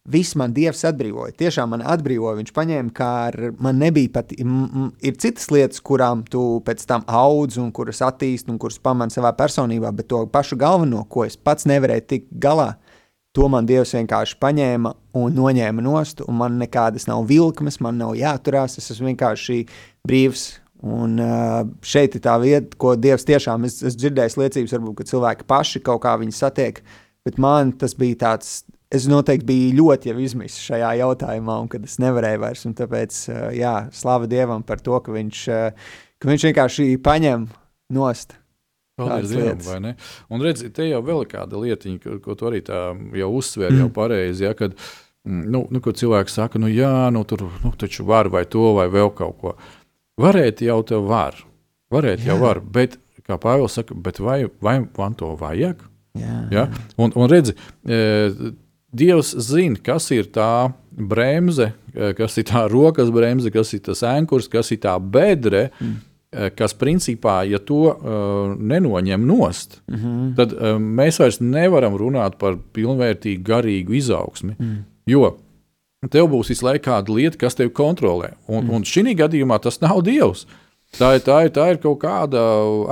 Viss 0.08 0.34
man 0.40 0.54
Dievs 0.56 0.86
atbrīvoja. 0.88 1.36
Tiešām 1.38 1.74
man 1.76 1.82
atbrīvoja. 1.86 2.38
Viņš 2.40 2.54
paņēma, 2.56 2.92
kā 2.96 3.10
ar 3.28 3.36
man 3.62 3.82
nebija 3.82 4.14
pat. 4.16 4.32
Ir 4.34 5.18
citas 5.22 5.50
lietas, 5.52 5.82
kurām 5.86 6.24
tu 6.26 6.62
pēc 6.66 6.86
tam 6.90 7.04
audz 7.06 7.60
un 7.62 7.70
kuras 7.76 8.00
attīsti 8.08 8.50
un 8.50 8.58
kuras 8.62 8.80
pamani 8.82 9.14
savā 9.14 9.34
personībā, 9.38 9.92
bet 9.96 10.10
to 10.10 10.24
pašu 10.32 10.58
galveno, 10.60 11.04
ko 11.12 11.28
es 11.28 11.36
pats 11.38 11.68
nevarēju 11.70 12.06
tikt 12.10 12.32
galā, 12.42 12.72
to 13.36 13.50
man 13.52 13.68
Dievs 13.70 13.94
vienkārši 13.94 14.40
paņēma 14.42 14.96
un 15.20 15.36
noņēma 15.36 15.86
nost. 15.86 16.24
Un 16.26 16.40
man 16.40 16.58
nekādas 16.64 17.06
nav 17.12 17.28
vilkmes, 17.30 17.82
man 17.84 18.00
nav 18.02 18.16
jāturās. 18.18 18.80
Es 18.82 18.90
esmu 18.96 19.12
vienkārši 19.12 19.62
brīvs. 20.08 20.48
Un 20.80 21.20
šeit 21.84 22.16
ir 22.16 22.24
tā 22.24 22.38
vieta, 22.40 22.72
ko 22.80 22.96
Dievs 22.96 23.28
tiešām 23.28 23.68
es, 23.68 23.82
es 23.84 24.00
dzirdēju 24.00 24.40
liecības, 24.40 24.74
varbūt, 24.78 25.10
cilvēki 25.12 25.46
paši 25.46 25.84
kaut 25.84 26.02
kā 26.08 26.16
viņu 26.22 26.34
satiek. 26.38 26.80
Bet 27.28 27.38
man 27.38 27.76
tas 27.76 27.98
bija 28.00 28.24
tāds 28.24 28.62
es 28.94 29.06
noteikti 29.10 29.48
biju 29.48 29.72
ļoti 29.80 30.14
izmisis 30.26 30.66
šajā 30.70 30.92
jautājumā, 31.04 31.60
un 31.64 31.70
kad 31.72 31.86
es 31.86 31.98
nevarēju 32.02 32.44
vairs. 32.44 32.68
Tāpēc, 32.80 33.18
jā, 33.58 33.74
slava 33.96 34.30
Dievam 34.30 34.66
par 34.66 34.82
to, 34.84 34.98
ka 35.06 35.14
viņš, 35.16 35.42
ka 36.20 36.32
viņš 36.32 36.48
vienkārši 36.50 36.92
paņem 37.06 37.48
nost. 37.96 38.36
Paldies 39.00 39.32
Dievam, 39.32 39.62
vai 39.64 39.80
ne? 39.84 39.94
Un 40.34 40.44
redzi, 40.44 40.72
te 40.76 40.88
jau 40.90 41.02
vēl 41.06 41.24
kāda 41.30 41.62
lietiņa, 41.62 42.02
ko, 42.04 42.18
ko 42.24 42.36
tu 42.40 42.50
arī 42.50 42.64
tā 42.66 42.90
jau 43.16 43.30
uzsver, 43.38 43.72
mm. 43.72 43.84
jau 43.84 43.92
pareizi, 43.96 44.44
ja, 44.44 44.56
kad, 44.58 44.74
mm, 45.24 45.44
nu, 45.54 45.64
nu, 45.72 45.84
kad 45.86 46.00
cilvēks 46.02 46.36
saka, 46.42 46.60
nu 46.60 46.72
jā, 46.72 46.92
nu 47.16 47.24
tur, 47.30 47.46
nu 47.64 47.72
taču 47.80 48.08
var 48.10 48.28
vai 48.34 48.44
to, 48.50 48.74
vai 48.76 48.90
vēl 48.92 49.14
kaut 49.16 49.38
ko. 49.40 49.54
Varēt 50.20 50.66
jau 50.66 50.82
te 50.84 51.00
var, 51.00 51.38
varēt 51.94 52.26
jā. 52.26 52.34
jau 52.34 52.42
var, 52.42 52.60
bet, 52.60 52.98
kā 53.24 53.38
Pāvils 53.40 53.78
saka, 53.80 53.96
bet 53.96 54.20
vai, 54.20 54.42
vai 54.60 54.82
man 54.84 55.16
to 55.16 55.32
vajag? 55.40 55.86
Jā. 56.20 56.40
Ja? 56.52 56.66
Un, 57.00 57.14
un 57.16 57.32
redzi, 57.32 57.56
e, 57.88 58.02
Dievs 58.92 59.36
zina, 59.46 59.78
kas 59.86 60.10
ir 60.12 60.30
tā 60.34 60.72
bremze, 60.90 61.72
eh, 61.94 62.14
kas 62.18 62.38
ir 62.38 62.48
tā 62.50 62.66
rokas 62.72 63.12
bremze, 63.14 63.52
kas 63.54 63.74
ir 63.74 63.84
tas 63.86 64.02
ankurs, 64.04 64.50
kas 64.50 64.72
ir 64.72 64.82
tā 64.86 64.98
bedre. 65.00 65.70
Mm. 65.80 66.06
Kas 66.30 66.76
principā, 66.78 67.40
ja 67.50 67.58
to 67.58 67.88
uh, 67.90 68.52
nenoņem 68.54 69.24
nost, 69.26 69.80
mm 69.90 69.96
-hmm. 69.96 70.36
tad 70.36 70.54
uh, 70.54 70.78
mēs 70.78 71.18
vairs 71.18 71.40
nevaram 71.42 71.98
runāt 71.98 72.38
par 72.38 72.54
pilnvērtīgu 72.74 73.42
garīgu 73.42 73.96
izaugsmi. 73.98 74.54
Mm. 74.60 74.84
Jo 75.08 75.38
tev 76.10 76.30
būs 76.30 76.50
visu 76.50 76.66
laiku 76.66 76.86
kāda 76.86 77.16
lieta, 77.16 77.38
kas 77.38 77.56
tevi 77.56 77.70
kontrolē. 77.70 78.30
Un, 78.48 78.64
mm. 78.64 78.70
un 78.70 78.84
šī 78.84 79.16
gadījumā 79.18 79.60
tas 79.60 79.82
nav 79.82 80.04
Dievs. 80.04 80.46
Uh, 80.46 80.69
Tā 80.98 81.12
ir, 81.20 81.22
tā, 81.22 81.36
ir, 81.46 81.52
tā 81.54 81.68
ir 81.70 81.78
kaut 81.84 82.00
kāda 82.02 82.42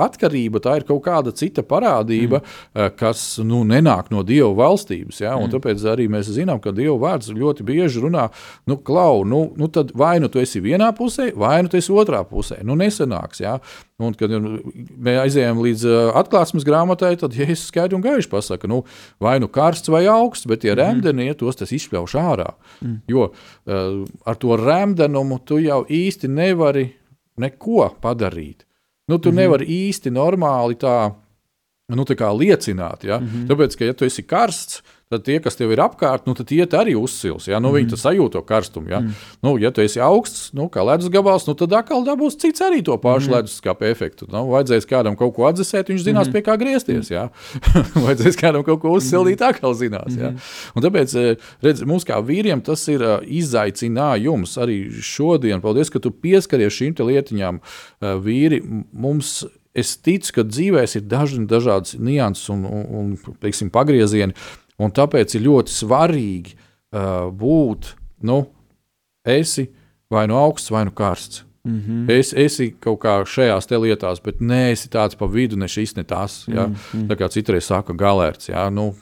atkarība, 0.04 0.60
tā 0.62 0.76
ir 0.78 0.84
kaut 0.86 1.00
kāda 1.02 1.32
cita 1.34 1.64
parādība, 1.66 2.38
mm. 2.44 2.92
kas 2.96 3.22
nu, 3.42 3.64
nenāk 3.66 4.12
no 4.14 4.22
Dieva 4.26 4.52
valstības. 4.54 5.18
Ja? 5.24 5.32
Mm. 5.34 5.50
Tāpēc 5.50 5.82
arī 5.90 6.06
mēs 6.12 6.30
zinām, 6.30 6.60
ka 6.62 6.70
Dieva 6.76 6.94
vārds 7.02 7.32
ļoti 7.34 7.66
bieži 7.66 8.04
runā, 8.04 8.28
nu, 8.70 8.78
klau, 8.86 9.24
nu, 9.26 9.48
nu 9.58 9.66
tad 9.74 9.90
vai 9.98 10.14
nu 10.22 10.30
tu 10.30 10.38
esi 10.38 10.62
vienā 10.62 10.92
pusē, 10.94 11.32
vai 11.34 11.58
nu 11.66 11.72
tu 11.72 11.80
esi 11.80 11.90
otrā 11.90 12.22
pusē. 12.28 12.60
Nu, 12.62 12.78
nesanāks. 12.78 13.42
Ja? 13.42 13.56
Un, 13.98 14.14
kad 14.14 14.30
mēs 14.30 15.18
aizējām 15.24 15.58
līdz 15.64 15.82
atklāsmes 16.20 16.62
grāmatai, 16.68 17.16
tad 17.18 17.34
Jēzus 17.34 17.66
skaidri 17.72 17.98
un 17.98 18.04
gaiši 18.04 18.30
pasaka, 18.30 18.70
nu, 18.70 18.84
vai 19.18 19.40
nu 19.42 19.50
karsts 19.50 19.90
vai 19.90 20.04
augsts, 20.06 20.46
bet 20.46 20.62
tie 20.62 20.70
mm. 20.70 20.78
rēmdenie 20.78 21.34
tos 21.40 21.58
tas 21.58 21.74
izspļauš 21.74 22.14
ārā. 22.22 22.52
Mm. 22.78 23.02
Jo 23.10 23.26
uh, 23.32 24.06
ar 24.22 24.38
to 24.38 24.54
rēmdenumu 24.62 25.42
tu 25.42 25.58
jau 25.64 25.82
īsti 25.82 26.30
nevari 26.30 26.86
neko 27.38 27.88
padarīt. 28.02 28.66
Nu, 29.08 29.18
tu 29.18 29.30
mm 29.30 29.32
-hmm. 29.32 29.40
nevari 29.40 29.66
īsti 29.88 30.10
normāli 30.10 30.76
tā, 30.76 31.12
nu, 31.88 32.04
tā 32.04 32.14
liecināt. 32.38 33.04
Ja? 33.04 33.18
Mm 33.18 33.26
-hmm. 33.26 33.46
Tāpēc, 33.46 33.78
ka 33.78 33.84
ja 33.84 33.92
tu 33.92 34.04
esi 34.04 34.22
karsts, 34.22 34.82
tad 34.82 34.97
tie, 35.24 35.38
kas 35.40 35.56
tev 35.56 35.72
ir 35.72 35.80
apkārt, 35.80 36.26
nu, 36.28 36.34
tie 36.36 36.64
arī 36.76 36.92
uzsils. 36.98 37.48
Ja? 37.48 37.60
Nu, 37.62 37.70
mm. 37.70 37.78
Viņi 37.78 37.98
sajūt 38.00 38.34
to 38.36 38.42
karstumu. 38.44 38.90
Ja? 38.92 39.00
Mm. 39.00 39.14
Nu, 39.44 39.54
ja 39.60 39.70
tu 39.72 39.80
esi 39.80 40.02
augsts, 40.04 40.50
nu, 40.56 40.68
kā 40.72 40.84
ledus 40.84 41.08
gabals, 41.12 41.46
nu, 41.48 41.54
tad 41.58 41.72
atkal 41.78 42.04
dabūs 42.04 42.36
cits 42.40 42.60
arī 42.64 42.82
to 42.84 42.96
pašu 43.00 43.30
mm. 43.30 43.36
leduskapa 43.38 43.88
efektu. 43.88 44.28
Nu, 44.32 44.44
vajadzēs 44.52 44.88
kādam 44.90 45.16
kaut 45.18 45.32
ko 45.38 45.48
atdzesēt, 45.48 45.88
viņš 45.92 46.04
zinās, 46.04 46.28
mm. 46.28 46.36
pie 46.36 46.44
kā 46.44 46.58
griezties. 46.60 47.12
Ja? 47.14 47.28
vajadzēs 48.06 48.36
kādam 48.40 48.66
kaut 48.66 48.82
ko 48.84 48.92
uzsildīt, 48.98 49.40
mm. 49.40 49.54
atkal 49.54 49.76
zinās. 49.78 50.12
Mm. 50.12 50.20
Ja? 50.20 50.34
Un 50.76 50.84
tāpēc 50.84 51.16
eh, 51.16 51.48
redz, 51.64 51.84
mums 51.88 52.04
kā 52.08 52.20
vīriem 52.20 52.60
tas 52.64 52.84
ir 52.92 53.04
eh, 53.04 53.16
izaicinājums 53.40 54.58
arī 54.60 54.82
šodien. 55.00 55.64
Paldies, 55.64 55.92
ka 55.94 56.02
tu 56.04 56.12
pieskaries 56.12 56.76
šīm 56.76 56.98
lietiņām, 56.98 57.62
eh, 57.62 58.14
vīri. 58.20 58.60
Mums 58.92 59.40
es 59.78 59.96
ticu, 60.02 60.32
ka 60.38 60.46
dzīvēs 60.46 60.98
ir 60.98 61.04
daži 61.08 61.44
dažādas 61.48 61.96
nianses 61.98 62.48
un, 62.52 62.64
un, 62.66 62.88
un 63.00 63.36
teiksim, 63.42 63.70
pagriezieni. 63.74 64.36
Un 64.78 64.94
tāpēc 64.94 65.34
ir 65.34 65.46
ļoti 65.48 65.74
svarīgi 65.74 66.54
uh, 66.54 67.28
būt, 67.34 67.92
nu, 68.22 68.44
esi 69.26 69.66
vai 70.10 70.26
nu 70.30 70.38
augsts, 70.38 70.70
vai 70.70 70.84
nu 70.84 70.94
karsts. 70.94 71.44
Mm 71.68 71.80
-hmm. 71.80 72.10
Es 72.10 72.32
esi 72.32 72.74
kaut 72.80 72.98
kā 73.04 73.24
šajās 73.24 73.66
lietās, 73.70 74.22
bet 74.24 74.40
nē, 74.40 74.72
esi 74.72 74.88
tāds 74.88 75.16
pa 75.18 75.26
vidu, 75.26 75.56
ne 75.56 75.68
šis, 75.68 75.96
ne 75.96 76.04
tas. 76.04 76.44
Ja? 76.48 76.66
Mm 76.66 76.74
-hmm. 76.74 77.06
Tā 77.08 77.16
kā 77.16 77.28
citreiz 77.28 77.64
saka, 77.64 77.92
galērts. 77.92 78.48
Ja? 78.48 78.70
Nu, 78.70 78.94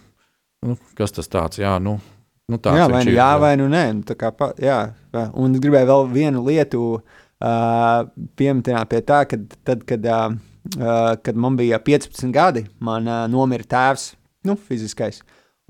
nu, 0.63 0.77
kas 0.95 1.13
tas 1.13 1.29
tāds? 1.29 1.59
Jā, 1.59 1.79
nu, 1.79 2.01
nu 2.49 2.57
tāds 2.57 2.79
jā 2.79 2.91
vai 2.91 3.05
nu 3.05 3.11
ir, 3.11 3.17
jā, 3.17 3.41
vai 3.41 3.57
nu 3.57 3.69
nē. 3.69 3.93
Nu, 3.93 4.03
kā, 4.03 4.31
pa, 4.31 4.53
jā. 4.59 4.93
Un 5.35 5.55
es 5.55 5.61
gribēju 5.61 5.87
vēl 5.87 6.13
vienu 6.13 6.47
lietu 6.47 6.81
uh, 6.93 8.09
pieminēt 8.37 8.89
pie 8.89 9.01
tā, 9.01 9.25
ka 9.25 9.37
tad, 9.65 9.85
kad, 9.85 10.07
uh, 10.07 10.33
uh, 10.81 11.17
kad 11.23 11.37
man 11.37 11.57
bija 11.57 11.79
15 11.79 12.33
gadi, 12.33 12.67
man 12.79 13.09
uh, 13.09 13.27
nomira 13.29 13.65
tēvs, 13.65 14.15
nu, 14.45 14.57
fiziskais. 14.57 15.23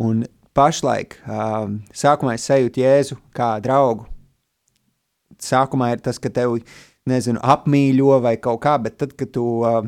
Un 0.03 0.25
pašlaik 0.57 1.19
uh, 1.25 1.69
sākumā 1.97 2.37
es 2.37 2.45
sajūtu 2.49 2.83
Jēzu 2.83 3.19
kā 3.37 3.57
draugu. 3.65 4.07
Sākumā 5.43 5.93
ir 5.95 6.03
tas, 6.05 6.19
ka 6.21 6.33
tev, 6.33 6.59
nezinu, 7.09 7.41
apmīļo 7.45 8.19
vai 8.25 8.37
kaut 8.41 8.63
kā, 8.65 8.77
bet 8.83 8.99
tad, 9.01 9.15
kad 9.17 9.33
tu 9.35 9.45
uh, 9.65 9.83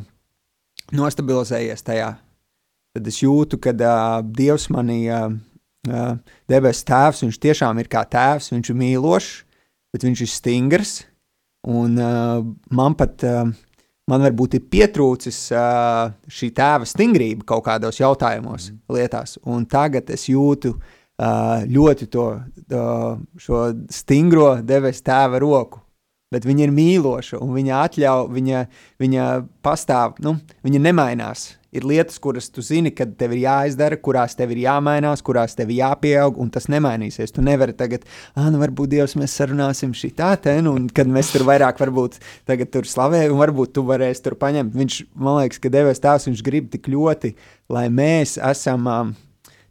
nostabilizējies 0.96 1.84
tajā, 1.84 2.12
tad 2.96 3.08
es 3.10 3.20
jūtu, 3.22 3.60
ka 3.60 3.74
uh, 3.74 4.18
Dievs 4.24 4.68
manī 4.72 5.02
uh, 5.12 5.28
uh, 5.88 6.16
debes 6.50 6.84
tēvs, 6.88 7.24
viņš 7.24 7.40
tiešām 7.44 7.80
ir 7.80 7.90
kā 7.92 8.04
tēvs, 8.08 8.52
viņš 8.54 8.72
ir 8.72 8.80
mīlošs, 8.82 9.30
bet 9.92 10.04
viņš 10.04 10.24
ir 10.24 10.32
stingrs, 10.32 10.94
un 11.68 11.96
uh, 12.00 12.44
man 12.72 12.96
pat, 12.98 13.24
uh, 13.24 13.48
man 14.08 14.24
varbūt 14.24 14.58
ir 14.58 14.68
pietrūcis 14.72 15.40
uh, 15.54 16.12
šī 16.32 16.50
tēva 16.56 16.88
stingrība 16.88 17.46
kaut 17.48 17.66
kādos 17.68 18.00
jautājumos, 18.00 18.70
mm. 18.72 18.80
lietās, 18.96 19.36
un 19.48 19.66
tagad 19.68 20.10
es 20.14 20.28
jūtu, 20.30 20.74
uh, 20.76 21.60
ļoti 21.68 22.08
to, 22.12 22.28
to 22.70 22.86
šo 23.42 23.66
stingro 23.92 24.56
debesu 24.64 25.04
tēva 25.06 25.42
roku. 25.42 25.84
Bet 26.28 26.44
viņa 26.44 26.66
ir 26.66 26.72
mīloša, 26.76 27.38
un 27.40 27.54
viņa 27.56 27.76
atļauj, 27.86 28.26
viņa, 28.36 28.64
viņa 29.00 29.28
pastāv, 29.64 30.18
nu, 30.20 30.34
viņa 30.66 30.82
nemainās. 30.84 31.46
Ir 31.76 31.84
lietas, 31.84 32.16
kuras 32.22 32.46
tu 32.48 32.62
zini, 32.64 32.88
kad 32.96 33.10
tev 33.20 33.34
ir 33.36 33.42
jāizdara, 33.42 33.98
kurās 34.00 34.32
tev 34.38 34.54
ir 34.54 34.62
jāmainās, 34.62 35.20
kurās 35.24 35.52
tev 35.58 35.68
ir 35.68 35.82
jāpieaug, 35.82 36.38
un 36.40 36.48
tas 36.52 36.64
nemainīsies. 36.72 37.34
Tu 37.36 37.44
nevari 37.44 37.74
tagad, 37.76 38.06
ah, 38.32 38.46
nu, 38.48 38.60
varbūt 38.62 38.94
Dievs, 38.94 39.16
mēs 39.20 39.34
sarunāsim 39.36 39.92
šī 39.92 40.14
tā, 40.16 40.30
ten, 40.40 40.70
un 40.70 40.86
kad 40.88 41.10
mēs 41.12 41.34
tur 41.34 41.44
vairāk, 41.48 41.76
varbūt 41.82 42.16
tagad 42.48 42.72
tur 42.72 42.88
slavējam, 42.88 43.36
un 43.36 43.42
varbūt 43.42 43.74
tu 43.76 43.84
varēsi 43.88 44.24
tur 44.24 44.38
paņemt. 44.40 44.72
Viņš, 44.80 44.96
man 45.20 45.42
liekas, 45.42 45.60
ka 45.60 45.72
devēs 45.74 46.00
tās, 46.00 46.24
viņš 46.30 46.44
grib 46.46 46.72
tik 46.72 46.88
ļoti, 46.88 47.34
lai 47.76 47.84
mēs 47.92 48.38
esam 48.48 48.88
um, 48.88 49.12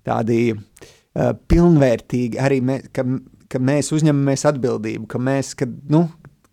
tādi. 0.06 0.54
Uh, 0.54 1.34
pilnvērtīgi 1.50 2.38
arī 2.38 2.60
mē, 2.62 2.76
ka, 2.94 3.02
ka 3.50 3.58
mēs 3.64 3.90
uzņemamies 3.96 4.44
atbildību, 4.52 5.08
ka 5.10 5.18
mēs, 5.18 5.56
ka, 5.58 5.66
nu, 5.90 6.04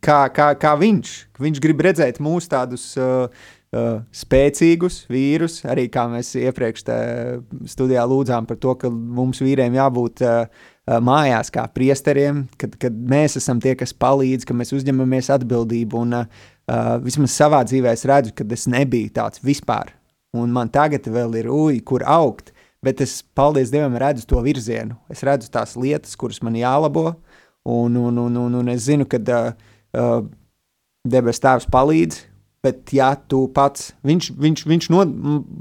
kā, 0.04 0.20
kā, 0.34 0.48
kā 0.60 0.74
viņš, 0.80 1.12
viņš 1.42 1.60
grib 1.62 1.82
redzēt 1.84 2.20
mūs 2.24 2.48
tādus 2.50 2.86
uh, 3.00 3.28
spēcīgus 4.14 5.00
vīrus, 5.10 5.62
arī 5.66 5.88
kā 5.92 6.04
mēs 6.12 6.34
iepriekš 6.38 6.84
studijā 7.72 8.04
lūdzām 8.06 8.46
par 8.46 8.58
to, 8.62 8.74
ka 8.78 8.90
mums 8.90 9.42
vīriem 9.42 9.74
jābūt 9.74 10.22
mājās 11.04 11.50
kā 11.50 11.64
priesteriem, 11.74 12.44
kad, 12.60 12.76
kad 12.78 12.94
mēs 12.94 13.38
esam 13.40 13.62
tie, 13.64 13.72
kas 13.80 13.94
palīdz, 13.96 14.46
ka 14.46 14.54
mēs 14.54 14.74
uzņemamies 14.76 15.32
atbildību. 15.34 16.02
Un, 16.04 16.18
uh, 16.20 16.98
vismaz 17.02 17.34
savā 17.34 17.62
dzīvē 17.64 17.94
es 17.96 18.04
redzu, 18.06 18.34
ka 18.36 18.46
es 18.52 18.68
nebiju 18.70 19.14
tāds 19.16 19.40
vispār. 19.44 19.94
Un 20.36 20.52
man 20.52 20.68
tagad 20.68 21.08
vēl 21.08 21.40
ir 21.40 21.48
uji, 21.50 21.80
kur 21.88 22.04
augt 22.04 22.54
bet 22.84 23.00
es, 23.00 23.22
paldies 23.36 23.72
Dievam, 23.72 23.96
redzu 24.00 24.26
to 24.28 24.40
virzienu. 24.44 24.98
Es 25.12 25.24
redzu 25.26 25.50
tās 25.52 25.74
lietas, 25.80 26.16
kuras 26.20 26.42
man 26.44 26.56
jālabo, 26.58 27.14
un, 27.64 27.96
un, 27.96 28.20
un, 28.26 28.38
un, 28.44 28.58
un 28.60 28.72
es 28.72 28.86
zinu, 28.88 29.08
ka 29.08 29.20
uh, 29.20 29.52
uh, 29.96 30.20
debes 31.08 31.40
tēvs 31.42 31.68
palīdz. 31.72 32.24
Bet, 32.64 32.94
ja 32.96 33.10
tu 33.28 33.42
pats, 33.52 33.90
viņš, 34.08 34.30
viņš, 34.40 34.64
viņš 34.70 34.86
no, 34.94 35.02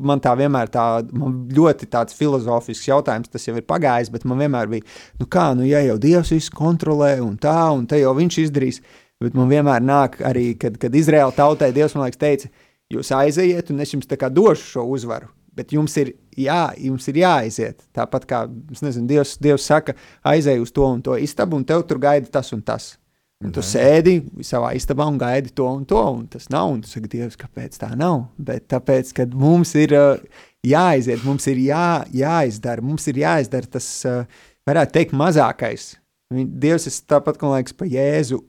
man 0.08 0.22
tā 0.24 0.32
vienmēr 0.40 0.70
tā, 0.72 0.86
man 1.12 1.42
ļoti 1.52 1.90
tāds 1.92 2.16
filozofisks 2.16 2.88
jautājums, 2.88 3.28
tas 3.34 3.44
jau 3.44 3.58
ir 3.60 3.66
pagājis, 3.68 4.12
bet 4.14 4.24
man 4.30 4.40
vienmēr 4.40 4.72
bija, 4.72 4.88
nu 5.20 5.28
kā, 5.28 5.50
nu 5.60 5.68
ja 5.68 5.82
jau 5.84 5.98
Dievs 6.00 6.32
visu 6.32 6.56
kontrolē 6.56 7.18
un 7.20 7.36
tā, 7.44 7.58
un 7.76 7.84
te 7.92 8.00
jau 8.00 8.16
viņš 8.16 8.40
izdarīs, 8.46 8.80
bet 9.20 9.36
man 9.36 9.52
vienmēr 9.52 9.84
nāk 9.84 10.22
arī, 10.24 10.54
kad, 10.60 10.80
kad 10.80 10.96
Izraēla 10.96 11.36
tautai 11.36 11.74
Dievs, 11.76 11.98
man 11.98 12.08
liekas, 12.08 12.24
teica, 12.24 12.52
jūs 12.96 13.12
aizejiet 13.20 13.76
un 13.76 13.84
es 13.84 13.96
jums 13.98 14.08
tā 14.08 14.20
kā 14.22 14.32
došu 14.32 14.78
šo 14.78 14.88
uzvaru 14.96 15.34
bet 15.54 15.74
jums 15.74 15.94
ir, 16.02 16.14
jā, 16.38 16.74
jums 16.82 17.08
ir 17.12 17.20
jāaiziet. 17.22 17.86
Tāpat 17.96 18.26
kā 18.30 18.42
nezinu, 18.50 19.06
Dievs, 19.10 19.38
Dievs 19.42 19.68
saka, 19.70 19.96
aizej 20.26 20.62
uz 20.64 20.74
to 20.74 20.88
un 20.88 21.04
to 21.06 21.18
istabu, 21.22 21.60
un 21.60 21.66
tev 21.68 21.86
tur 21.90 22.02
gaida 22.02 22.30
tas 22.34 22.50
un 22.56 22.64
tas. 22.66 22.96
Un 23.44 23.52
tu 23.52 23.64
sēdi 23.66 24.16
savā 24.46 24.72
istabā 24.78 25.06
un 25.12 25.18
gaidi 25.20 25.52
to 25.56 25.68
un 25.68 25.84
to, 25.88 26.00
un 26.00 26.24
tas 26.32 26.48
nav. 26.54 26.72
Un 26.72 26.82
tu 26.84 26.92
saki, 26.92 27.12
Dievs, 27.12 27.38
kāpēc 27.40 27.76
tā 27.82 27.92
nav? 28.00 28.30
Bet 28.40 28.70
tāpēc, 28.72 29.12
ka 29.18 29.28
mums 29.36 29.74
ir 29.80 29.96
uh, 29.98 30.44
jāaiziet, 30.64 31.26
mums 31.28 31.48
ir 31.52 31.60
jā, 31.66 31.88
jāizdara, 32.16 32.86
mums 32.86 33.08
ir 33.12 33.20
jāizdara 33.24 33.70
tas, 33.76 33.90
uh, 34.08 34.24
varētu 34.70 34.96
teikt, 34.96 35.18
mazākais. 35.20 35.94
Dievs 36.34 36.88
ir 36.90 37.00
tāpat, 37.12 37.40
kā 37.40 37.52
liekas, 37.52 37.76
pa 37.78 37.88
Jēzu. 37.90 38.40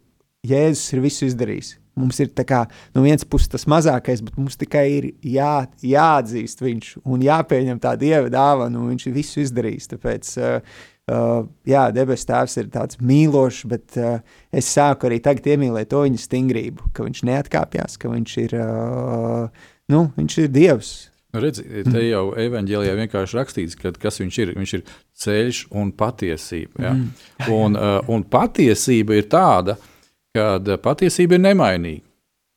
Jēzus 0.45 0.93
ir 0.95 1.03
visu 1.05 1.27
izdarījis. 1.27 1.75
Mums 1.99 2.19
ir 2.21 2.31
kā, 2.47 2.65
no 2.95 3.05
vienas 3.05 3.23
puses 3.29 3.51
tas 3.53 3.69
mazākais, 3.71 4.23
bet 4.25 4.35
mums 4.39 4.59
tikai 4.59 4.85
ir 4.97 5.05
jā, 5.23 5.67
jāatzīst 5.79 6.63
viņš 6.65 6.89
un 7.07 7.23
jāpieņem 7.23 7.79
tā 7.83 7.95
dieva 7.99 8.33
dāvana, 8.33 8.81
un 8.81 8.91
viņš 8.91 9.07
ir 9.09 9.15
visu 9.15 9.43
izdarījis. 9.45 9.91
Tāpēc, 9.93 10.33
uh, 10.43 10.83
uh, 11.13 11.47
jā, 11.69 11.87
debesu 11.95 12.29
tēvs 12.31 12.59
ir 12.63 12.69
tāds 12.75 13.01
mīlošs, 13.01 13.65
bet 13.71 13.97
uh, 14.01 14.21
es 14.55 14.69
sāku 14.73 15.09
arī 15.09 15.21
tagad 15.25 15.49
iemīlēt 15.55 15.91
to 15.93 16.05
viņa 16.05 16.21
stingrību, 16.25 16.93
ka 16.97 17.07
viņš 17.07 17.25
neatkāpjas, 17.31 17.99
ka 18.01 18.13
viņš 18.13 18.37
ir, 18.45 18.55
uh, 18.61 19.73
nu, 19.93 20.05
viņš 20.19 20.39
ir 20.45 20.55
dievs. 20.55 20.93
Nu, 21.35 21.41
redzi, 21.43 21.65
te 21.91 22.05
jau 22.05 22.29
evanģēlijā 22.39 22.93
vienkārši 23.01 23.41
rakstīts, 23.41 23.75
ka 23.81 23.91
kas 23.99 24.21
viņš 24.23 24.37
ir. 24.39 24.53
Viņš 24.55 24.75
ir 24.77 24.83
ceļš 25.19 25.65
un 25.75 25.89
patiesība. 25.99 26.85
Ja? 26.85 26.93
Mm. 26.95 27.09
Un, 27.51 27.75
uh, 27.75 27.97
un 28.15 28.23
patiesība 28.31 29.19
ir 29.19 29.27
tāda, 29.33 29.75
ka 29.75 29.95
kad 30.35 30.69
patiesība 30.83 31.39
ir 31.39 31.45
nemainīga. 31.45 32.05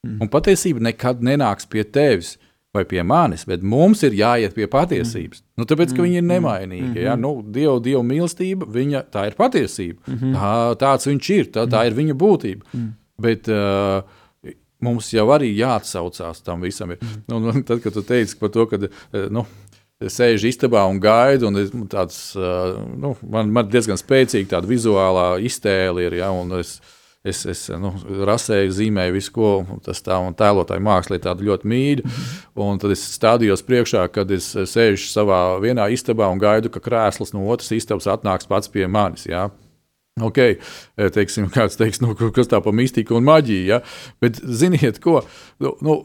Mm. 0.05 0.19
Un 0.23 0.31
patiesība 0.33 0.83
nekad 0.89 1.23
nenāks 1.25 1.67
pie 1.69 1.83
tevis 1.83 2.35
vai 2.77 2.85
pie 2.89 3.01
manis, 3.07 3.45
bet 3.49 3.65
mums 3.65 4.03
ir 4.07 4.15
jāiet 4.17 4.55
pie 4.55 4.69
patiesības. 4.71 5.41
Mm. 5.41 5.47
Nu, 5.57 5.67
tāpēc, 5.69 5.95
ka 5.95 6.05
viņa 6.05 6.19
ir 6.19 6.23
mm. 6.23 6.31
nemainīga. 6.35 6.91
Mm. 6.93 7.01
Ja? 7.03 7.17
Nu, 7.19 7.33
Dieva, 7.41 7.79
Dieva 7.83 8.03
mīlestība, 8.05 8.69
viņa, 8.77 9.03
tā 9.13 9.27
ir 9.31 9.37
patiesība. 9.39 9.99
Mm 10.05 10.21
-hmm. 10.21 10.37
tā, 10.37 10.53
tāds 10.85 11.09
viņš 11.09 11.33
ir, 11.35 11.51
tā, 11.57 11.67
tā 11.71 11.83
ir 11.89 11.97
viņa 11.97 12.17
būtība. 12.17 12.65
Mm. 12.73 12.93
Bet, 13.27 13.51
uh, 13.51 14.23
Mums 14.77 15.07
jau 15.09 15.25
arī 15.33 15.47
jāatsaucās 15.57 16.43
tam 16.45 16.61
visam. 16.61 16.91
Ir. 16.93 16.99
Mm. 17.01 17.21
Un, 17.33 17.45
un 17.49 17.63
tad, 17.65 17.79
kad 17.81 17.93
tu 17.93 18.03
teici 18.05 18.37
par 18.37 18.51
to, 18.53 18.65
ka 18.69 18.77
nu, 19.33 19.41
sēž 19.97 20.45
istabā 20.51 20.83
un 20.85 20.99
gaida, 21.01 21.49
un 21.49 21.87
tāds, 21.89 22.19
nu, 22.37 23.15
man, 23.25 23.49
man 23.53 23.69
diezgan 23.71 23.97
spēcīga 23.97 24.51
tāda 24.53 24.69
vizuālā 24.69 25.39
iztēle 25.41 26.05
ir. 26.05 26.19
Ja, 26.19 26.29
es, 26.59 26.77
es, 27.27 27.43
es 27.49 27.61
nu, 27.79 27.91
rasēju, 28.27 28.73
zīmēju 28.79 29.15
visu, 29.15 29.33
ko 29.35 29.51
tas 29.85 30.01
tā 30.05 30.17
un 30.23 30.35
tēlotāju 30.37 30.83
mākslā 30.83 31.19
ļoti 31.19 31.67
-hmm. 31.67 32.43
Un 32.55 32.79
tad 32.79 32.91
es 32.91 33.03
stādījos 33.17 33.63
priekšā, 33.63 34.07
kad 34.11 34.31
es 34.31 34.55
sēžu 34.55 35.07
savā 35.11 35.59
vienā 35.61 35.89
istabā 35.91 36.31
un 36.31 36.39
gaidu, 36.39 36.69
ka 36.69 36.79
krēsls 36.79 37.33
no 37.33 37.47
otras 37.47 37.71
istabas 37.71 38.07
atnāks 38.07 38.47
pats 38.47 38.67
pie 38.67 38.87
manis. 38.87 39.25
Jā. 39.25 39.49
Ok, 40.21 40.37
teiksim, 41.13 41.49
kāds 41.53 41.77
teiks, 41.77 42.01
nu, 42.01 42.15
kas 42.15 42.49
tā 42.49 42.61
pa 42.63 42.71
mistiku 42.71 43.17
un 43.17 43.23
maģiju. 43.23 43.65
Ja? 43.65 43.81
Bet 44.21 44.41
ziniet, 44.41 44.99
ko? 44.99 45.21
Nu, 45.59 45.75
nu, 45.81 45.99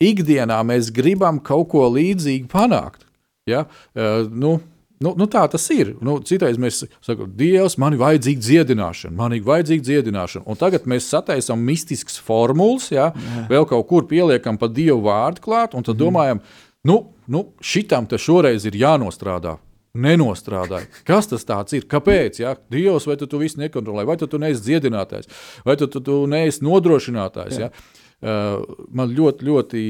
ikdienā 0.00 0.62
mēs 0.64 0.92
gribam 0.94 1.40
kaut 1.44 1.68
ko 1.68 1.88
līdzīgu 1.92 2.48
panākt. 2.48 3.04
Ja? 3.48 3.66
Uh, 3.96 4.24
nu, 4.30 4.58
Nu, 4.98 5.12
nu 5.14 5.28
tā 5.30 5.44
tas 5.50 5.62
ir. 5.70 5.92
Nu, 6.02 6.16
citreiz 6.26 6.58
mēs 6.58 6.80
sakām, 7.06 7.30
Dievs, 7.38 7.76
man 7.78 7.94
ir 7.94 8.00
vajadzīga 8.02 8.42
dziedināšana, 8.42 9.14
man 9.18 9.36
ir 9.36 9.44
vajadzīga 9.46 9.86
dziedināšana. 9.86 10.42
Un 10.50 10.58
tagad 10.58 10.88
mēs 10.90 11.06
sataisām 11.12 11.62
mistiskas 11.62 12.18
formulas, 12.18 12.88
ja, 12.90 13.12
Jā. 13.14 13.44
vēl 13.52 13.68
kaut 13.70 13.86
kur 13.90 14.08
pieliekam 14.10 14.58
pa 14.58 14.66
Dievu 14.66 15.04
vārdu 15.06 15.44
klāt, 15.44 15.76
un 15.78 15.86
tad 15.86 15.94
mm. 15.94 16.02
domājam, 16.02 16.42
nu, 16.90 16.98
nu 17.30 17.44
šitam 17.62 18.10
te 18.10 18.18
šoreiz 18.18 18.66
ir 18.66 18.78
jānostrādā. 18.80 19.58
Nenostrādāja. 19.98 20.86
Kas 21.06 21.30
tas 21.30 21.46
ir? 21.74 21.86
Kāpēc? 21.90 22.42
Ja? 22.42 22.56
Dievs, 22.70 23.06
vai 23.08 23.16
tu, 23.18 23.26
tu 23.30 23.40
visu 23.40 23.58
nekontrolē, 23.62 24.04
vai 24.06 24.18
tu, 24.20 24.28
tu 24.30 24.38
neesi 24.38 24.62
dziedinātājs, 24.66 25.30
vai 25.66 25.78
tu, 25.80 25.88
tu, 25.90 26.02
tu 26.04 26.20
neesi 26.30 26.62
nodrošinātājs? 26.66 27.62
Jā. 27.62 27.70
Ja? 27.70 27.97
Uh, 28.18 28.64
man 28.90 29.12
ļoti, 29.14 29.46
ļoti 29.46 29.80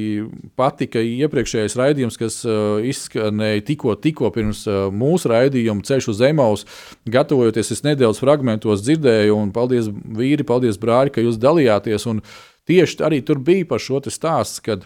patika 0.58 1.00
iepriekšējais 1.00 1.76
raidījums, 1.80 2.18
kas 2.20 2.34
uh, 2.44 2.76
izskanēja 2.84 3.62
tikko, 3.70 3.94
tikko 3.96 4.28
pirms 4.34 4.66
uh, 4.68 4.90
mūsu 4.92 5.30
raidījuma 5.32 5.86
ceļš 5.88 6.10
uz 6.12 6.20
Zemaus. 6.20 6.66
Gatavojoties, 7.08 7.72
es 7.72 7.80
nedaudz 7.86 8.20
fragmentos 8.20 8.84
dzirdēju, 8.84 9.32
un 9.32 9.54
paldies, 9.56 9.88
vīri, 9.88 10.44
paldies, 10.44 10.76
brāļi, 10.82 11.14
ka 11.14 11.24
jūs 11.24 11.40
dalījāties. 11.40 12.04
Un 12.12 12.20
tieši 12.68 13.00
arī 13.08 13.22
tur 13.24 13.40
bija 13.40 13.64
par 13.70 13.80
šo 13.80 14.02
stāstu, 14.12 14.66
kad 14.68 14.84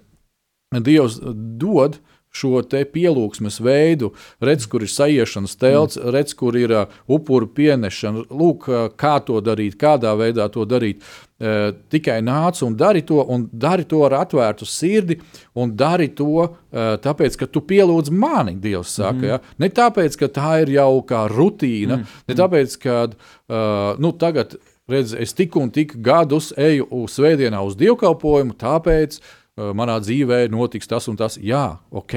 Dievs 0.73 1.19
dod 1.61 1.99
šo 2.33 2.63
te 2.65 2.83
pielūgsmes 2.89 3.61
veidu, 3.63 4.13
redz, 4.43 4.67
kur 4.71 4.85
ir 4.85 4.91
sajiešanas 4.91 5.57
telts, 5.61 5.99
mm. 6.01 6.13
redz, 6.15 6.33
kur 6.39 6.57
ir 6.57 6.73
uh, 6.75 6.95
upuru 7.13 7.49
pienešana, 7.53 8.25
lūk, 8.33 8.69
uh, 8.71 8.87
kā 8.97 9.19
to 9.27 9.41
darīt, 9.45 9.77
kādā 9.81 10.15
veidā 10.19 10.49
to 10.53 10.65
darīt. 10.69 11.05
Uh, 11.43 11.75
tikai 11.93 12.21
nāc 12.25 12.61
un 12.65 12.77
dari 12.79 13.03
to, 13.05 13.21
un 13.35 13.45
dari 13.53 13.85
to 13.89 14.05
ar 14.07 14.17
atvērtu 14.23 14.69
sirdi, 14.69 15.19
un 15.59 15.75
dari 15.77 16.09
to 16.17 16.47
uh, 16.47 16.57
tāpēc, 17.03 17.37
ka 17.41 17.51
tu 17.51 17.65
pielūdz 17.69 18.13
mani, 18.15 18.57
Dievs 18.63 18.97
saka. 18.97 19.19
Mm. 19.19 19.29
Ja? 19.29 19.41
Ne 19.61 19.73
tāpēc, 19.75 20.17
ka 20.23 20.31
tā 20.33 20.53
ir 20.65 20.77
jau 20.79 21.03
kā 21.09 21.27
rutīna, 21.33 22.01
mm. 22.01 22.21
ne 22.31 22.39
tāpēc, 22.39 22.79
ka 22.87 22.99
uh, 23.11 24.01
nu, 24.01 24.15
tagad, 24.17 24.57
redz, 24.89 25.13
es 25.19 25.37
tik 25.37 25.59
un 25.61 25.69
tik 25.75 25.99
gadus 26.05 26.53
eju 26.57 26.89
uz 27.03 27.19
svētdienā 27.19 27.61
uz 27.67 27.77
dievkalpojumu, 27.81 28.57
tāpēc 28.63 29.21
uh, 29.21 29.39
manā 29.57 29.99
dzīvē 30.03 30.47
notiks 30.53 30.89
tas 30.89 31.09
un 31.09 31.19
tas. 31.21 31.39
Jā, 31.41 31.79
ok. 31.91 32.15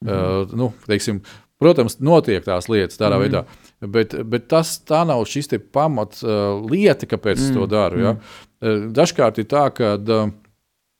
Mm. 0.00 0.10
Uh, 0.10 0.52
nu, 0.56 0.70
teiksim, 0.88 1.20
protams, 1.60 1.98
notiek 2.00 2.44
tās 2.44 2.70
lietas 2.72 3.00
tādā 3.00 3.18
mm. 3.18 3.24
veidā, 3.24 3.42
bet, 3.92 4.14
bet 4.24 4.46
tas 4.48 4.78
nav 4.88 5.26
šis 5.28 5.52
pamats 5.72 6.24
uh, 6.24 6.60
lieta, 6.64 7.08
kāpēc 7.10 7.36
mm. 7.36 7.48
es 7.48 7.56
to 7.56 7.64
mm. 7.64 7.72
daru. 7.72 8.04
Ja? 8.04 8.14
Mm. 8.60 8.86
Dažkārt 8.96 9.42
ir 9.42 9.50
tā, 9.50 9.66
ka. 9.74 9.96
Uh, 9.98 10.30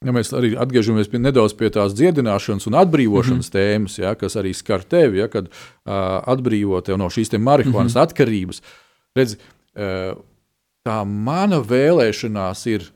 Ja 0.01 0.15
mēs 0.17 0.31
arī 0.33 0.55
atgriežamies 0.57 1.11
pie, 1.13 1.19
nedaudz 1.21 1.53
pie 1.53 1.69
tās 1.69 1.93
dziedināšanas 1.93 2.65
un 2.71 2.77
atbrīvošanas 2.81 3.51
mm 3.51 3.53
-hmm. 3.53 3.57
tēmas, 3.57 3.99
ja, 3.99 4.15
kas 4.17 4.37
arī 4.41 4.55
skar 4.57 4.81
tevi, 4.81 5.19
ja, 5.21 5.27
kad 5.29 5.51
uh, 5.51 5.93
atbrīvo 6.25 6.81
tevi 6.81 6.97
no 6.97 7.11
šīs 7.13 7.29
marihuānas 7.37 7.93
mm 7.93 7.99
-hmm. 7.99 8.03
atkarības. 8.03 8.63
Redz, 9.15 9.37
uh, 9.37 10.17
tā 10.89 11.05
mana 11.05 11.61
vēlēšanās 11.61 12.65
ir 12.73 12.89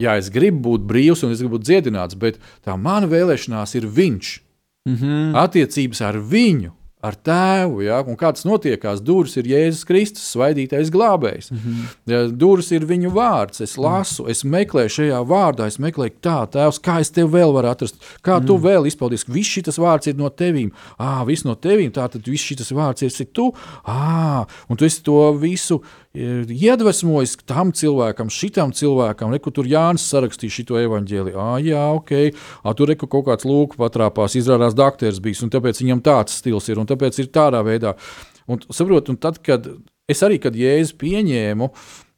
jā, 0.00 0.16
es 0.16 0.30
gribu 0.30 0.70
būt 0.70 0.86
brīvs 0.88 1.24
un 1.24 1.32
es 1.32 1.42
gribu 1.42 1.58
būt 1.58 1.66
dziedināts, 1.68 2.18
bet 2.18 2.38
tā 2.64 2.76
mana 2.76 3.10
vēlēšanās 3.10 3.74
ir 3.76 3.86
viņš. 3.86 4.40
Mm 4.88 4.96
-hmm. 4.96 5.34
Attiecības 5.38 6.00
ar 6.02 6.18
viņu 6.18 6.72
ar 7.02 7.16
tēvu. 7.18 7.82
Ja? 7.82 7.98
Un 8.06 8.16
kā 8.18 8.30
tas 8.34 8.46
notiekās? 8.46 9.02
Durvis 9.02 9.34
ir 9.40 9.48
Jēzus 9.50 9.86
Kristus, 9.88 10.28
svaidītais 10.32 10.90
glābējs. 10.94 11.50
Mm 11.50 11.58
-hmm. 11.58 11.96
ja, 12.12 12.20
Durvis 12.28 12.70
ir 12.70 12.86
viņa 12.86 13.10
vārds. 13.10 13.60
Es 13.60 13.76
lasu, 13.76 14.28
es 14.30 14.44
meklēju 14.44 14.94
šajā 14.96 15.22
vārdā, 15.26 15.66
es 15.66 15.80
meklēju, 15.82 16.14
tā, 16.22 16.38
tēvs, 16.46 16.78
kā 16.78 17.00
es 17.00 17.10
tevi 17.10 17.30
vēl 17.34 17.54
varu 17.54 17.68
atrast, 17.68 17.98
kā 18.22 18.38
mm. 18.38 18.46
tu 18.46 18.58
vēl 18.58 18.86
izpaudies. 18.86 19.26
Viss 19.28 19.50
šis 19.50 19.78
vārds 19.78 20.06
ir 20.06 20.16
no 20.16 20.30
tevīm. 20.30 20.70
Ah, 20.98 21.24
viss 21.26 21.44
no 21.44 21.54
tevīm, 21.54 21.90
tā 21.90 22.08
tad 22.08 22.22
viss 22.26 22.44
šis 22.44 22.72
vārds 22.72 23.02
ir 23.02 23.26
tu. 23.32 23.52
Ah, 23.84 24.46
un 24.68 24.76
tu 24.76 24.84
esi 24.84 25.02
to 25.02 25.32
visu 25.32 25.82
iedvesmojis 26.12 27.38
tam 27.48 27.72
cilvēkam, 27.76 28.30
šitam 28.32 28.72
cilvēkam, 28.76 29.32
reku 29.32 29.52
tur 29.54 29.68
Jānis 29.68 30.04
sarakstīja 30.12 30.56
šo 30.58 30.80
evaņģēliju. 30.82 31.38
Ah, 31.40 31.56
jā, 31.62 31.86
ok, 31.96 32.12
ah, 32.62 32.76
tur 32.76 32.92
reku 32.92 33.08
kaut 33.08 33.26
kāds 33.30 33.48
lūk 33.48 33.78
patrāpās, 33.80 34.36
izrādās 34.36 34.76
dakteris 34.76 35.22
bijis, 35.24 35.42
un 35.46 35.52
tāpēc 35.54 35.80
viņam 35.80 36.04
tāds 36.04 36.36
stils 36.42 36.68
ir, 36.68 36.82
un 36.82 36.90
tāpēc 36.90 37.22
ir 37.22 37.32
tādā 37.32 37.64
veidā. 37.64 37.96
Un, 38.50 38.60
saprot, 38.68 39.08
un 39.08 39.20
tad, 39.22 39.40
kad 39.44 39.68
es 40.10 40.24
arī, 40.26 40.40
kad 40.42 40.56
Jēzu 40.58 40.98
pieņēmu, 41.00 41.70
uh, 41.70 42.11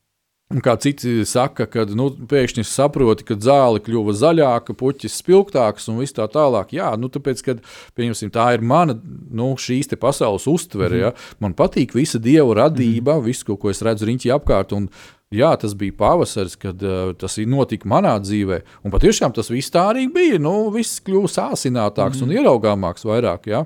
Un 0.52 0.60
kā 0.60 0.74
citi 0.76 1.22
saka, 1.26 1.64
kad 1.66 1.90
nu, 1.96 2.10
pēkšņi 2.28 2.66
saproti, 2.68 3.24
ka 3.24 3.34
zāle 3.40 3.80
kļuva 3.82 4.12
zaļāka, 4.14 4.76
puķis 4.76 5.16
spilgtāks 5.22 5.88
un 5.88 6.02
viss 6.02 6.14
tā 6.14 6.26
tālāk. 6.30 6.74
Jā, 6.76 6.90
nu, 7.00 7.08
tāpēc, 7.10 7.40
kad, 7.46 7.62
tā 7.96 8.46
ir 8.52 8.62
mana 8.62 8.94
nu, 8.94 9.54
šīs 9.56 9.88
pasaules 9.96 10.46
uztvere. 10.50 11.00
Mm 11.00 11.04
ja. 11.04 11.12
Man 11.40 11.56
patīk 11.56 11.96
visa 11.96 12.20
dieva 12.20 12.60
radība, 12.60 13.16
mm 13.16 13.24
viss, 13.24 13.46
ko, 13.46 13.56
ko 13.56 13.72
es 13.72 13.82
redzu 13.82 14.10
riņķī 14.10 14.34
apkārt. 14.36 14.76
Un, 14.76 14.90
Jā, 15.34 15.48
tas 15.58 15.72
bija 15.74 15.90
pavasaris, 15.98 16.52
kad 16.60 16.82
uh, 16.86 17.08
tas 17.18 17.34
notika 17.50 17.88
manā 17.90 18.12
dzīvē. 18.22 18.60
Un 18.86 18.92
patiešām 18.92 19.32
tas 19.34 19.48
viss 19.50 19.72
tā 19.72 19.88
arī 19.90 20.04
bija. 20.12 20.38
Nu, 20.38 20.68
viss 20.70 21.00
kļuva 21.02 21.30
sāsinātāks 21.32 22.20
mm. 22.20 22.28
un 22.28 22.34
ieraugāmāks 22.36 23.06
vairāk. 23.08 23.48
Ja? 23.50 23.64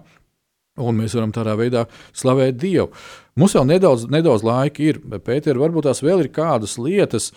Un 0.79 0.99
mēs 1.01 1.17
varam 1.19 1.35
tādā 1.35 1.57
veidā 1.59 1.85
slavēt 2.17 2.59
Dievu. 2.61 2.91
Mums 3.39 3.55
vēl 3.55 3.69
nedaudz, 3.69 4.09
nedaudz 4.11 4.43
laika 4.47 4.83
ir, 4.83 4.99
bet 5.07 5.25
Pēter, 5.27 5.59
varbūt 5.61 5.87
tās 5.87 6.03
vēl 6.03 6.25
ir 6.25 6.33
kādas 6.35 6.75
lietas, 6.83 7.31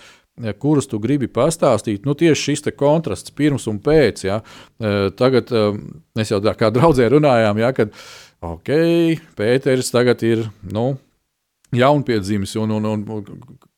kuras 0.62 0.88
tu 0.90 1.00
gribi 1.02 1.30
pastāstīt. 1.30 2.06
Nu, 2.08 2.16
tieši 2.18 2.56
šis 2.56 2.72
kontrasts 2.78 3.34
pirms 3.36 3.68
un 3.70 3.80
pēc. 3.84 4.26
Ja. 4.26 4.42
Eh, 4.82 5.10
tagad 5.18 5.52
eh, 5.52 5.78
mēs 6.18 6.34
jau 6.34 6.42
kā 6.58 6.72
draudzē 6.74 7.10
runājām, 7.12 7.60
ja, 7.62 7.72
kad 7.76 7.94
ok, 8.42 8.72
Pēters 9.38 9.92
tagad 9.94 10.24
ir 10.26 10.48
nu, 10.74 10.96
jaunpiedzimis. 11.76 12.56
Un, 12.62 12.78
un, 12.80 12.90
un, 12.90 13.28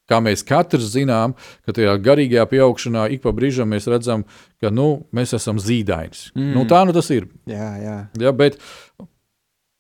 kā 0.09 0.20
mēs 0.24 0.43
katrs 0.47 0.91
zinām, 0.93 1.36
ka 1.66 1.76
tajā 1.76 1.95
garīgajā 2.03 2.45
pieaugšanā 2.51 3.07
ik 3.16 3.24
pa 3.24 3.34
brīžam 3.36 3.72
mēs 3.74 3.88
redzam, 3.91 4.26
ka 4.61 4.72
nu, 4.74 5.05
mēs 5.16 5.36
esam 5.38 5.59
zīdainis. 5.61 6.30
Nu, 6.36 6.43
mm. 6.43 6.55
Nu, 6.57 6.66
tā 6.70 6.84
nu 6.88 6.95
tas 6.95 7.09
ir. 7.16 7.28
Jā, 7.49 7.70
jā. 7.82 7.97
Ja, 8.22 8.34
bet 8.36 8.59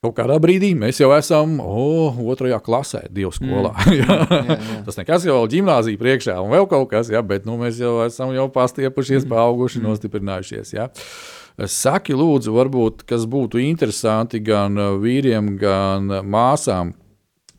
Kaut 0.03 0.17
kādā 0.17 0.35
brīdī 0.43 0.73
mēs 0.75 0.97
jau 0.99 1.13
esam 1.15 1.55
oh, 1.63 2.17
otrajā 2.33 2.57
klasē, 2.63 3.05
divu 3.13 3.31
skolā. 3.31 3.71
Mm. 3.85 3.93
jā, 4.01 4.17
jā, 4.19 4.39
jā. 4.49 4.79
Tas 4.87 4.99
nekas 4.99 5.27
jau 5.29 5.37
gimnāzija 5.47 5.99
priekšā 6.01 6.35
un 6.43 6.51
vēl 6.51 6.67
kaut 6.71 6.89
kas, 6.91 7.11
jā, 7.13 7.21
bet 7.23 7.47
nu, 7.47 7.55
mēs 7.61 7.79
jau 7.79 8.01
esam 8.03 8.33
jau 8.35 8.49
pastiepušies, 8.51 9.23
paauguši, 9.29 9.79
mm. 9.79 9.87
nostiprinājušies. 9.87 10.73
Jā. 10.75 10.89
Saki, 11.69 12.15
lūdzu, 12.17 12.51
varbūt, 12.51 13.05
kas 13.07 13.23
būtu 13.29 13.61
interesanti 13.61 14.41
gan 14.43 14.75
vīriem, 14.99 15.53
gan 15.61 16.11
māsām, 16.27 16.91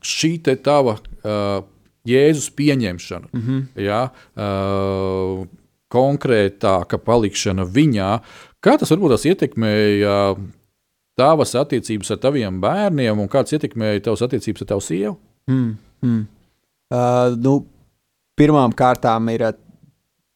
šī 0.05 0.35
te 0.45 0.53
tava 0.61 0.99
uh, 0.99 1.63
Jēzus 2.05 2.51
pieņemšana, 2.53 3.31
mm 3.31 3.41
-hmm. 3.41 3.61
jā, 3.81 4.01
uh, 4.37 5.47
konkrētāka 5.89 6.99
palikšana 7.01 7.65
viņā, 7.65 8.11
kā 8.61 8.77
tas 8.77 8.91
varbūt 8.93 9.15
tas 9.15 9.25
ietekmēja 9.31 10.35
tavas 11.19 11.55
attiecības 11.57 12.13
ar 12.15 12.21
taviem 12.23 12.57
bērniem 12.63 13.21
un 13.21 13.29
kāds 13.31 13.55
ietekmēja 13.55 14.07
tavas 14.09 14.25
attiecības 14.27 14.65
ar 14.65 14.71
tavu 14.73 14.83
sievu? 14.83 15.15
Mm, 15.51 15.71
mm. 16.05 16.25
Uh, 16.95 17.35
nu, 17.41 17.59
pirmām 18.39 18.75
kārtām 18.77 19.29
ir 19.33 19.45
uh, 19.47 19.55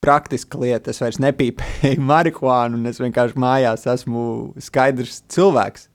praktiska 0.04 0.60
lieta. 0.62 0.94
Es 0.94 1.02
vairs 1.04 1.20
nepīpēju 1.22 2.02
marihuānu, 2.12 2.80
un 2.80 2.92
es 2.92 3.00
vienkārši 3.02 3.40
mājās 3.40 3.88
esmu 3.92 4.26
skaidrs 4.64 5.24
cilvēks. 5.32 5.88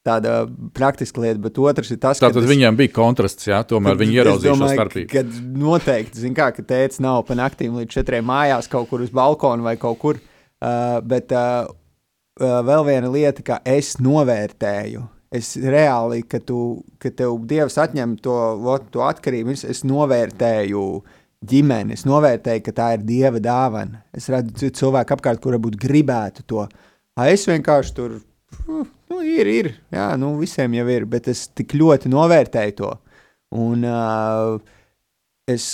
Tāda 0.00 0.46
praktiska 0.72 1.20
lieta, 1.20 1.36
bet 1.44 1.58
otrs 1.60 1.90
ir 1.92 1.98
tas, 2.00 2.16
ka. 2.16 2.30
Tātad 2.30 2.46
es, 2.46 2.48
viņiem 2.48 2.76
bija 2.78 2.92
kontrasts, 2.96 3.44
jā, 3.50 3.58
tomēr 3.68 3.98
viņi 4.00 4.14
ieraudzīja 4.16 4.54
šo 4.56 4.68
starpību. 4.70 5.10
Kad 5.12 5.34
noteikti, 5.60 6.22
zin 6.22 6.32
kā, 6.38 6.46
ka 6.56 6.64
tēvs 6.64 7.02
nav 7.04 7.20
pa 7.28 7.36
naktīm 7.36 7.76
līdz 7.76 7.98
četriem 7.98 8.24
mājās 8.24 8.70
kaut 8.72 8.88
kur 8.88 9.04
uz 9.04 9.12
balkona 9.12 9.66
vai 9.66 9.74
kaut 9.80 10.00
kur, 10.00 10.16
uh, 10.16 10.96
bet 11.04 11.36
uh, 11.36 11.68
vēl 12.40 12.84
viena 12.88 13.10
lieta, 13.12 13.44
ka 13.44 13.60
es 13.68 13.96
novērtēju. 14.02 15.06
Es 15.30 15.52
reāli, 15.54 16.24
ka, 16.26 16.40
tu, 16.42 16.80
ka 16.98 17.12
tev 17.14 17.36
Dievs 17.46 17.76
atņem 17.78 18.16
to, 18.24 18.36
to 18.90 19.04
atkarību, 19.06 19.52
es, 19.54 19.62
es 19.62 19.84
novērtēju 19.86 20.82
ģimeni, 21.46 21.94
es 21.94 22.02
novērtēju, 22.08 22.64
ka 22.66 22.74
tā 22.74 22.88
ir 22.96 23.04
Dieva 23.06 23.38
dāvana. 23.42 24.02
Es 24.16 24.26
redzu 24.32 24.72
cilvēku 24.74 25.14
apkārt, 25.14 25.42
kura 25.44 25.60
būtu 25.62 25.78
gribētu 25.80 26.44
to. 26.50 26.66
Es 27.22 27.46
vienkārši 27.46 27.94
tur, 27.94 28.18
nu, 28.66 29.20
ir, 29.22 29.46
ir, 29.46 29.70
jā, 29.94 30.08
nu, 30.18 30.34
visiem 30.40 30.74
jau 30.80 30.88
ir, 30.90 31.06
bet 31.10 31.30
es 31.30 31.46
tik 31.54 31.76
ļoti 31.78 32.10
novērtēju 32.10 32.76
to. 32.82 32.92
Un 33.60 33.86
uh, 33.86 34.58
es 35.50 35.72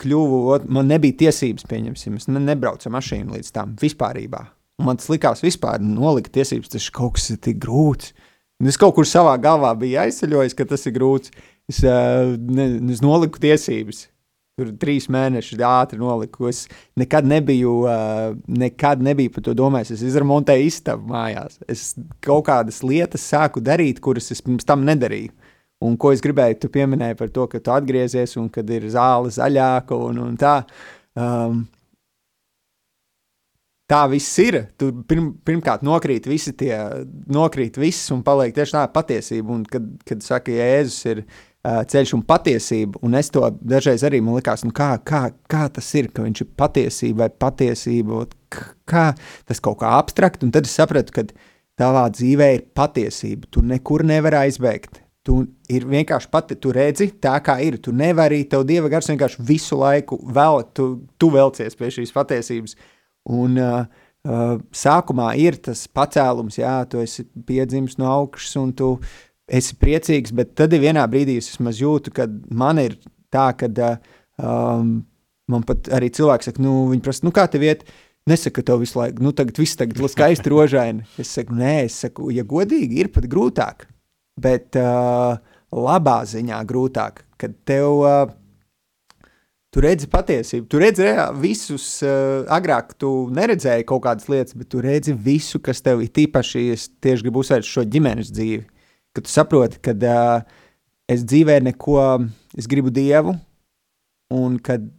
kļuvu, 0.00 0.60
man 0.72 0.88
nebija 0.92 1.24
tiesības, 1.24 1.66
pieņemsim, 1.68 2.20
es 2.20 2.28
nebraucu 2.30 2.92
mašīnu 2.92 3.36
līdz 3.36 3.52
tam 3.56 3.76
vispārībā. 3.80 4.44
Un 4.80 4.86
man 4.88 4.96
tas 4.96 5.10
likās 5.12 5.42
vispār 5.44 5.82
nolikt 5.84 6.32
tiesības, 6.32 6.72
tas 6.72 6.86
kaut 6.94 7.18
kas 7.18 7.28
ir 7.34 7.40
tik 7.44 7.58
grūts. 7.60 8.14
Un 8.60 8.68
es 8.68 8.78
kaut 8.80 8.94
kur 8.96 9.08
savā 9.08 9.34
galvā 9.40 9.74
biju 9.76 10.00
aizceļojis, 10.02 10.56
ka 10.56 10.64
tas 10.68 10.86
ir 10.88 10.94
grūts. 10.96 11.32
Es, 11.68 11.82
uh, 11.84 12.32
ne, 12.40 12.66
es 12.92 13.02
noliku 13.04 13.40
tiesības. 13.40 14.06
Tur 14.60 14.72
trīs 14.80 15.06
mēnešus 15.12 15.60
ātri 15.64 16.00
noliku. 16.00 16.48
Es 16.50 16.64
nekad 17.00 17.28
nebiju, 17.28 17.74
uh, 17.88 18.32
nekad 18.48 19.04
nebiju 19.04 19.32
par 19.36 19.44
to 19.46 19.54
domājis. 19.56 19.94
Es 19.98 20.04
izremontēju 20.10 20.68
istabu 20.68 21.12
mājās. 21.12 21.60
Es 21.68 21.90
kaut 22.24 22.46
kādas 22.48 22.82
lietas 22.84 23.24
sāku 23.24 23.62
darīt, 23.64 24.00
kuras 24.04 24.32
es 24.32 24.40
pirms 24.44 24.68
tam 24.68 24.84
nedarīju. 24.88 25.32
Un 25.84 25.96
ko 26.00 26.12
es 26.12 26.20
gribēju, 26.24 26.58
tu 26.60 26.68
pieminēji 26.72 27.16
par 27.16 27.30
to, 27.32 27.46
ka 27.48 27.60
tu 27.64 27.72
atgriezies 27.72 28.36
un 28.36 28.50
kad 28.52 28.68
ir 28.68 28.84
zāle 28.92 29.32
zaļāka 29.32 29.96
un, 30.08 30.24
un 30.26 30.34
tā. 30.40 30.58
Um, 31.16 31.62
tā 33.90 34.04
viss 34.10 34.38
ir. 34.42 34.58
Tur 34.78 35.02
pirm, 35.08 35.32
pirmkārt 35.46 35.84
nokrīt 35.86 36.28
visi 36.30 36.54
tie, 36.56 36.74
nokrīt 37.32 37.78
viss 37.80 38.10
un 38.14 38.22
paliek 38.26 38.54
tieši 38.56 38.76
tā 38.76 38.86
patiesība. 38.94 39.54
Un 39.56 39.64
kad, 39.68 39.86
kad 40.06 40.22
saka, 40.24 40.54
Jēzus 40.54 41.00
ir 41.10 41.22
uh, 41.24 41.82
ceļš 41.90 42.14
un 42.18 42.24
patiesība, 42.28 43.02
un 43.06 43.18
es 43.18 43.32
to 43.34 43.44
dažreiz 43.60 44.04
arī 44.06 44.22
man 44.24 44.38
likās, 44.38 44.64
nu 44.66 44.74
kā, 44.76 44.92
kā, 45.06 45.26
kā 45.50 45.66
tas 45.74 45.90
ir, 45.98 46.10
ka 46.14 46.24
viņš 46.26 46.44
ir 46.46 46.50
patiesība 46.60 47.26
vai 47.26 47.30
patiesība, 47.46 48.24
kā 48.90 49.06
tas 49.48 49.62
kaut 49.64 49.80
kā 49.82 49.94
abstrakt, 49.98 50.46
un 50.46 50.54
tad 50.54 50.70
es 50.70 50.76
sapratu, 50.78 51.16
ka 51.16 51.26
tavā 51.80 52.06
dzīvē 52.14 52.50
ir 52.56 52.66
patiesība, 52.76 53.50
tu 53.50 53.64
nekur 53.66 54.06
nevar 54.06 54.42
aizbēgt. 54.44 55.02
Tu 55.26 55.34
ir 55.68 55.84
vienkārši 55.84 56.30
pati, 56.32 56.56
tu 56.56 56.70
redzi 56.72 57.10
tā, 57.20 57.34
kā 57.44 57.58
ir. 57.60 57.74
Tu 57.84 57.92
nevari, 57.92 58.38
tev 58.48 58.62
dieva 58.64 58.88
gars 58.88 59.10
vienkārši 59.10 59.42
visu 59.44 59.76
laiku 59.76 60.16
vēl, 60.32 60.62
tu, 60.72 60.86
tu 61.20 61.28
velcies 61.34 61.76
pie 61.76 61.90
šīs 61.92 62.14
patiesības. 62.16 62.72
Uh, 62.72 62.99
Un 63.30 63.58
uh, 63.60 63.84
uh, 64.26 64.56
sākumā 64.74 65.32
ir 65.38 65.58
tas 65.62 65.86
pacēlums, 65.86 66.58
jā, 66.60 66.76
tu 66.90 67.02
esi 67.02 67.26
piedzimis 67.46 67.98
no 68.00 68.10
augšas 68.10 68.56
un 68.60 68.72
tu 68.76 68.94
esi 69.50 69.76
priecīgs, 69.78 70.34
bet 70.36 70.54
tad 70.58 70.74
vienā 70.74 71.04
brīdī 71.10 71.38
es 71.40 71.54
jūtu, 71.58 72.12
ka 72.14 72.26
man 72.50 72.82
ir 72.82 72.98
tā, 73.30 73.50
ka 73.58 73.70
uh, 73.70 73.96
um, 74.42 75.00
man 75.50 75.66
pat 75.66 75.90
arī 75.94 76.10
cilvēks 76.14 76.50
saka, 76.50 76.62
nu, 76.62 76.84
viņi 76.92 77.04
prasa, 77.04 77.26
nu, 77.26 77.34
kā 77.34 77.46
tev 77.50 77.66
iet? 77.66 77.84
Nesaka 78.28 78.62
to 78.62 78.76
visu 78.82 78.98
laiku, 78.98 79.24
nu, 79.24 79.32
tagad 79.34 79.58
viss 79.58 79.78
tagad 79.80 79.98
skaisti 80.12 80.52
rožaini. 80.52 81.06
Es 81.18 81.32
saku, 81.34 81.56
nē, 81.56 81.86
es 81.86 81.96
saku, 82.04 82.28
ja 82.34 82.44
godīgi, 82.46 83.00
ir 83.00 83.08
pat 83.14 83.26
grūtāk, 83.30 83.86
bet 84.40 84.76
uh, 84.78 85.40
labā 85.72 86.18
ziņā 86.28 86.60
grūtāk, 86.68 87.24
kad 87.40 87.56
tev 87.66 88.04
uh, 88.04 88.20
Tu 89.70 89.82
redzi 89.84 90.08
patiesību, 90.10 90.64
tu 90.66 90.80
redzi 90.82 91.04
reāli 91.06 91.44
visus. 91.44 91.84
Uh, 92.02 92.42
agrāk 92.50 92.96
tu 92.98 93.28
neredzēji 93.34 93.86
kaut 93.86 94.02
kādas 94.08 94.26
lietas, 94.30 94.56
bet 94.58 94.66
tu 94.72 94.80
redzi 94.82 95.14
visu, 95.14 95.60
kas 95.62 95.82
tev 95.86 96.02
ir 96.02 96.10
tīpaši. 96.10 96.64
Es 96.74 96.88
tieši 97.02 97.26
gribu 97.26 97.44
uzsvērt 97.44 97.68
šo 97.68 97.84
ģimenes 97.86 98.32
dzīvi. 98.34 98.64
Kad 99.14 99.28
tu 99.28 99.30
saproti, 99.30 99.78
ka 99.84 99.94
uh, 99.94 100.42
es 101.10 101.22
dzīvē 101.22 101.60
neko, 101.68 102.00
es 102.58 102.66
gribu 102.70 102.90
dievu, 102.94 103.36
un 104.34 104.58
kad 104.58 104.90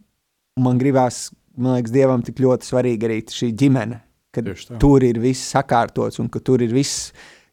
man 0.60 0.80
gribās, 0.80 1.26
man 1.56 1.76
liekas, 1.76 1.92
dievam 1.92 2.24
tik 2.24 2.40
ļoti 2.40 2.68
svarīga 2.68 3.08
arī 3.10 3.20
šī 3.28 3.52
ģimene. 3.60 4.00
Kad 4.32 4.48
tur 4.80 5.04
ir 5.04 5.20
viss 5.20 5.52
sakārtots 5.52 6.16
un 6.22 6.32
ka 6.32 6.40
tur 6.40 6.64
ir 6.64 6.72
viss 6.72 7.10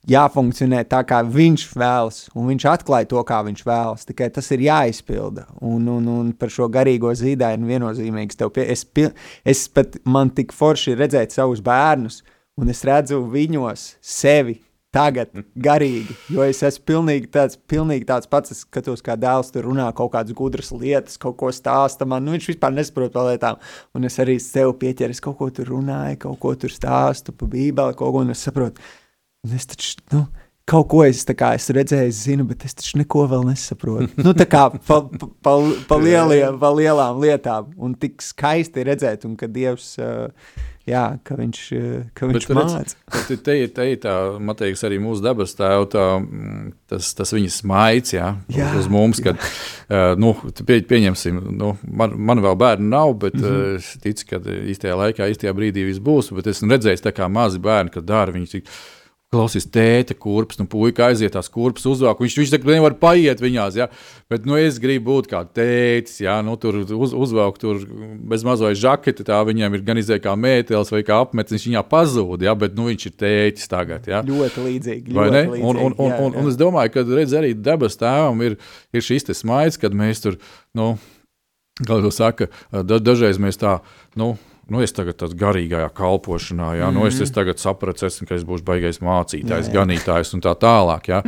jāfunkcionē 0.08 0.84
tā, 0.90 1.02
kā 1.08 1.20
viņš 1.28 1.66
vēlas, 1.76 2.20
un 2.38 2.48
viņš 2.52 2.66
atklāja 2.72 3.10
to, 3.12 3.24
kā 3.28 3.42
viņš 3.46 3.66
vēlas. 3.68 4.08
Tikai 4.08 4.30
tas 4.34 4.48
ir 4.56 4.64
jāizpilda. 4.70 5.48
Un, 5.60 5.88
un, 5.92 6.08
un 6.14 6.32
par 6.38 6.54
šo 6.54 6.70
garīgo 6.72 7.12
zīdaini 7.18 7.68
viennozīmīgi 7.74 8.40
tev 8.40 8.54
pie, 8.56 8.70
es, 8.72 8.86
pil, 8.86 9.12
es 9.44 9.68
pat 9.74 10.00
man 10.06 10.32
tik 10.36 10.56
forši 10.56 10.96
redzēt 11.00 11.36
savus 11.36 11.64
bērnus, 11.66 12.24
un 12.60 12.72
es 12.72 12.84
redzu 12.88 13.24
viņos 13.30 13.94
sevi. 14.00 14.62
Tagad 14.90 15.30
garīgi, 15.54 16.16
jo 16.34 16.42
es 16.42 16.64
esmu 16.66 16.82
pilnīgi 16.90 17.28
tāds, 17.30 17.60
pilnīgi 17.70 18.08
tāds 18.10 18.26
pats. 18.26 18.56
Es 18.56 18.64
skatos, 18.64 19.04
kā 19.06 19.14
dēls 19.22 19.52
tur 19.54 19.68
runā 19.70 19.86
kaut 19.94 20.16
kādas 20.16 20.34
gudras 20.34 20.72
lietas, 20.74 21.20
kaut 21.22 21.36
ko 21.38 21.52
stāsta 21.54 22.08
man. 22.10 22.26
Nu, 22.26 22.34
viņš 22.34 22.48
vispār 22.50 22.74
nesaprot 22.74 23.14
par 23.14 23.28
lietām. 23.28 23.60
Un 23.94 24.10
es 24.10 24.18
arī 24.18 24.40
sev 24.42 24.74
pieķeru, 24.82 25.14
es 25.14 25.22
kaut 25.22 25.38
ko 25.38 25.52
tur 25.54 25.70
runāju, 25.76 26.18
kaut 26.26 26.40
ko 26.42 26.56
tur 26.58 26.74
stāstu 26.74 27.38
pa 27.38 27.46
bībeli, 27.46 28.00
kaut 28.00 28.16
ko, 28.16 28.24
un 28.26 28.34
es 28.34 28.42
saprotu, 28.48 28.82
Un 29.48 29.56
es 29.56 29.70
taču, 29.72 29.94
nu, 30.12 30.26
kaut 30.70 30.90
ko 30.92 31.04
es 31.08 31.22
kā, 31.24 31.54
esmu 31.58 31.78
redzējis, 31.80 32.24
zinu, 32.28 32.46
bet 32.50 32.66
es 32.68 32.76
taču 32.76 33.00
neko 33.00 33.26
vēl 33.32 33.46
nesaprotu. 33.48 34.10
Nu, 34.26 34.34
tā 34.38 34.46
kā 34.50 34.66
pa, 34.74 35.00
pa, 35.08 35.30
pa, 35.46 35.54
pa, 35.88 36.00
lieliem, 36.02 36.60
pa 36.62 36.74
lielām 36.76 37.22
lietām. 37.24 37.72
Un 37.80 37.96
tik 38.00 38.20
skaisti 38.26 38.84
redzēt, 38.88 39.24
un 39.30 39.38
ka 39.40 39.48
Dievs. 39.48 39.94
Uh, 40.02 40.28
jā, 40.90 41.04
ka 41.24 41.38
viņš, 41.38 41.62
ka 42.18 42.28
viņš 42.30 42.48
mācīja. 42.58 42.84
Te, 43.30 43.38
te, 43.38 43.56
te 43.74 43.88
ir 43.94 44.00
tā, 44.04 44.16
man 44.42 44.58
liekas, 44.60 44.84
arī 44.88 45.00
mūsu 45.02 45.24
dabas 45.24 45.56
tēva, 45.58 45.88
tā, 45.92 46.06
tas, 46.92 47.14
tas 47.18 47.34
viņa 47.36 47.52
smaids 47.54 48.16
jā, 48.16 48.32
jā, 48.52 48.70
uz 48.80 48.90
mums, 48.92 49.22
kad 49.24 49.38
uh, 49.40 50.16
nu, 50.20 50.34
pie, 50.66 50.82
pieņemsim, 50.90 51.42
nu, 51.60 51.76
man, 51.86 52.16
man 52.30 52.44
vēl 52.46 52.58
bērnu 52.60 52.90
nav, 52.90 53.16
bet 53.22 53.38
mm 53.38 53.46
-hmm. 53.46 53.76
es 53.80 53.92
ticu, 54.04 54.30
ka 54.34 54.42
īstajā 54.44 54.98
laikā, 55.04 55.30
īstajā 55.30 55.54
brīdī 55.56 55.86
viss 55.88 56.04
būs. 56.04 56.34
Bet 56.36 56.50
esmu 56.50 56.74
redzējis, 56.74 57.06
kā 57.16 57.30
mazi 57.30 57.62
bērni, 57.62 57.94
kad 57.94 58.10
dara 58.10 58.34
viņi. 58.36 58.52
Tik, 58.58 58.74
Klausies, 59.30 59.68
tēta 59.70 60.16
kurpes, 60.18 60.58
nu, 60.58 60.66
puika 60.66 61.04
aiziet 61.06 61.36
tās 61.36 61.52
kurpes 61.54 61.84
uzvāk. 61.86 62.18
Viņš, 62.24 62.38
viņš 62.40 62.50
saka, 62.50 62.66
nevar 62.66 62.96
paiet 62.98 63.44
viņās, 63.44 63.76
ja? 63.78 63.86
bet, 64.26 64.48
nu, 64.50 64.56
es 64.58 64.80
gribu 64.82 65.12
būt 65.12 65.30
kā 65.30 65.44
tētis, 65.46 66.16
ja? 66.24 66.40
nu, 66.42 66.56
tur 66.58 66.80
uz, 66.82 67.14
uzvāk 67.14 67.60
tur 67.62 67.84
bez 68.32 68.42
mazais 68.48 68.82
žaketi, 68.82 69.28
tā 69.28 69.38
viņam 69.46 69.78
ir 69.78 69.86
gan 69.86 70.02
izēja 70.02 70.24
kā 70.24 70.34
mētelis 70.34 70.90
vai 70.96 71.04
kā 71.06 71.20
apmetis, 71.22 71.60
viņš 71.60 71.68
viņā 71.70 71.86
pazūd, 71.92 72.48
ja? 72.48 72.58
bet, 72.58 72.74
nu, 72.74 72.90
viņš 72.90 73.06
ir 73.06 73.16
tētis 73.22 73.70
tagad, 73.70 74.10
ja? 74.10 74.24
Ļoti 74.26 74.66
līdzīgi. 74.66 75.14
Vai 75.14 75.30
ne? 75.30 75.46
Līdzīgi, 75.46 75.62
un, 75.62 75.84
un, 75.86 75.94
un, 75.94 76.10
jā, 76.10 76.20
un, 76.26 76.42
un 76.42 76.50
es 76.50 76.58
domāju, 76.58 76.96
ka, 76.98 77.06
redz, 77.22 77.38
arī 77.38 77.54
debes 77.54 78.02
tēvam 78.02 78.42
ir, 78.50 78.58
ir 78.90 79.10
šis 79.12 79.30
smaids, 79.38 79.78
kad 79.78 79.94
mēs 79.94 80.26
tur, 80.26 80.42
nu, 80.74 80.96
kā 81.86 82.02
to 82.02 82.10
saka, 82.18 82.50
da, 82.74 82.98
dažreiz 82.98 83.38
mēs 83.38 83.62
tā, 83.62 83.78
nu, 84.18 84.34
nu, 84.70 84.84
es 84.86 84.94
tagad 84.96 85.18
tādā 85.20 85.38
garīgajā 85.40 85.90
kalpošanā, 85.98 86.74
jā, 86.80 86.90
mm 86.90 86.96
-hmm. 86.96 87.00
nu, 87.00 87.08
es, 87.08 87.20
es 87.22 87.32
tagad 87.32 87.60
sapratu, 87.60 88.06
esmu, 88.06 88.28
ka 88.28 88.36
es 88.36 88.46
būšu 88.46 88.64
baigais 88.64 89.02
mācītājs, 89.02 89.68
jā, 89.68 89.74
jā. 89.74 89.76
ganītājs 89.80 90.34
un 90.34 90.42
tā 90.46 90.56
tālāk. 90.56 91.10
Jā. 91.10 91.24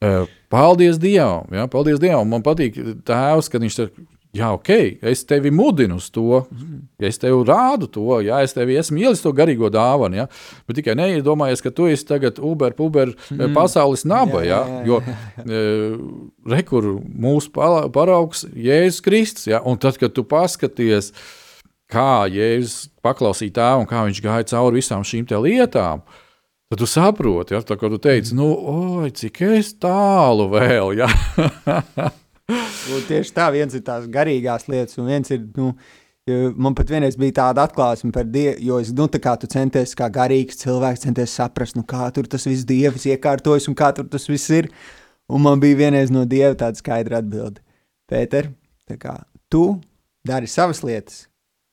Uh, 0.00 0.28
paldies 0.48 0.98
Dievam! 0.98 1.44
Jā, 1.52 1.66
paldies 1.68 2.00
Dievam! 2.00 2.28
Man 2.28 2.42
patīk 2.42 2.78
tēvs, 3.04 3.50
kad 3.52 3.60
viņš 3.60 3.74
saka, 3.76 4.02
jā, 4.32 4.52
ok, 4.54 4.70
es 5.02 5.24
tevi 5.24 5.50
mudinu 5.50 5.98
uz 6.00 6.06
to, 6.10 6.46
ja 6.98 7.08
es 7.08 7.18
tev 7.18 7.42
rādu 7.44 7.86
to, 7.90 8.20
ja 8.24 8.38
es 8.40 8.54
tevi 8.54 8.78
esmu 8.80 8.98
ielis 9.02 9.20
to 9.20 9.32
garīgo 9.32 9.68
dāvanu, 9.70 10.16
ja, 10.16 10.26
bet 10.66 10.76
tikai 10.76 10.94
neiedomājies, 10.94 11.60
ka 11.62 11.70
tu 11.70 11.86
esi 11.90 12.06
tagad 12.06 12.38
Uber, 12.38 12.72
Uber 12.78 13.12
mm. 13.30 13.52
pasaules 13.52 14.04
naba, 14.04 14.40
jā, 14.46 14.62
jā, 14.62 14.78
jā. 14.78 14.86
jo 14.86 15.02
uh, 15.02 16.00
rekur 16.46 16.88
mūsu 17.02 17.50
paraugs 17.92 18.46
Jēzus 18.54 19.02
Kristus, 19.04 19.46
ja, 19.46 19.60
un 19.60 19.76
tad, 19.76 19.98
kad 20.00 20.14
tu 20.14 20.24
paskaties, 20.24 21.10
uh, 21.10 21.36
kā 21.90 22.26
Jēzus 22.30 22.90
paklausīja 23.04 23.56
tēvu 23.58 23.84
un 23.84 23.88
kā 23.90 24.02
viņš 24.06 24.22
gāja 24.24 24.48
cauri 24.54 24.80
visām 24.80 25.06
šīm 25.06 25.28
lietām. 25.44 26.04
Tad 26.70 26.78
tu 26.78 26.86
saproti, 26.86 27.56
ja, 27.56 27.64
tā, 27.66 27.74
ko 27.74 27.88
tu 27.90 27.98
teici, 27.98 28.34
nu, 28.38 28.46
oi, 28.70 29.08
cik 29.10 29.40
es 29.48 29.72
tālu 29.82 30.46
vēl. 30.52 30.92
Ja? 31.00 31.08
nu, 32.90 33.00
tieši 33.08 33.34
tā, 33.34 33.48
viens 33.50 33.74
ir 33.74 33.82
tās 33.82 34.06
garīgās 34.06 34.68
lietas, 34.70 35.00
un 35.02 35.10
viens 35.10 35.34
ir. 35.34 35.42
Nu, 35.58 35.74
Man 36.30 36.76
pat 36.76 36.90
vienreiz 36.92 37.16
bija 37.18 37.32
tāda 37.38 37.64
atklāsme 37.64 38.12
par 38.14 38.26
Dievu, 38.28 38.60
jo 38.62 38.76
es, 38.78 38.90
nu, 38.94 39.06
kā 39.24 39.32
tu 39.40 39.48
centies, 39.50 39.96
kā 39.98 40.06
garīgs 40.12 40.60
cilvēks, 40.60 41.02
centies 41.06 41.32
saprast, 41.34 41.74
nu, 41.78 41.82
kā 41.88 42.10
tur 42.14 42.28
tas 42.30 42.44
viss 42.46 42.68
Dievs 42.68 43.06
iekārtojas 43.08 43.66
un 43.72 43.74
kā 43.74 43.88
tur 43.96 44.06
tas 44.12 44.28
viss 44.30 44.52
ir. 44.54 44.68
Un 45.32 45.42
man 45.42 45.62
bija 45.62 45.78
vienreiz 45.80 46.12
no 46.12 46.26
Dieva 46.28 46.52
tāda 46.60 46.78
skaidra 46.78 47.18
atbilde. 47.22 47.64
Pēter, 48.10 48.52
tā 48.86 48.98
kā 49.00 49.16
tu 49.50 49.80
dari 50.26 50.50
savas 50.50 50.84
lietas, 50.86 51.24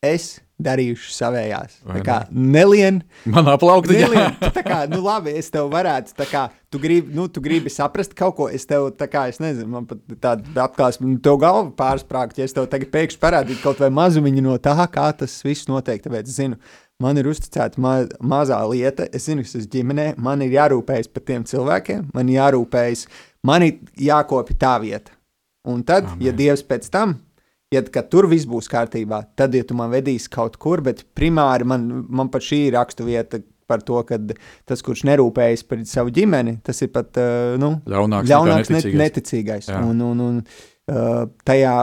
es 0.05 0.37
darījuši 0.57 1.11
savējās. 1.13 1.75
Vai 1.85 1.99
tā 1.99 2.03
kā 2.05 2.15
ne? 2.31 2.45
nelien. 2.55 2.99
Man 3.29 3.49
aplaukta, 3.51 3.93
nelien. 3.93 4.33
Tā 4.55 4.63
kā, 4.65 4.79
nu 4.89 5.03
labi, 5.05 5.35
es 5.37 5.51
tev 5.53 5.69
varētu, 5.73 6.15
tā 6.17 6.25
kā, 6.29 6.47
tu 6.73 6.81
gribi, 6.81 7.13
nu, 7.13 7.27
tu 7.29 7.43
gribi 7.45 7.69
saprast 7.73 8.15
kaut 8.17 8.35
ko, 8.39 8.47
es 8.49 8.65
tev, 8.69 8.89
tā 8.97 9.05
kā, 9.11 9.27
es 9.31 9.37
nezinu, 9.43 9.69
man 9.75 9.85
pat 9.89 10.01
tāda 10.23 10.65
apklāsme, 10.65 11.11
nu, 11.11 11.19
tev 11.21 11.37
galva 11.43 11.69
pārsprāgt, 11.77 12.41
ja 12.41 12.47
es 12.47 12.57
tev 12.57 12.65
tagad 12.71 12.89
pēkšņi 12.93 13.21
parādītu 13.21 13.61
kaut 13.61 13.83
vai 13.83 13.91
mazumiņu 13.93 14.47
no 14.47 14.57
tā, 14.61 14.73
kā 14.93 15.11
tas 15.19 15.37
viss 15.45 15.69
notiek, 15.69 16.01
tāpēc 16.03 16.33
zinu. 16.33 16.57
Man 17.03 17.19
ir 17.21 17.29
uzticēta 17.29 17.77
ma 17.77 17.99
mazā 18.17 18.57
lieta, 18.71 19.05
es 19.13 19.27
zinu, 19.29 19.45
kas 19.45 19.53
ir 19.59 19.69
ģimenē, 19.75 20.07
man 20.17 20.41
ir 20.41 20.57
jārūpējas 20.57 21.13
par 21.13 21.27
tiem 21.29 21.45
cilvēkiem, 21.45 22.09
man 22.17 22.33
ir 22.33 22.39
jārūpējas, 22.39 23.05
man 23.45 23.67
ir 23.67 23.77
jākopja 24.09 24.57
tā 24.65 24.73
vieta. 24.81 25.13
Un 25.67 25.83
tad, 25.85 26.07
Amen. 26.07 26.23
ja 26.25 26.33
Dievs 26.33 26.65
pēc 26.65 26.89
tam 26.89 27.19
ja 27.73 27.83
tur 27.83 28.29
viss 28.31 28.47
būs 28.47 28.69
kārtībā, 28.71 29.21
tad, 29.39 29.55
ja 29.57 29.65
tu 29.67 29.75
man 29.77 29.91
vedīsi 29.91 30.31
kaut 30.31 30.55
kur, 30.61 30.81
bet 30.85 31.03
primāri 31.17 31.67
man, 31.67 31.87
man 32.07 32.31
pat 32.31 32.45
šī 32.47 32.67
ir 32.69 32.77
raksturvieta 32.77 33.41
par 33.67 33.83
to, 33.83 33.99
ka 34.07 34.19
tas, 34.67 34.81
kurš 34.85 35.03
nerūpējas 35.09 35.65
par 35.67 35.83
savu 35.89 36.13
ģimeni, 36.15 36.57
tas 36.63 36.79
ir 36.85 36.91
pat 36.93 37.19
uh, 37.19 37.57
nu, 37.59 37.75
ļaunāks, 37.89 38.31
ļaunāks 38.31 38.71
neticīgais. 38.71 39.01
neticīgais. 39.01 39.69
Un, 39.81 39.99
un, 40.07 40.23
un, 40.23 40.39
uh, 40.93 41.25
tajā 41.47 41.75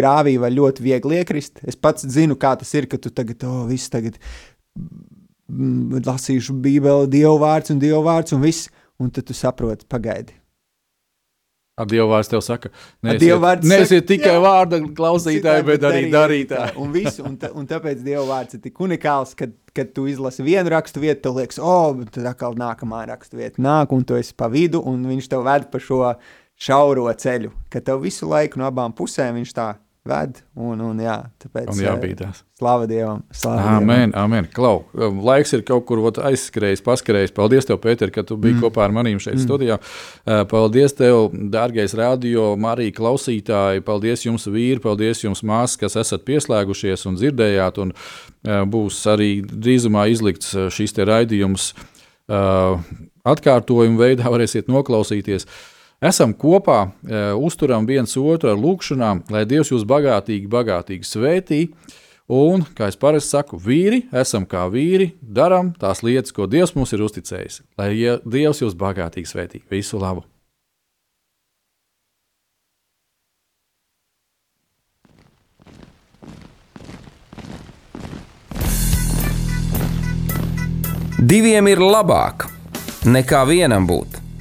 grāvī 0.00 0.38
var 0.40 0.54
ļoti 0.56 0.86
viegli 0.86 1.20
iekrist. 1.20 1.60
Es 1.68 1.76
pats 1.76 2.08
zinu, 2.08 2.38
kā 2.40 2.54
tas 2.60 2.72
ir, 2.78 2.88
ka 2.88 2.96
tu 2.96 3.12
tagad, 3.12 3.44
oh, 3.44 3.66
viss 3.68 3.92
tagad 3.92 4.16
mm, 4.80 6.00
lasīšu 6.08 6.56
Bībeli, 6.64 7.10
Dieva 7.12 7.36
vārds 7.44 7.74
un 7.74 7.84
Dieva 7.84 8.00
vārds 8.08 8.36
un 8.36 8.40
viss, 8.46 8.72
un 9.00 9.12
tad 9.12 9.28
tu 9.28 9.36
saproti, 9.36 9.84
pagaidi. 9.92 10.39
Ar 11.80 11.88
Dievu 11.88 12.10
vārdu 12.10 12.34
tev 12.34 12.42
saka, 12.44 12.70
neesiet, 13.06 13.64
neesiet 13.64 14.06
tikai 14.08 14.34
jā, 14.34 14.40
vārda 14.44 14.80
klausītāji, 14.96 15.64
bet 15.70 15.86
arī 15.88 16.02
darītāji. 16.12 16.74
un, 16.82 16.90
visu, 16.92 17.24
un, 17.24 17.38
ta, 17.40 17.52
un 17.56 17.68
tāpēc 17.70 18.02
Dieva 18.04 18.26
vārds 18.28 18.58
ir 18.58 18.64
tik 18.66 18.82
unikāls, 18.84 19.32
ka, 19.38 19.48
kad 19.76 19.94
tu 19.96 20.04
izlasi 20.10 20.44
vienu 20.44 20.72
rakstu 20.74 21.00
vietu, 21.00 21.22
tev 21.24 21.40
liekas, 21.40 21.60
o, 21.62 21.70
oh, 21.70 22.02
tad 22.12 22.28
atkal 22.34 22.58
nākamā 22.60 23.06
rakstu 23.08 23.40
vieta 23.40 23.62
nāk, 23.64 23.94
un 23.96 24.04
tu 24.04 24.18
esi 24.18 24.36
pa 24.36 24.50
vidu, 24.52 24.82
un 24.84 25.06
viņš 25.08 25.30
tev 25.32 25.46
ved 25.48 25.70
pa 25.72 25.80
šo 25.80 26.02
šauro 26.60 27.08
ceļu, 27.16 27.54
ka 27.72 27.80
tev 27.84 28.04
visu 28.04 28.28
laiku 28.28 28.60
no 28.60 28.68
abām 28.68 28.92
pusēm 28.96 29.40
viņš 29.40 29.56
tā 29.56 29.70
ved. 30.08 30.40
Un, 30.56 30.80
un, 30.80 31.00
jā, 31.02 31.16
tāpēc, 31.42 31.68
un 31.72 31.80
jābīdās. 31.82 32.40
Slāva 32.60 32.86
Dievam. 32.88 33.22
Slāva 33.36 33.76
amen, 33.76 34.10
Dievam. 34.10 34.16
amen. 34.22 34.48
Klau, 34.54 34.82
um, 34.96 35.20
laiks 35.24 35.52
ir 35.56 35.64
kaut 35.68 35.84
kur 35.88 36.02
aizskrējis, 36.08 36.82
paskrējis. 36.86 37.34
Paldies, 37.36 37.68
tev, 37.68 37.80
Pēter, 37.82 38.12
ka 38.14 38.24
tu 38.26 38.38
biji 38.40 38.56
mm. 38.56 38.64
kopā 38.64 38.86
ar 38.86 38.94
maniem 38.96 39.20
šeit 39.22 39.36
mm. 39.36 39.44
studijā. 39.44 39.78
Uh, 40.24 40.42
paldies, 40.50 40.96
tev, 40.96 41.34
dārgais 41.52 41.96
radio, 41.98 42.52
Marija 42.60 42.96
klausītāji. 42.96 43.84
Paldies 43.86 44.24
jums, 44.26 44.48
vīri, 44.50 44.80
paldies 44.84 45.24
jums, 45.24 45.44
māsas, 45.46 45.78
kas 45.80 45.98
esat 46.00 46.24
pieslēgušies 46.28 47.06
un 47.10 47.20
dzirdējāt. 47.20 47.82
Un, 47.84 47.92
uh, 47.94 48.62
būs 48.70 49.02
arī 49.12 49.32
drīzumā 49.44 50.08
izlikts 50.12 50.56
uh, 50.56 50.68
te 50.90 51.06
raidījums 51.06 51.72
atkārtojumu 52.30 53.98
veidā, 53.98 54.30
varēsiet 54.30 54.68
noklausīties. 54.70 55.46
Esam 56.00 56.30
kopā, 56.32 56.86
e, 57.04 57.18
uzturam 57.36 57.84
viens 57.84 58.16
otru 58.16 58.48
ar 58.48 58.56
lūgšanām, 58.56 59.26
lai 59.28 59.42
Dievs 59.44 59.68
jūs 59.68 59.82
bagātīgi, 59.84 60.48
bagātīgi 60.48 61.04
svētī. 61.04 61.58
Un, 62.30 62.62
kā 62.78 62.86
es 62.88 62.96
parasti 62.96 63.34
saku, 63.34 63.58
vīri, 63.60 64.06
esam 64.16 64.46
kā 64.48 64.62
vīri, 64.72 65.10
darām 65.20 65.74
tās 65.76 66.00
lietas, 66.00 66.32
ko 66.32 66.46
Dievs 66.48 66.72
mums 66.72 66.94
ir 66.96 67.04
uzticējis. 67.04 67.60
Lai 67.76 67.90
Dievs 68.24 68.62
jūs 68.64 68.78
bagātīgi 68.80 69.28
svētī. 69.28 69.60
Visu 69.68 70.00
labu! 70.00 70.24
Diviem 81.20 81.68
ir 81.68 81.84
labāk 81.84 82.48
nekā 83.04 83.44
vienam 83.44 83.84
būt, 83.84 84.16